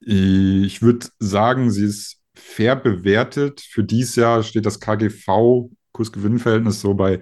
Ich 0.00 0.82
würde 0.82 1.08
sagen, 1.18 1.70
sie 1.70 1.84
ist 1.84 2.21
fair 2.34 2.76
bewertet. 2.76 3.60
Für 3.60 3.84
dieses 3.84 4.16
Jahr 4.16 4.42
steht 4.42 4.66
das 4.66 4.80
KGV, 4.80 5.70
Kursgewinnverhältnis, 5.92 6.80
so 6.80 6.94
bei 6.94 7.20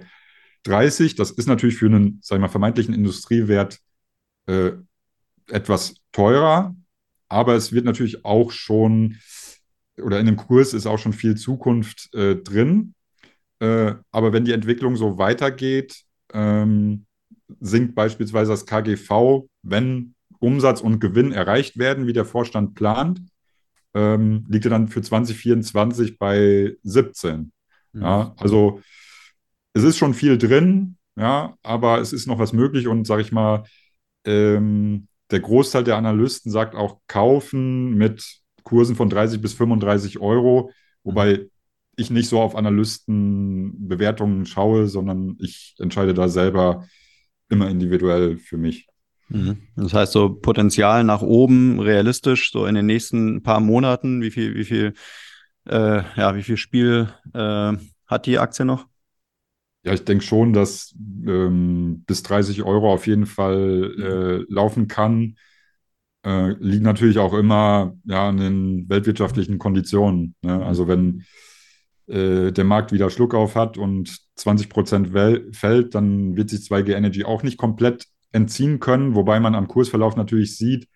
30. 0.63 1.15
Das 1.15 1.31
ist 1.31 1.47
natürlich 1.47 1.77
für 1.77 1.87
einen, 1.87 2.19
sag 2.21 2.37
ich 2.37 2.41
mal, 2.41 2.47
vermeintlichen 2.47 2.93
Industriewert 2.93 3.79
äh, 4.47 4.71
etwas 5.47 5.95
teurer, 6.11 6.75
aber 7.29 7.55
es 7.55 7.71
wird 7.71 7.85
natürlich 7.85 8.25
auch 8.25 8.51
schon, 8.51 9.17
oder 9.97 10.19
in 10.19 10.25
dem 10.25 10.35
Kurs 10.35 10.73
ist 10.73 10.85
auch 10.85 10.99
schon 10.99 11.13
viel 11.13 11.35
Zukunft 11.35 12.13
äh, 12.13 12.35
drin. 12.35 12.93
Äh, 13.59 13.95
aber 14.11 14.33
wenn 14.33 14.45
die 14.45 14.53
Entwicklung 14.53 14.95
so 14.95 15.17
weitergeht, 15.17 16.03
ähm, 16.33 17.05
sinkt 17.59 17.95
beispielsweise 17.95 18.51
das 18.51 18.65
KGV, 18.65 19.47
wenn 19.61 20.15
Umsatz 20.39 20.81
und 20.81 20.99
Gewinn 20.99 21.31
erreicht 21.31 21.77
werden, 21.77 22.07
wie 22.07 22.13
der 22.13 22.25
Vorstand 22.25 22.73
plant, 22.73 23.21
ähm, 23.93 24.45
liegt 24.49 24.65
er 24.65 24.71
dann 24.71 24.87
für 24.87 25.01
2024 25.01 26.17
bei 26.17 26.75
17. 26.83 27.51
Mhm. 27.93 28.01
Ja, 28.01 28.33
also 28.37 28.81
es 29.73 29.83
ist 29.83 29.97
schon 29.97 30.13
viel 30.13 30.37
drin, 30.37 30.97
ja, 31.15 31.55
aber 31.63 31.99
es 31.99 32.13
ist 32.13 32.27
noch 32.27 32.39
was 32.39 32.53
möglich 32.53 32.87
und 32.87 33.05
sage 33.05 33.21
ich 33.21 33.31
mal, 33.31 33.63
ähm, 34.25 35.07
der 35.31 35.39
Großteil 35.39 35.83
der 35.83 35.97
Analysten 35.97 36.51
sagt 36.51 36.75
auch 36.75 36.99
kaufen 37.07 37.95
mit 37.95 38.41
Kursen 38.63 38.95
von 38.95 39.09
30 39.09 39.41
bis 39.41 39.53
35 39.53 40.19
Euro, 40.19 40.71
wobei 41.03 41.47
ich 41.95 42.11
nicht 42.11 42.29
so 42.29 42.39
auf 42.41 42.55
Analystenbewertungen 42.55 44.45
schaue, 44.45 44.87
sondern 44.87 45.37
ich 45.39 45.75
entscheide 45.79 46.13
da 46.13 46.27
selber 46.29 46.85
immer 47.49 47.69
individuell 47.69 48.37
für 48.37 48.57
mich. 48.57 48.87
Mhm. 49.31 49.57
Das 49.77 49.93
heißt, 49.93 50.11
so 50.11 50.29
Potenzial 50.29 51.03
nach 51.03 51.21
oben, 51.21 51.79
realistisch, 51.79 52.51
so 52.51 52.65
in 52.65 52.75
den 52.75 52.85
nächsten 52.85 53.43
paar 53.43 53.61
Monaten, 53.61 54.21
wie 54.21 54.31
viel, 54.31 54.55
wie 54.55 54.65
viel, 54.65 54.93
äh, 55.69 56.03
ja, 56.17 56.35
wie 56.35 56.43
viel 56.43 56.57
Spiel 56.57 57.07
äh, 57.33 57.73
hat 58.07 58.25
die 58.25 58.39
Aktie 58.39 58.65
noch? 58.65 58.87
Ja, 59.83 59.93
ich 59.93 60.03
denke 60.03 60.23
schon, 60.23 60.53
dass 60.53 60.93
ähm, 61.25 62.03
bis 62.05 62.23
30 62.23 62.63
Euro 62.63 62.91
auf 62.93 63.07
jeden 63.07 63.25
Fall 63.25 63.95
äh, 63.97 64.53
laufen 64.53 64.87
kann. 64.87 65.37
Äh, 66.23 66.51
liegt 66.59 66.83
natürlich 66.83 67.17
auch 67.17 67.33
immer 67.33 67.95
ja, 68.03 68.29
an 68.29 68.37
den 68.37 68.89
weltwirtschaftlichen 68.89 69.57
Konditionen. 69.57 70.35
Ne? 70.41 70.63
Also 70.63 70.87
wenn 70.87 71.23
äh, 72.07 72.51
der 72.51 72.65
Markt 72.65 72.91
wieder 72.91 73.09
Schluck 73.09 73.33
auf 73.33 73.55
hat 73.55 73.77
und 73.77 74.19
20 74.35 74.69
Prozent 74.69 75.09
fällt, 75.55 75.95
dann 75.95 76.35
wird 76.35 76.49
sich 76.49 76.59
2G 76.59 76.93
Energy 76.93 77.23
auch 77.23 77.41
nicht 77.41 77.57
komplett 77.57 78.10
entziehen 78.31 78.79
können, 78.79 79.15
wobei 79.15 79.39
man 79.39 79.55
am 79.55 79.67
Kursverlauf 79.67 80.15
natürlich 80.15 80.57
sieht, 80.57 80.87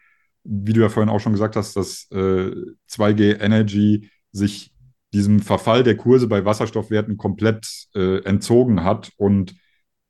wie 0.44 0.74
du 0.74 0.82
ja 0.82 0.90
vorhin 0.90 1.10
auch 1.10 1.20
schon 1.20 1.34
gesagt 1.34 1.56
hast, 1.56 1.76
dass 1.76 2.10
äh, 2.12 2.52
2G 2.88 3.42
Energy 3.42 4.10
sich 4.32 4.72
diesem 5.14 5.40
Verfall 5.40 5.84
der 5.84 5.98
Kurse 5.98 6.28
bei 6.28 6.46
Wasserstoffwerten 6.46 7.18
komplett 7.18 7.88
äh, 7.96 8.24
entzogen 8.24 8.84
hat 8.84 9.12
und 9.18 9.56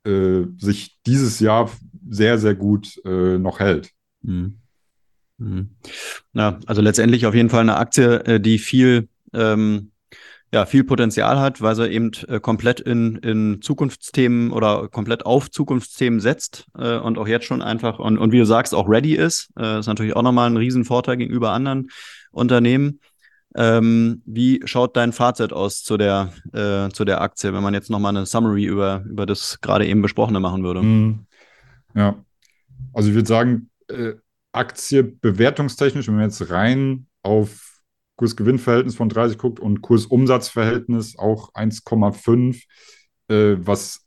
äh, 0.04 0.42
sich 0.58 0.98
dieses 1.06 1.40
Jahr 1.40 1.70
sehr, 2.08 2.38
sehr 2.38 2.54
gut 2.54 3.00
äh, 3.04 3.38
noch 3.38 3.60
hält. 3.60 3.90
Mhm. 4.22 4.58
Mhm. 5.38 5.70
Ja, 6.32 6.58
also 6.66 6.82
letztendlich 6.82 7.26
auf 7.26 7.34
jeden 7.34 7.50
Fall 7.50 7.60
eine 7.60 7.76
Aktie, 7.76 8.24
äh, 8.24 8.40
die 8.40 8.58
viel 8.58 9.08
ähm, 9.32 9.92
ja, 10.52 10.64
viel 10.64 10.84
Potenzial 10.84 11.40
hat, 11.40 11.60
weil 11.60 11.74
sie 11.74 11.88
eben 11.88 12.12
äh, 12.28 12.38
komplett 12.40 12.80
in, 12.80 13.16
in 13.16 13.60
Zukunftsthemen 13.62 14.52
oder 14.52 14.88
komplett 14.88 15.26
auf 15.26 15.50
Zukunftsthemen 15.50 16.20
setzt 16.20 16.66
äh, 16.78 16.96
und 16.96 17.18
auch 17.18 17.26
jetzt 17.26 17.46
schon 17.46 17.62
einfach 17.62 17.98
und, 17.98 18.16
und 18.18 18.32
wie 18.32 18.38
du 18.38 18.46
sagst, 18.46 18.74
auch 18.74 18.88
ready 18.88 19.14
ist. 19.14 19.50
Äh, 19.58 19.80
ist 19.80 19.86
natürlich 19.86 20.14
auch 20.14 20.22
nochmal 20.22 20.48
ein 20.48 20.56
Riesenvorteil 20.56 21.16
gegenüber 21.16 21.50
anderen 21.50 21.88
Unternehmen. 22.30 23.00
Ähm, 23.56 24.22
wie 24.26 24.60
schaut 24.66 24.96
dein 24.96 25.12
Fazit 25.12 25.52
aus 25.52 25.82
zu 25.82 25.96
der, 25.96 26.32
äh, 26.52 26.90
zu 26.90 27.04
der 27.04 27.22
Aktie, 27.22 27.52
wenn 27.52 27.62
man 27.62 27.74
jetzt 27.74 27.90
nochmal 27.90 28.14
eine 28.14 28.26
Summary 28.26 28.64
über, 28.64 29.02
über 29.08 29.24
das 29.24 29.60
gerade 29.62 29.86
eben 29.86 30.02
Besprochene 30.02 30.40
machen 30.40 30.62
würde? 30.62 30.82
Mm, 30.82 31.26
ja, 31.94 32.22
also 32.92 33.08
ich 33.08 33.14
würde 33.14 33.28
sagen, 33.28 33.70
äh, 33.88 34.12
Aktie 34.52 35.02
bewertungstechnisch, 35.02 36.06
wenn 36.06 36.16
man 36.16 36.24
jetzt 36.24 36.50
rein 36.50 37.06
auf 37.22 37.65
Kurs-Gewinn-Verhältnis 38.16 38.96
von 38.96 39.08
30 39.08 39.38
guckt 39.38 39.60
und 39.60 39.82
Kurs-Umsatz-Verhältnis 39.82 41.18
auch 41.18 41.52
1,5, 41.54 42.64
äh, 43.28 43.56
was 43.58 44.06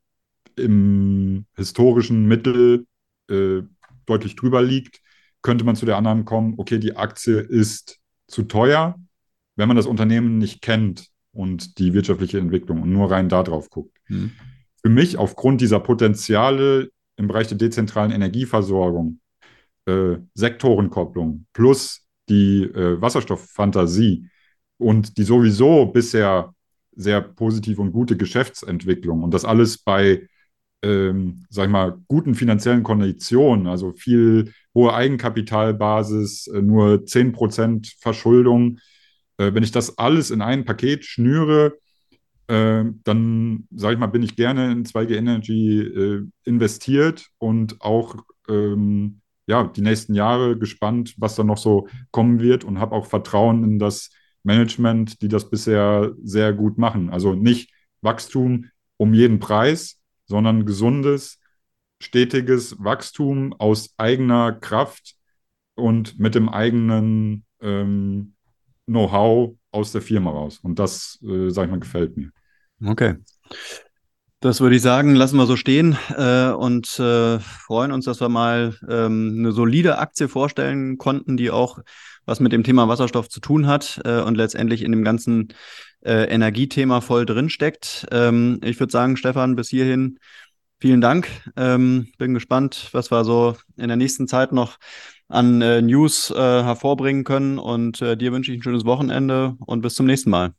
im 0.56 1.46
historischen 1.56 2.28
Mittel 2.28 2.86
äh, 3.30 3.62
deutlich 4.06 4.36
drüber 4.36 4.62
liegt, 4.62 5.02
könnte 5.42 5.64
man 5.64 5.76
zu 5.76 5.86
der 5.86 5.98
Annahme 5.98 6.26
kommen, 6.26 6.56
okay, 6.58 6.80
die 6.80 6.96
Aktie 6.96 7.40
ist 7.40 8.00
zu 8.28 8.44
teuer, 8.44 8.96
wenn 9.56 9.68
man 9.68 9.78
das 9.78 9.86
Unternehmen 9.86 10.38
nicht 10.38 10.62
kennt 10.62 11.08
und 11.32 11.78
die 11.80 11.94
wirtschaftliche 11.94 12.40
Entwicklung 12.40 12.82
und 12.82 12.92
nur 12.92 13.12
rein 13.12 13.30
darauf 13.30 13.70
guckt. 13.70 13.98
Hm. 14.06 14.32
Für 14.82 14.90
mich 14.90 15.18
aufgrund 15.18 15.62
dieser 15.62 15.80
Potenziale 15.80 16.90
im 17.18 17.28
Bereich 17.28 17.48
der 17.48 17.58
dezentralen 17.58 18.12
Energieversorgung, 18.12 19.20
äh, 19.86 20.18
Sektorenkopplung 20.34 21.46
plus 21.54 22.06
die 22.30 22.64
äh, 22.64 23.02
Wasserstofffantasie 23.02 24.30
und 24.78 25.18
die 25.18 25.24
sowieso 25.24 25.88
bisher 25.88 26.54
sehr 26.96 27.22
positive 27.22 27.82
und 27.82 27.92
gute 27.92 28.18
Geschäftsentwicklung 28.18 29.24
und 29.24 29.34
das 29.34 29.46
alles 29.46 29.78
bei, 29.78 30.28
ähm, 30.84 31.46
sag 31.50 31.66
ich 31.66 31.72
mal, 31.72 31.98
guten 32.08 32.36
finanziellen 32.36 32.84
Konditionen, 32.84 33.68
also 33.68 33.92
viel 33.92 34.54
hohe 34.74 34.94
Eigenkapitalbasis, 34.94 36.48
äh, 36.48 36.62
nur 36.62 37.06
10% 37.06 37.96
Verschuldung. 38.00 38.80
Äh, 39.38 39.54
wenn 39.54 39.64
ich 39.64 39.72
das 39.72 39.98
alles 39.98 40.32
in 40.32 40.42
ein 40.42 40.66
Paket 40.66 41.06
schnüre, 41.06 41.78
äh, 42.48 42.84
dann, 43.04 43.68
sage 43.76 43.94
ich 43.94 44.00
mal, 44.00 44.08
bin 44.08 44.24
ich 44.24 44.36
gerne 44.36 44.72
in 44.72 44.86
2G 44.86 45.16
Energy 45.16 45.80
äh, 45.82 46.24
investiert 46.46 47.28
und 47.38 47.82
auch 47.82 48.16
ähm, 48.50 49.19
ja, 49.50 49.64
die 49.64 49.82
nächsten 49.82 50.14
Jahre 50.14 50.58
gespannt, 50.58 51.16
was 51.18 51.36
da 51.36 51.44
noch 51.44 51.58
so 51.58 51.88
kommen 52.12 52.40
wird 52.40 52.64
und 52.64 52.80
habe 52.80 52.96
auch 52.96 53.08
Vertrauen 53.08 53.64
in 53.64 53.80
das 53.80 54.12
Management, 54.44 55.24
die 55.24 55.28
das 55.28 55.50
bisher 55.50 56.14
sehr 56.24 56.54
gut 56.54 56.78
machen. 56.78 57.10
Also 57.10 57.34
nicht 57.34 57.74
Wachstum 58.02 58.66
um 58.98 59.16
jeden 59.16 59.40
Preis, 59.40 60.00
sondern 60.26 60.68
gesundes, 60.68 61.40
stetiges 62.00 62.76
Wachstum 62.78 63.54
aus 63.54 63.96
eigener 63.98 64.52
Kraft 64.52 65.16
und 65.74 66.20
mit 66.20 66.36
dem 66.36 66.48
eigenen 66.48 67.44
ähm, 67.60 68.36
Know-how 68.86 69.56
aus 69.72 69.92
der 69.92 70.04
Firma 70.04 70.30
raus. 70.30 70.60
Und 70.62 70.78
das, 70.78 71.20
äh, 71.24 71.50
sag 71.50 71.66
ich 71.66 71.72
mal, 71.72 71.80
gefällt 71.80 72.16
mir. 72.16 72.30
Okay. 72.86 73.16
Das 74.42 74.62
würde 74.62 74.78
ich 74.78 74.82
sagen, 74.82 75.16
lassen 75.16 75.36
wir 75.36 75.46
so 75.46 75.58
stehen 75.58 75.98
äh, 76.16 76.52
und 76.52 76.98
äh, 76.98 77.40
freuen 77.40 77.92
uns, 77.92 78.06
dass 78.06 78.22
wir 78.22 78.30
mal 78.30 78.74
ähm, 78.88 79.36
eine 79.38 79.52
solide 79.52 79.98
Aktie 79.98 80.30
vorstellen 80.30 80.98
konnten, 80.98 81.36
die 81.36 81.52
auch 81.52 81.80
was 82.26 82.40
mit 82.40 82.54
dem 82.54 82.64
Thema 82.64 82.88
Wasserstoff 82.88 83.28
zu 83.28 83.42
tun 83.42 83.68
hat 83.68 84.00
äh, 84.06 84.22
und 84.22 84.36
letztendlich 84.36 84.84
in 84.84 84.94
dem 84.94 85.04
ganzen 85.04 85.50
äh, 86.06 86.24
Energiethema 86.30 87.02
voll 87.02 87.26
drinsteckt. 87.26 88.08
Ähm, 88.12 88.62
ich 88.64 88.80
würde 88.80 88.92
sagen, 88.92 89.18
Stefan, 89.18 89.58
bis 89.58 89.68
hierhin 89.68 90.20
vielen 90.80 91.02
Dank. 91.02 91.28
Ähm, 91.58 92.08
bin 92.18 92.34
gespannt, 92.34 92.90
was 92.94 93.12
wir 93.12 93.26
so 93.26 93.58
in 93.76 93.90
der 93.90 93.98
nächsten 93.98 94.30
Zeit 94.30 94.54
noch 94.54 94.78
an 95.28 95.62
äh, 95.62 95.82
News 95.82 96.32
äh, 96.32 96.36
hervorbringen 96.36 97.26
können. 97.26 97.60
Und 97.60 98.02
äh, 98.02 98.16
dir 98.16 98.32
wünsche 98.32 98.54
ich 98.54 98.60
ein 98.60 98.64
schönes 98.64 98.86
Wochenende 98.86 99.58
und 99.66 99.82
bis 99.82 99.96
zum 99.96 100.06
nächsten 100.06 100.30
Mal. 100.30 100.54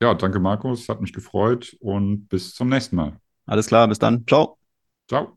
Ja, 0.00 0.14
danke 0.14 0.38
Markus, 0.38 0.88
hat 0.88 1.00
mich 1.00 1.12
gefreut 1.12 1.76
und 1.80 2.28
bis 2.28 2.54
zum 2.54 2.68
nächsten 2.68 2.96
Mal. 2.96 3.16
Alles 3.46 3.66
klar, 3.66 3.88
bis 3.88 3.98
dann. 3.98 4.24
Ciao. 4.26 4.56
Ciao. 5.08 5.36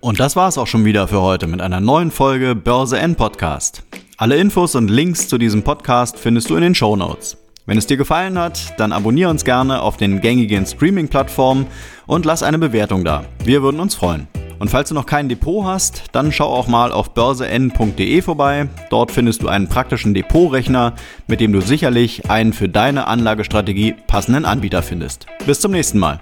Und 0.00 0.20
das 0.20 0.36
war's 0.36 0.58
auch 0.58 0.66
schon 0.66 0.84
wieder 0.84 1.08
für 1.08 1.20
heute 1.20 1.46
mit 1.46 1.60
einer 1.60 1.80
neuen 1.80 2.10
Folge 2.10 2.54
Börse 2.54 2.98
N 2.98 3.16
Podcast. 3.16 3.82
Alle 4.16 4.36
Infos 4.36 4.74
und 4.74 4.88
Links 4.88 5.28
zu 5.28 5.38
diesem 5.38 5.62
Podcast 5.62 6.18
findest 6.18 6.50
du 6.50 6.56
in 6.56 6.62
den 6.62 6.74
Show 6.74 6.94
Notes. 6.96 7.43
Wenn 7.66 7.78
es 7.78 7.86
dir 7.86 7.96
gefallen 7.96 8.38
hat, 8.38 8.78
dann 8.78 8.92
abonniere 8.92 9.30
uns 9.30 9.42
gerne 9.42 9.80
auf 9.80 9.96
den 9.96 10.20
gängigen 10.20 10.66
Streaming-Plattformen 10.66 11.66
und 12.06 12.26
lass 12.26 12.42
eine 12.42 12.58
Bewertung 12.58 13.04
da. 13.04 13.24
Wir 13.42 13.62
würden 13.62 13.80
uns 13.80 13.94
freuen. 13.94 14.28
Und 14.58 14.68
falls 14.68 14.90
du 14.90 14.94
noch 14.94 15.06
kein 15.06 15.30
Depot 15.30 15.64
hast, 15.64 16.04
dann 16.12 16.30
schau 16.30 16.46
auch 16.46 16.68
mal 16.68 16.92
auf 16.92 17.14
börsen.de 17.14 18.20
vorbei. 18.20 18.68
Dort 18.90 19.12
findest 19.12 19.42
du 19.42 19.48
einen 19.48 19.68
praktischen 19.68 20.12
Depotrechner, 20.12 20.92
mit 21.26 21.40
dem 21.40 21.52
du 21.52 21.62
sicherlich 21.62 22.30
einen 22.30 22.52
für 22.52 22.68
deine 22.68 23.06
Anlagestrategie 23.06 23.94
passenden 24.06 24.44
Anbieter 24.44 24.82
findest. 24.82 25.26
Bis 25.46 25.60
zum 25.60 25.72
nächsten 25.72 25.98
Mal. 25.98 26.20